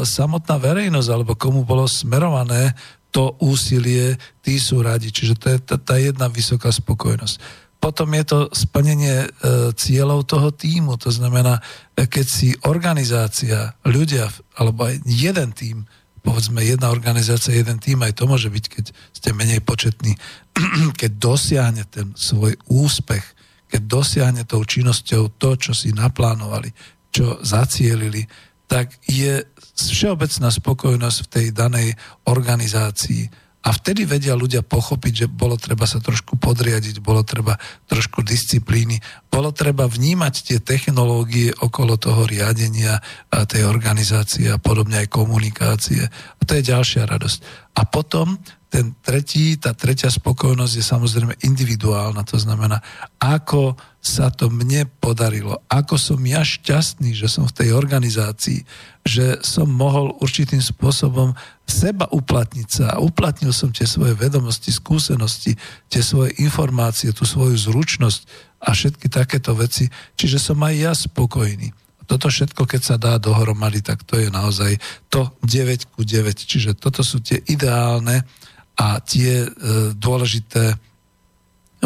[0.05, 2.77] samotná verejnosť alebo komu bolo smerované
[3.09, 5.15] to úsilie, tí sú radi.
[5.15, 9.29] Čiže to je tá, tá jedna vysoká spokojnosť potom je to splnenie e,
[9.77, 10.97] cieľov toho týmu.
[11.05, 11.61] To znamená,
[11.93, 15.85] e, keď si organizácia, ľudia, alebo aj jeden tým,
[16.25, 20.17] povedzme jedna organizácia, jeden tým, aj to môže byť, keď ste menej početní,
[21.01, 23.23] keď dosiahne ten svoj úspech,
[23.69, 26.73] keď dosiahne tou činnosťou to, čo si naplánovali,
[27.13, 28.25] čo zacielili,
[28.65, 29.45] tak je
[29.77, 31.89] všeobecná spokojnosť v tej danej
[32.25, 37.57] organizácii a vtedy vedia ľudia pochopiť, že bolo treba sa trošku podriadiť, bolo treba
[37.89, 39.01] trošku disciplíny,
[39.33, 43.01] bolo treba vnímať tie technológie okolo toho riadenia
[43.33, 46.05] a tej organizácie a podobne aj komunikácie.
[46.05, 47.39] A to je ďalšia radosť.
[47.81, 48.37] A potom
[48.75, 52.27] ten tretí, tá tretia spokojnosť je samozrejme individuálna.
[52.27, 52.83] To znamená,
[53.23, 58.67] ako sa to mne podarilo, ako som ja šťastný, že som v tej organizácii,
[59.07, 65.55] že som mohol určitým spôsobom seba uplatniť sa a uplatnil som tie svoje vedomosti, skúsenosti,
[65.87, 68.21] tie svoje informácie, tú svoju zručnosť
[68.59, 69.87] a všetky takéto veci.
[70.19, 71.71] Čiže som aj ja spokojný.
[72.11, 74.77] Toto všetko, keď sa dá dohromady, tak to je naozaj
[75.09, 76.37] to 9 ku 9.
[76.37, 78.27] Čiže toto sú tie ideálne
[78.75, 79.49] a tie e,
[79.95, 80.75] dôležité,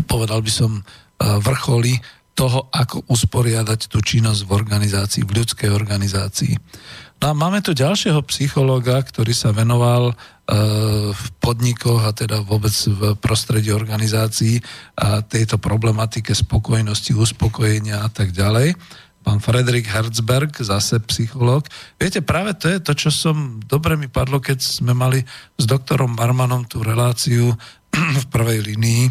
[0.07, 0.73] povedal by som,
[1.19, 1.99] vrcholy
[2.39, 6.55] toho, ako usporiadať tú činnosť v organizácii, v ľudskej organizácii.
[7.19, 10.15] No a máme tu ďalšieho psychológa, ktorý sa venoval e,
[11.11, 14.63] v podnikoch a teda vôbec v prostredí organizácií
[14.95, 18.79] a tejto problematike spokojnosti, uspokojenia a tak ďalej.
[19.23, 21.67] Pán Fredrik Herzberg, zase psychológ.
[22.01, 25.21] Viete, práve to je to, čo som, dobre mi padlo, keď sme mali
[25.59, 27.53] s doktorom Marmanom tú reláciu
[28.23, 29.05] v prvej linii,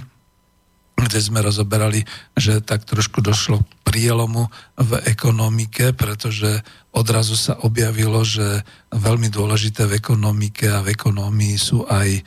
[0.97, 2.01] kde sme rozoberali,
[2.33, 4.49] že tak trošku došlo k prielomu
[4.81, 11.85] v ekonomike, pretože odrazu sa objavilo, že veľmi dôležité v ekonomike a v ekonomii sú
[11.85, 12.25] aj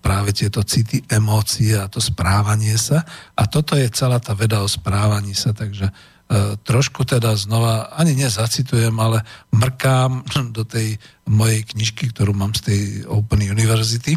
[0.00, 3.04] práve tieto city, emócie a to správanie sa.
[3.36, 5.92] A toto je celá tá veda o správaní sa, takže
[6.62, 10.24] trošku teda znova, ani nezacitujem, ale mrkám
[10.56, 10.96] do tej
[11.26, 12.80] mojej knižky, ktorú mám z tej
[13.10, 14.14] Open University.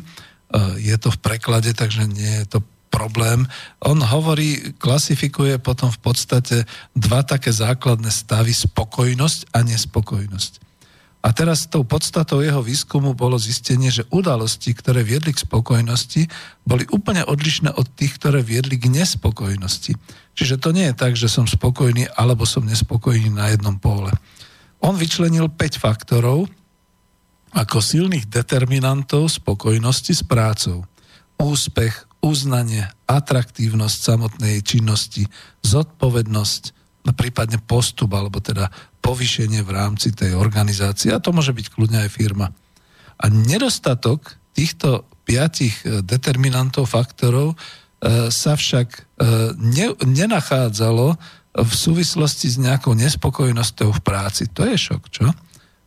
[0.78, 2.60] Je to v preklade, takže nie je to
[2.94, 3.50] problém.
[3.82, 10.62] On hovorí, klasifikuje potom v podstate dva také základné stavy, spokojnosť a nespokojnosť.
[11.24, 16.28] A teraz tou podstatou jeho výskumu bolo zistenie, že udalosti, ktoré viedli k spokojnosti,
[16.68, 19.96] boli úplne odlišné od tých, ktoré viedli k nespokojnosti.
[20.34, 24.10] Čiže to nie je tak, že som spokojný alebo som nespokojný na jednom pole.
[24.82, 26.50] On vyčlenil 5 faktorov
[27.54, 30.90] ako silných determinantov spokojnosti s prácou.
[31.38, 35.30] Úspech, uznanie, atraktívnosť samotnej činnosti,
[35.62, 36.64] zodpovednosť,
[37.06, 38.74] no prípadne postup, alebo teda
[39.06, 41.14] povýšenie v rámci tej organizácie.
[41.14, 42.50] A to môže byť kľudne aj firma.
[43.22, 47.56] A nedostatok týchto piatich e, determinantov, faktorov e,
[48.34, 49.13] sa však
[49.58, 51.16] ne, nenachádzalo
[51.54, 54.50] v súvislosti s nejakou nespokojnosťou v práci.
[54.58, 55.28] To je šok, čo?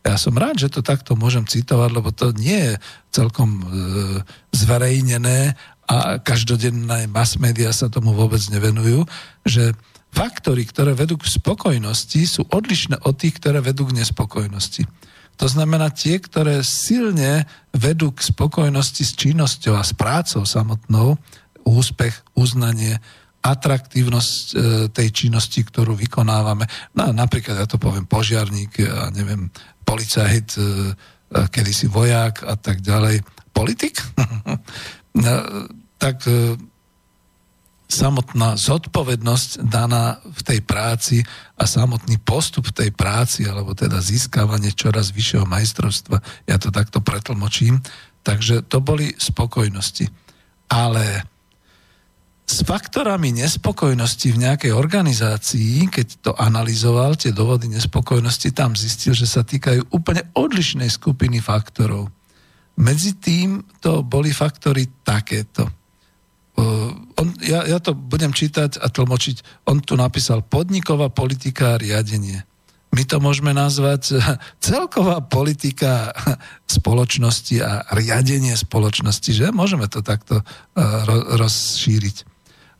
[0.07, 2.73] Ja som rád, že to takto môžem citovať, lebo to nie je
[3.11, 3.63] celkom e,
[4.55, 9.03] zverejnené a každodenné mass media sa tomu vôbec nevenujú,
[9.43, 9.75] že
[10.15, 14.87] faktory, ktoré vedú k spokojnosti, sú odlišné od tých, ktoré vedú k nespokojnosti.
[15.37, 17.45] To znamená tie, ktoré silne
[17.75, 21.19] vedú k spokojnosti s činnosťou a s prácou samotnou,
[21.67, 23.03] úspech, uznanie,
[23.47, 24.55] atraktívnosť e,
[24.91, 26.67] tej činnosti, ktorú vykonávame.
[26.95, 29.47] No, napríklad, ja to poviem, požiarník, ja neviem,
[29.87, 30.67] policajt, e, e
[31.47, 33.23] kedysi vojak a tak ďalej.
[33.55, 34.03] Politik?
[36.03, 36.59] tak e,
[37.87, 41.23] samotná zodpovednosť daná v tej práci
[41.55, 46.19] a samotný postup v tej práci, alebo teda získavanie čoraz vyššieho majstrovstva,
[46.51, 47.79] ja to takto pretlmočím,
[48.27, 50.11] takže to boli spokojnosti.
[50.67, 51.23] Ale
[52.47, 59.27] s faktorami nespokojnosti v nejakej organizácii, keď to analyzoval, tie dôvody nespokojnosti, tam zistil, že
[59.27, 62.07] sa týkajú úplne odlišnej skupiny faktorov.
[62.79, 65.67] Medzi tým to boli faktory takéto.
[67.19, 69.67] On, ja, ja to budem čítať a tlmočiť.
[69.67, 72.47] On tu napísal podniková politika a riadenie.
[72.95, 74.23] My to môžeme nazvať
[74.63, 76.15] celková politika
[76.79, 79.51] spoločnosti a riadenie spoločnosti, že?
[79.51, 80.47] Môžeme to takto
[81.35, 82.36] rozšíriť.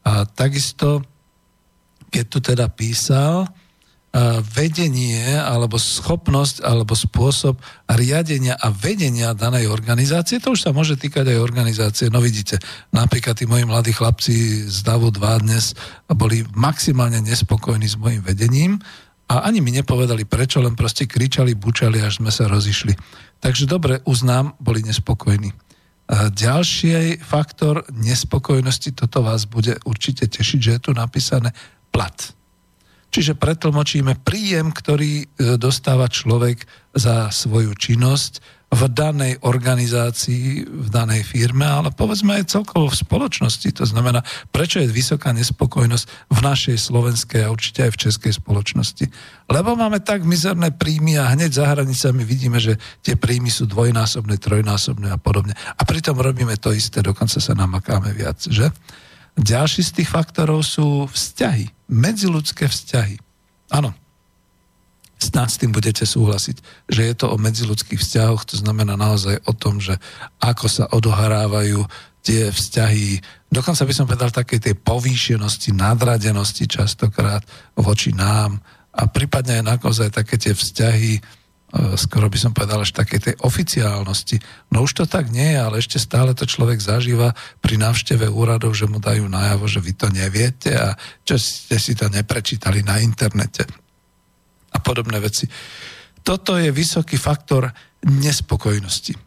[0.08, 1.04] A takisto,
[2.08, 3.52] keď tu teda písal,
[4.56, 10.42] vedenie alebo schopnosť alebo spôsob riadenia a vedenia danej organizácie.
[10.42, 12.08] To už sa môže týkať aj organizácie.
[12.10, 12.58] No vidíte,
[12.96, 15.78] napríklad tí moji mladí chlapci z DAVu 2 dnes
[16.10, 18.82] boli maximálne nespokojní s mojim vedením
[19.28, 22.96] a ani mi nepovedali prečo, len proste kričali, bučali, až sme sa rozišli.
[23.44, 25.67] Takže dobre, uznám, boli nespokojní.
[26.32, 31.52] Ďalší faktor nespokojnosti, toto vás bude určite tešiť, že je tu napísané
[31.92, 32.16] plat.
[33.12, 35.26] Čiže pretlmočíme príjem, ktorý e,
[35.56, 42.92] dostáva človek za svoju činnosť v danej organizácii, v danej firme, ale povedzme aj celkovo
[42.92, 43.72] v spoločnosti.
[43.80, 44.20] To znamená,
[44.52, 49.08] prečo je vysoká nespokojnosť v našej slovenskej a určite aj v českej spoločnosti.
[49.48, 54.36] Lebo máme tak mizerné príjmy a hneď za hranicami vidíme, že tie príjmy sú dvojnásobné,
[54.36, 55.56] trojnásobné a podobne.
[55.56, 58.68] A pritom robíme to isté, dokonca sa namakáme viac, že?
[59.40, 63.16] Ďalší z tých faktorov sú vzťahy, medziludské vzťahy.
[63.72, 63.96] Áno,
[65.18, 69.54] Snad s tým budete súhlasiť, že je to o medziludských vzťahoch, to znamená naozaj o
[69.54, 69.98] tom, že
[70.38, 71.82] ako sa odohrávajú
[72.22, 73.18] tie vzťahy,
[73.50, 77.42] dokonca by som povedal takej tej povýšenosti, nadradenosti častokrát
[77.74, 78.62] voči nám
[78.94, 81.22] a prípadne aj naozaj také tie vzťahy, e,
[81.98, 84.38] skoro by som povedal až také tej oficiálnosti.
[84.70, 87.34] No už to tak nie je, ale ešte stále to človek zažíva
[87.64, 90.94] pri návšteve úradov, že mu dajú najavo, že vy to neviete a
[91.26, 93.87] čo ste si to neprečítali na internete
[94.78, 95.50] a podobné veci.
[96.22, 97.74] Toto je vysoký faktor
[98.06, 99.18] nespokojnosti.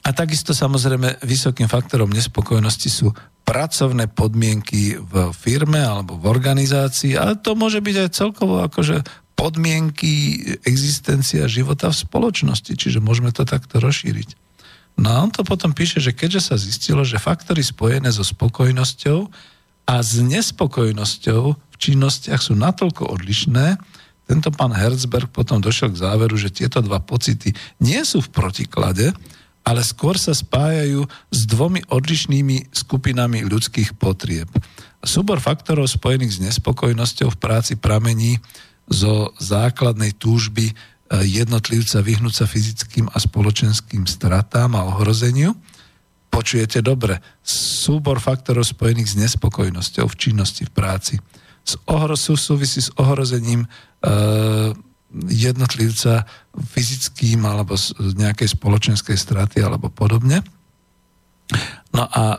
[0.00, 3.12] A takisto samozrejme vysokým faktorom nespokojnosti sú
[3.44, 9.04] pracovné podmienky v firme alebo v organizácii, ale to môže byť aj celkovo akože
[9.36, 14.36] podmienky existencia života v spoločnosti, čiže môžeme to takto rozšíriť.
[15.00, 19.18] No a on to potom píše, že keďže sa zistilo, že faktory spojené so spokojnosťou
[19.88, 23.80] a s nespokojnosťou v činnostiach sú natoľko odlišné,
[24.30, 27.50] tento pán Herzberg potom došiel k záveru, že tieto dva pocity
[27.82, 29.10] nie sú v protiklade,
[29.66, 31.02] ale skôr sa spájajú
[31.34, 34.46] s dvomi odlišnými skupinami ľudských potrieb.
[35.02, 38.38] Súbor faktorov spojených s nespokojnosťou v práci pramení
[38.86, 40.74] zo základnej túžby e,
[41.26, 45.58] jednotlivca vyhnúť sa fyzickým a spoločenským stratám a ohrozeniu.
[46.30, 51.14] Počujete dobre, súbor faktorov spojených s nespokojnosťou v činnosti v práci
[51.70, 53.68] s ohrozu súvisí s ohrozením e,
[55.30, 60.42] jednotlivca fyzickým alebo z nejakej spoločenskej straty alebo podobne.
[61.90, 62.38] No a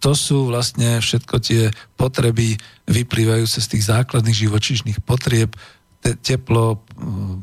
[0.00, 5.56] to sú vlastne všetko tie potreby vyplývajúce z tých základných živočíšnych potrieb,
[6.00, 6.84] te, teplo,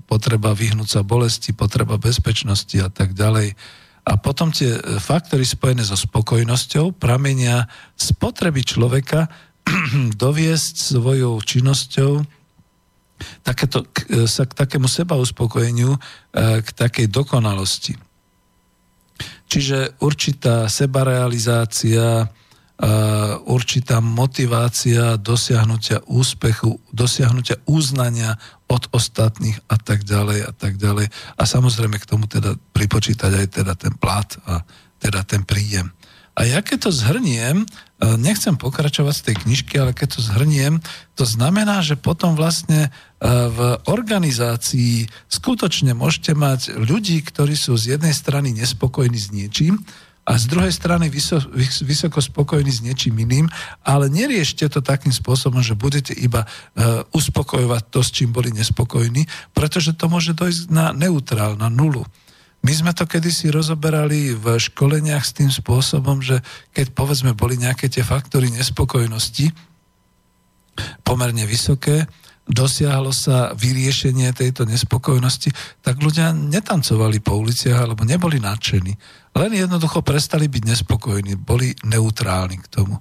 [0.09, 3.53] potreba vyhnúť sa bolesti, potreba bezpečnosti a tak ďalej.
[4.07, 7.67] A potom tie faktory spojené so spokojnosťou pramenia
[7.99, 9.27] z potreby človeka
[10.23, 12.23] doviesť svojou činnosťou
[13.43, 15.99] takéto, k, sa k takému seba uspokojeniu, e,
[16.61, 17.97] k takej dokonalosti.
[19.47, 22.87] Čiže určitá sebarealizácia, e,
[23.47, 28.37] určitá motivácia dosiahnutia úspechu, dosiahnutia uznania
[28.67, 31.09] od ostatných a tak ďalej a tak ďalej.
[31.39, 34.61] A samozrejme k tomu teda pripočítať aj teda ten plat a
[35.01, 35.89] teda ten príjem.
[36.37, 40.77] A ja keď to zhrniem, E, nechcem pokračovať z tej knižky, ale keď to zhrniem,
[41.17, 42.89] to znamená, že potom vlastne e,
[43.25, 43.59] v
[43.89, 49.81] organizácii skutočne môžete mať ľudí, ktorí sú z jednej strany nespokojní s niečím
[50.27, 51.07] a z druhej strany
[51.87, 53.47] vysoko, spokojní s niečím iným,
[53.87, 59.23] ale neriešte to takým spôsobom, že budete iba uh, uspokojovať to, s čím boli nespokojní,
[59.55, 62.03] pretože to môže dojsť na neutrál, na nulu.
[62.65, 66.41] My sme to kedysi rozoberali v školeniach s tým spôsobom, že
[66.73, 69.53] keď povedzme boli nejaké tie faktory nespokojnosti
[71.05, 72.05] pomerne vysoké,
[72.47, 75.51] dosiahlo sa vyriešenie tejto nespokojnosti,
[75.83, 78.93] tak ľudia netancovali po uliciach alebo neboli nadšení.
[79.35, 82.95] Len jednoducho prestali byť nespokojní, boli neutrálni k tomu.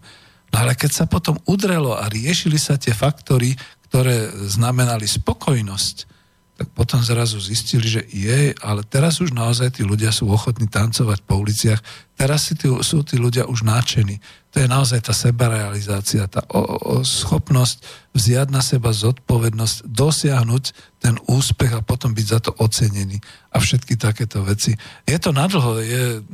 [0.50, 3.54] No ale keď sa potom udrelo a riešili sa tie faktory,
[3.86, 6.15] ktoré znamenali spokojnosť,
[6.56, 11.20] tak potom zrazu zistili, že je, ale teraz už naozaj tí ľudia sú ochotní tancovať
[11.28, 11.80] po uliciach,
[12.16, 14.18] teraz si tí, sú tí ľudia už náčení.
[14.56, 17.84] To je naozaj tá sebarealizácia, tá o, o, schopnosť
[18.16, 20.64] vziať na seba zodpovednosť, dosiahnuť
[20.96, 23.20] ten úspech a potom byť za to ocenený
[23.52, 24.72] a všetky takéto veci.
[25.04, 26.24] Je to nadlho, je,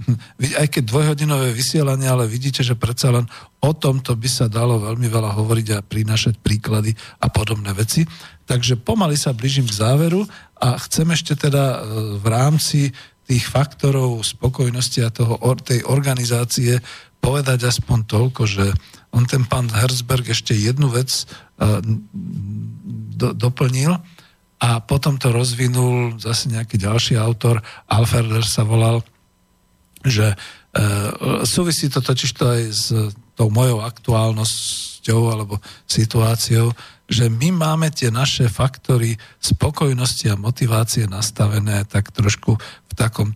[0.54, 3.26] aj keď dvojhodinové vysielanie, ale vidíte, že predsa len
[3.58, 8.06] o tomto by sa dalo veľmi veľa hovoriť a prinášať príklady a podobné veci.
[8.46, 10.22] Takže pomaly sa blížim k záveru
[10.62, 11.78] a chcem ešte teda e,
[12.22, 12.94] v rámci
[13.26, 16.82] tých faktorov spokojnosti a toho, tej organizácie
[17.22, 18.66] povedať aspoň toľko, že
[19.14, 21.28] on ten pán Herzberg ešte jednu vec
[23.14, 23.94] do, doplnil
[24.62, 29.02] a potom to rozvinul zase nejaký ďalší autor, Alferder sa volal,
[30.02, 30.36] že e,
[31.46, 32.84] súvisí to totiž to aj s
[33.38, 36.70] tou mojou aktuálnosťou alebo situáciou,
[37.10, 43.34] že my máme tie naše faktory spokojnosti a motivácie nastavené tak trošku v takom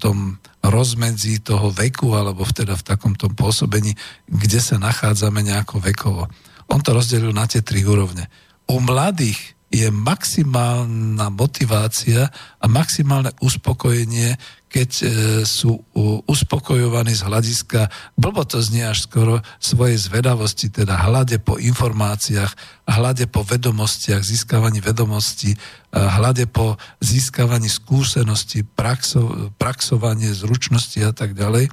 [0.63, 3.95] rozmedzi toho veku alebo teda v takom tom pôsobení,
[4.27, 6.27] kde sa nachádzame nejako vekovo.
[6.73, 8.27] On to rozdelil na tie tri úrovne.
[8.67, 12.31] U mladých je maximálna motivácia
[12.63, 15.07] a maximálne uspokojenie, keď e,
[15.47, 15.79] sú
[16.27, 17.89] uspokojovaní z hľadiska,
[18.19, 22.53] blbo to znie až skoro, svojej zvedavosti, teda hľade po informáciách,
[22.91, 25.55] hľade po vedomostiach, získavaní vedomostí,
[25.97, 31.73] a hľade po získavaní skúsenosti, praxo, praxovanie, zručnosti a tak ďalej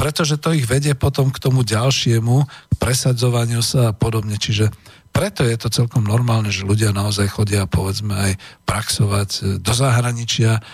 [0.00, 4.40] pretože to ich vedie potom k tomu ďalšiemu, k presadzovaniu sa a podobne.
[4.40, 4.72] Čiže
[5.12, 8.32] preto je to celkom normálne, že ľudia naozaj chodia, povedzme, aj
[8.64, 10.64] praxovať e, do zahraničia,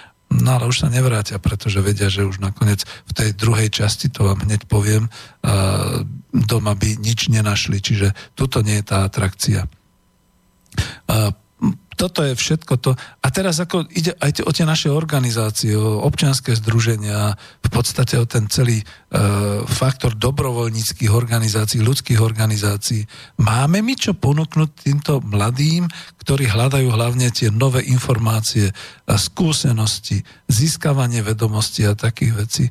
[0.41, 4.29] no ale už sa nevrátia, pretože vedia, že už nakoniec v tej druhej časti, to
[4.29, 5.09] vám hneď poviem,
[6.33, 9.65] doma by nič nenašli, čiže tuto nie je tá atrakcia.
[11.97, 12.93] Toto je všetko to.
[12.95, 17.33] A teraz ako ide aj o tie naše organizácie, o občianské združenia,
[17.65, 18.85] v podstate o ten celý e,
[19.65, 23.09] faktor dobrovoľníckých organizácií, ľudských organizácií.
[23.41, 25.89] Máme my čo ponúknuť týmto mladým,
[26.21, 30.21] ktorí hľadajú hlavne tie nové informácie, a skúsenosti,
[30.51, 32.65] získavanie vedomostí a takých vecí.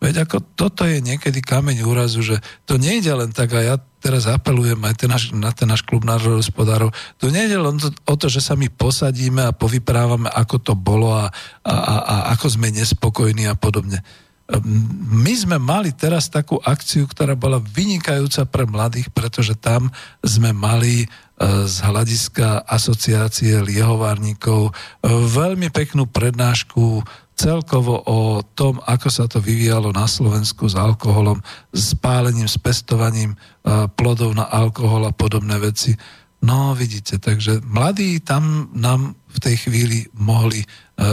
[0.00, 4.24] Veď ako toto je niekedy kameň úrazu, že to nejde len tak a ja teraz
[4.24, 6.88] apelujem aj ten náš, na ten náš klub národohospodárov,
[7.20, 11.12] to nejde len to, o to, že sa my posadíme a povyprávame, ako to bolo
[11.12, 11.28] a,
[11.68, 14.00] a, a, a ako sme nespokojní a podobne.
[15.06, 19.94] My sme mali teraz takú akciu, ktorá bola vynikajúca pre mladých, pretože tam
[20.26, 21.06] sme mali e,
[21.70, 24.72] z hľadiska asociácie liehovárnikov e,
[25.06, 27.06] veľmi peknú prednášku
[27.40, 31.40] celkovo o tom, ako sa to vyvíjalo na Slovensku s alkoholom,
[31.72, 33.36] s pálením, s pestovaním e,
[33.96, 35.96] plodov na alkohol a podobné veci.
[36.44, 40.66] No vidíte, takže mladí tam nám v tej chvíli mohli e,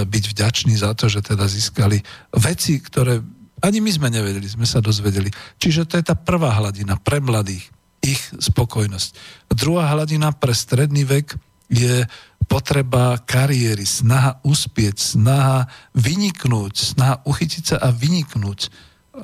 [0.04, 2.04] byť vďační za to, že teda získali
[2.36, 3.24] veci, ktoré
[3.64, 5.32] ani my sme nevedeli, sme sa dozvedeli.
[5.58, 7.72] Čiže to je tá prvá hladina pre mladých,
[8.04, 9.10] ich spokojnosť.
[9.56, 11.40] Druhá hladina pre stredný vek
[11.72, 12.04] je
[12.48, 18.72] potreba kariéry, snaha uspieť, snaha vyniknúť, snaha uchytiť sa a vyniknúť.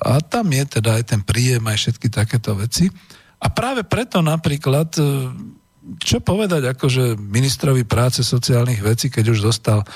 [0.03, 2.91] A tam je teda aj ten príjem, aj všetky takéto veci.
[3.39, 5.03] A práve preto napríklad, e,
[5.99, 9.87] čo povedať akože ministrovi práce sociálnych vecí, keď už dostal, e,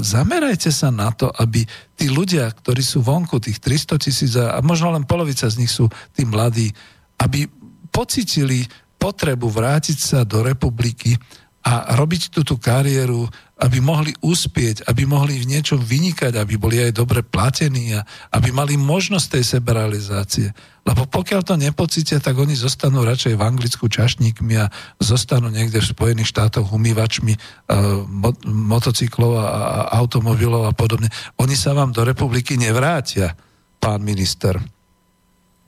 [0.00, 1.64] zamerajte sa na to, aby
[1.96, 5.88] tí ľudia, ktorí sú vonku, tých 300 tisíc a možno len polovica z nich sú
[6.16, 6.72] tí mladí,
[7.20, 7.48] aby
[7.92, 8.64] pocitili
[9.00, 11.16] potrebu vrátiť sa do republiky,
[11.60, 13.28] a robiť túto kariéru,
[13.60, 18.00] aby mohli uspieť, aby mohli v niečom vynikať, aby boli aj dobre platení a
[18.32, 20.48] aby mali možnosť tej seberalizácie.
[20.88, 25.92] Lebo pokiaľ to nepocítia, tak oni zostanú radšej v Anglicku čašníkmi a zostanú niekde v
[25.92, 31.12] Spojených štátoch umývačmi uh, mo- motocyklov a, a automobilov a podobne.
[31.36, 33.36] Oni sa vám do republiky nevrátia,
[33.76, 34.56] pán minister.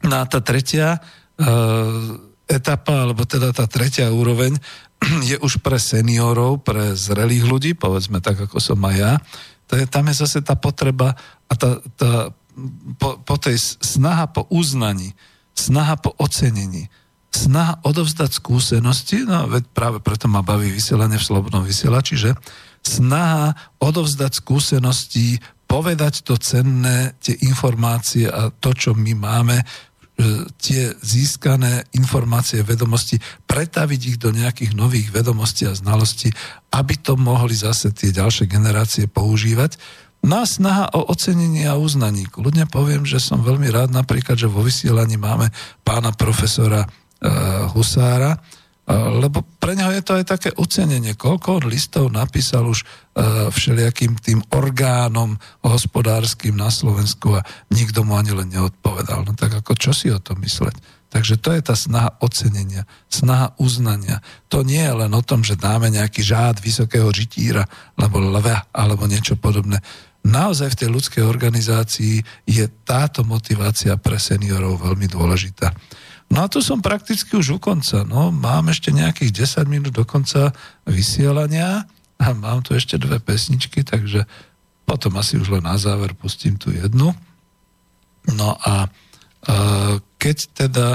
[0.09, 4.56] No a tá tretia uh, etapa, alebo teda tá tretia úroveň,
[5.30, 9.12] je už pre seniorov, pre zrelých ľudí, povedzme tak, ako som aj ja,
[9.66, 11.16] to je, tam je zase tá potreba
[11.48, 12.28] a tá, tá,
[13.00, 15.16] po, po tej snaha po uznaní,
[15.56, 16.92] snaha po ocenení,
[17.32, 22.36] snaha odovzdať skúsenosti, no veď práve preto ma baví vysielanie v Slobodnom vysielači, že?
[22.84, 29.64] Snaha odovzdať skúsenosti, povedať to cenné, tie informácie a to, čo my máme,
[30.58, 36.32] tie získané informácie, vedomosti, pretaviť ich do nejakých nových vedomostí a znalostí,
[36.72, 39.76] aby to mohli zase tie ďalšie generácie používať.
[40.22, 42.30] No a snaha o ocenenie a uznaní.
[42.30, 45.50] Ľudne poviem, že som veľmi rád napríklad, že vo vysielaní máme
[45.82, 46.88] pána profesora e,
[47.74, 48.38] Husára,
[48.90, 54.42] lebo pre neho je to aj také ocenenie, koľko listov napísal už uh, všelijakým tým
[54.50, 59.22] orgánom hospodárskym na Slovensku a nikto mu ani len neodpovedal.
[59.22, 60.74] No tak ako čo si o tom mysleť?
[61.12, 64.24] Takže to je tá snaha ocenenia, snaha uznania.
[64.48, 67.68] To nie je len o tom, že dáme nejaký žád vysokého žitíra,
[68.00, 69.78] alebo leva, alebo niečo podobné.
[70.24, 75.76] Naozaj v tej ľudskej organizácii je táto motivácia pre seniorov veľmi dôležitá.
[76.32, 78.09] No a tu som prakticky už u konca.
[78.09, 80.56] No, mám ešte nejakých 10 minút do konca
[80.88, 81.84] vysielania
[82.16, 84.24] a mám tu ešte dve pesničky, takže
[84.88, 87.12] potom asi už len na záver pustím tu jednu.
[88.32, 88.88] No a e,
[90.16, 90.88] keď teda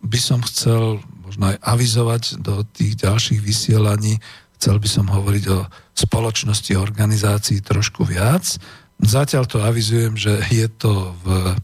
[0.00, 4.16] by som chcel možno aj avizovať do tých ďalších vysielaní,
[4.56, 8.56] chcel by som hovoriť o spoločnosti organizácií trošku viac.
[9.04, 11.54] Zatiaľ to avizujem, že je to v e,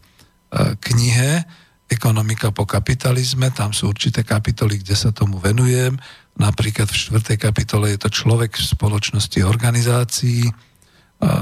[0.77, 5.97] knihe Ekonomika po kapitalizme, tam sú určité kapitoly, kde sa tomu venujem.
[6.35, 10.49] Napríklad v štvrtej kapitole je to človek v spoločnosti organizácií,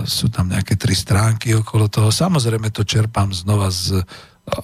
[0.05, 2.13] sú tam nejaké tri stránky okolo toho.
[2.13, 4.05] Samozrejme to čerpám znova z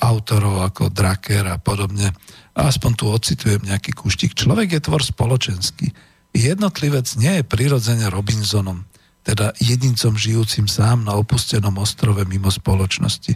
[0.06, 2.14] autorov ako Draker a podobne.
[2.54, 4.38] Aspoň tu ocitujem nejaký kúštik.
[4.38, 5.96] Človek je tvor spoločenský.
[6.36, 8.86] Jednotlivec nie je prirodzene Robinsonom,
[9.26, 13.34] teda jedincom žijúcim sám na opustenom ostrove mimo spoločnosti.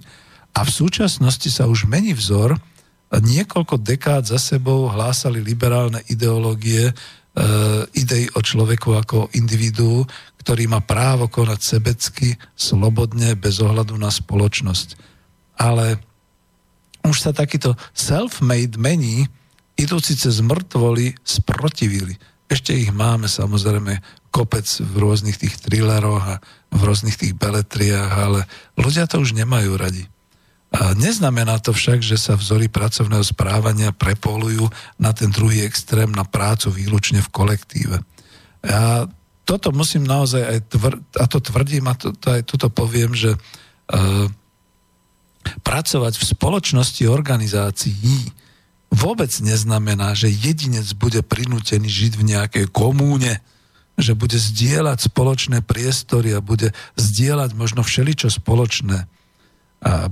[0.53, 2.57] A v súčasnosti sa už mení vzor.
[3.13, 6.93] Niekoľko dekád za sebou hlásali liberálne ideológie, e,
[7.97, 10.05] idei o človeku ako individu,
[10.41, 14.97] ktorý má právo konať sebecky, slobodne, bez ohľadu na spoločnosť.
[15.57, 16.01] Ale
[17.05, 19.30] už sa takýto self-made mení,
[19.77, 22.17] idúci cez mŕtvoly, sprotivili.
[22.45, 23.99] Ešte ich máme samozrejme
[24.30, 26.35] kopec v rôznych tých thrilleroch a
[26.73, 28.39] v rôznych tých beletriách, ale
[28.77, 30.09] ľudia to už nemajú radi.
[30.73, 34.65] Neznamená to však, že sa vzory pracovného správania prepolujú
[34.97, 38.01] na ten druhý extrém, na prácu výlučne v kolektíve.
[38.65, 39.05] Ja
[39.45, 43.37] toto musím naozaj aj tvr- a to tvrdím a to, to aj tuto poviem, že
[43.37, 44.25] uh,
[45.61, 48.33] pracovať v spoločnosti organizácií
[48.89, 53.45] vôbec neznamená, že jedinec bude prinútený žiť v nejakej komúne,
[53.93, 59.05] že bude zdieľať spoločné priestory a bude zdieľať možno všeličo spoločné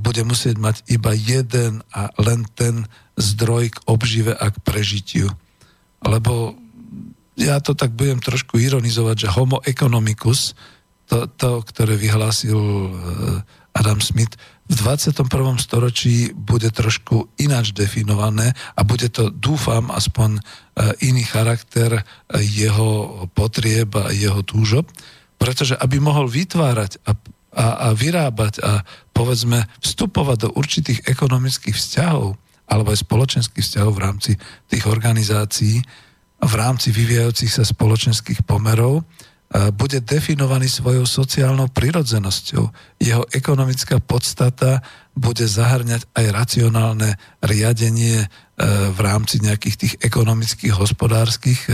[0.03, 5.31] bude musieť mať iba jeden a len ten zdroj k obžive a k prežitiu.
[6.03, 6.59] Lebo
[7.39, 10.53] ja to tak budem trošku ironizovať, že homo economicus,
[11.07, 14.35] to, to ktoré vyhlásil eh, Adam Smith,
[14.71, 15.27] v 21.
[15.59, 22.03] storočí bude trošku ináč definované a bude to, dúfam, aspoň eh, iný charakter eh,
[22.39, 24.87] jeho potrieb a jeho túžob,
[25.41, 27.15] pretože aby mohol vytvárať a
[27.51, 32.39] a, a vyrábať a povedzme vstupovať do určitých ekonomických vzťahov
[32.71, 34.31] alebo aj spoločenských vzťahov v rámci
[34.71, 35.83] tých organizácií,
[36.41, 39.03] v rámci vyvíjajúcich sa spoločenských pomerov,
[39.75, 42.63] bude definovaný svojou sociálnou prirodzenosťou.
[43.03, 44.79] Jeho ekonomická podstata
[45.11, 48.27] bude zahrňať aj racionálne riadenie e,
[48.95, 51.71] v rámci nejakých tých ekonomických, hospodárskych e,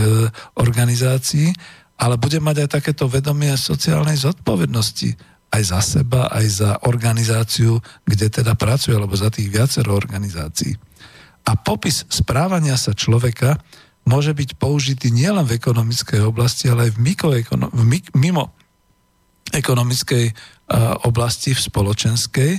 [0.58, 1.54] organizácií,
[2.02, 5.14] ale bude mať aj takéto vedomie sociálnej zodpovednosti
[5.48, 10.76] aj za seba, aj za organizáciu, kde teda pracuje, alebo za tých viacero organizácií.
[11.48, 13.56] A popis správania sa človeka
[14.04, 18.52] môže byť použitý nielen v ekonomickej oblasti, ale aj v, mikroekono- v mik- mimo
[19.52, 22.52] ekonomickej uh, oblasti, v spoločenskej,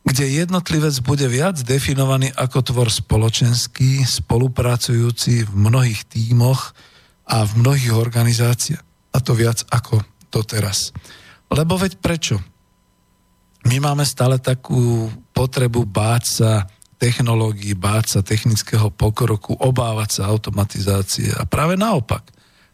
[0.00, 6.74] kde jednotlivec bude viac definovaný ako tvor spoločenský, spolupracujúci v mnohých tímoch
[7.30, 8.82] a v mnohých organizáciách.
[9.14, 10.02] A to viac ako
[10.34, 10.90] doteraz.
[11.50, 12.38] Lebo veď prečo?
[13.66, 16.50] My máme stále takú potrebu báť sa
[16.96, 21.32] technológií, báť sa technického pokroku, obávať sa automatizácie.
[21.36, 22.28] A práve naopak,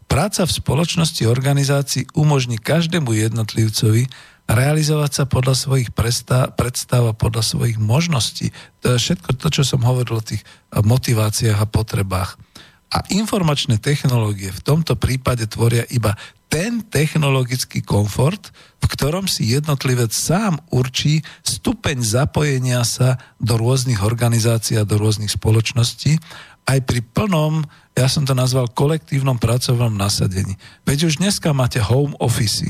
[0.07, 4.07] práca v spoločnosti organizácií umožní každému jednotlivcovi
[4.47, 8.55] realizovať sa podľa svojich predstav, a podľa svojich možností.
[8.79, 12.39] To je všetko to, čo som hovoril o tých motiváciách a potrebách.
[12.87, 16.15] A informačné technológie v tomto prípade tvoria iba
[16.47, 24.79] ten technologický komfort, v ktorom si jednotlivec sám určí stupeň zapojenia sa do rôznych organizácií
[24.79, 26.15] a do rôznych spoločností,
[26.67, 27.63] aj pri plnom,
[27.95, 30.59] ja som to nazval kolektívnom pracovnom nasadení.
[30.83, 32.67] Veď už dneska máte home office.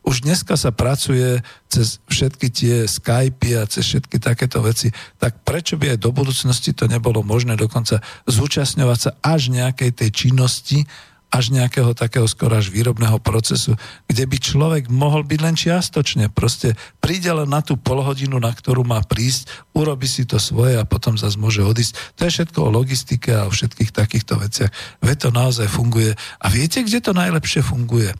[0.00, 4.88] Už dneska sa pracuje cez všetky tie Skype a cez všetky takéto veci,
[5.20, 10.10] tak prečo by aj do budúcnosti to nebolo možné dokonca zúčastňovať sa až nejakej tej
[10.10, 10.88] činnosti,
[11.30, 13.78] až nejakého takého skoro až výrobného procesu,
[14.10, 16.26] kde by človek mohol byť len čiastočne.
[16.34, 20.82] Proste príde len na tú polhodinu, na ktorú má prísť, urobi si to svoje a
[20.82, 22.18] potom zase môže odísť.
[22.18, 24.70] To je všetko o logistike a o všetkých takýchto veciach.
[24.98, 26.18] Veď to naozaj funguje.
[26.42, 28.10] A viete, kde to najlepšie funguje?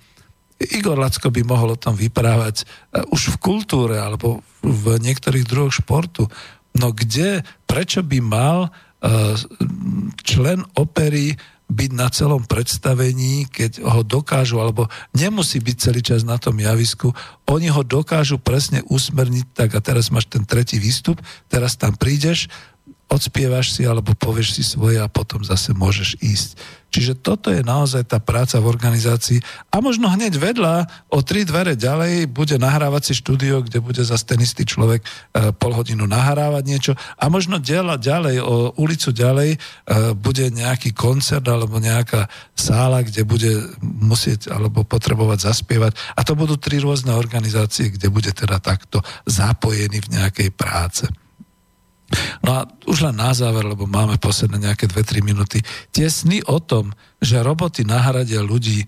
[0.60, 5.74] Igor Lacko by mohol o tom vyprávať uh, už v kultúre alebo v niektorých druhoch
[5.74, 6.30] športu.
[6.78, 9.34] No kde, prečo by mal uh,
[10.22, 11.34] člen opery
[11.70, 17.14] byť na celom predstavení, keď ho dokážu, alebo nemusí byť celý čas na tom javisku,
[17.46, 22.50] oni ho dokážu presne usmerniť, tak a teraz máš ten tretí výstup, teraz tam prídeš,
[23.10, 26.50] odspievaš si alebo povieš si svoje a potom zase môžeš ísť.
[26.90, 29.38] Čiže toto je naozaj tá práca v organizácii.
[29.70, 34.42] A možno hneď vedľa, o tri dvere ďalej, bude nahrávací štúdio, kde bude zase ten
[34.42, 35.06] istý človek e,
[35.54, 36.92] pol hodinu nahrávať niečo.
[37.14, 39.58] A možno ďalej, ďalej o ulicu ďalej e,
[40.18, 42.26] bude nejaký koncert alebo nejaká
[42.58, 45.94] sála, kde bude musieť alebo potrebovať zaspievať.
[46.18, 48.98] A to budú tri rôzne organizácie, kde bude teda takto
[49.30, 51.06] zapojený v nejakej práce.
[52.42, 52.60] No a
[52.90, 55.62] už len na záver, lebo máme posledné nejaké 2-3 minúty.
[55.94, 56.90] Tie sny o tom,
[57.22, 58.82] že roboty nahradia ľudí,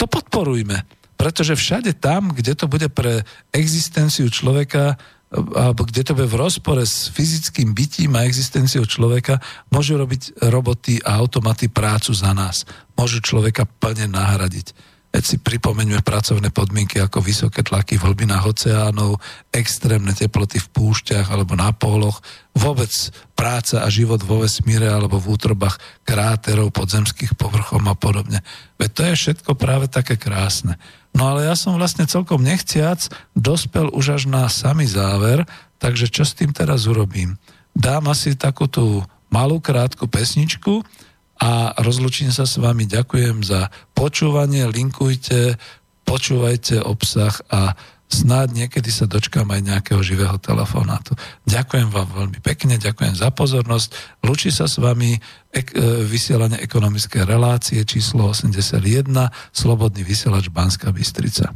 [0.00, 0.80] to podporujme.
[1.14, 3.22] Pretože všade tam, kde to bude pre
[3.54, 4.98] existenciu človeka,
[5.34, 11.02] alebo kde to bude v rozpore s fyzickým bytím a existenciou človeka, môžu robiť roboty
[11.02, 12.62] a automaty prácu za nás.
[12.94, 14.93] Môžu človeka plne nahradiť.
[15.14, 19.22] Veď si pripomeňme pracovné podmienky ako vysoké tlaky v hlbinách oceánov,
[19.54, 22.18] extrémne teploty v púšťach alebo na póloch,
[22.50, 22.90] vôbec
[23.38, 28.42] práca a život vo vesmíre alebo v útrobách kráterov, podzemských povrchom a podobne.
[28.74, 30.82] Veď to je všetko práve také krásne.
[31.14, 33.06] No ale ja som vlastne celkom nechciac
[33.38, 35.46] dospel už až na samý záver,
[35.78, 37.38] takže čo s tým teraz urobím?
[37.70, 40.82] Dám asi takú tú malú krátku pesničku,
[41.44, 42.88] a rozlučím sa s vami.
[42.88, 45.60] Ďakujem za počúvanie, linkujte,
[46.08, 47.76] počúvajte obsah a
[48.08, 51.12] snáď niekedy sa dočkám aj nejakého živého telefonátu.
[51.44, 53.92] Ďakujem vám veľmi pekne, ďakujem za pozornosť.
[54.24, 55.20] Lučí sa s vami
[55.52, 61.52] ek- e, vysielanie ekonomické relácie číslo 81, Slobodný vysielač Banská Bystrica.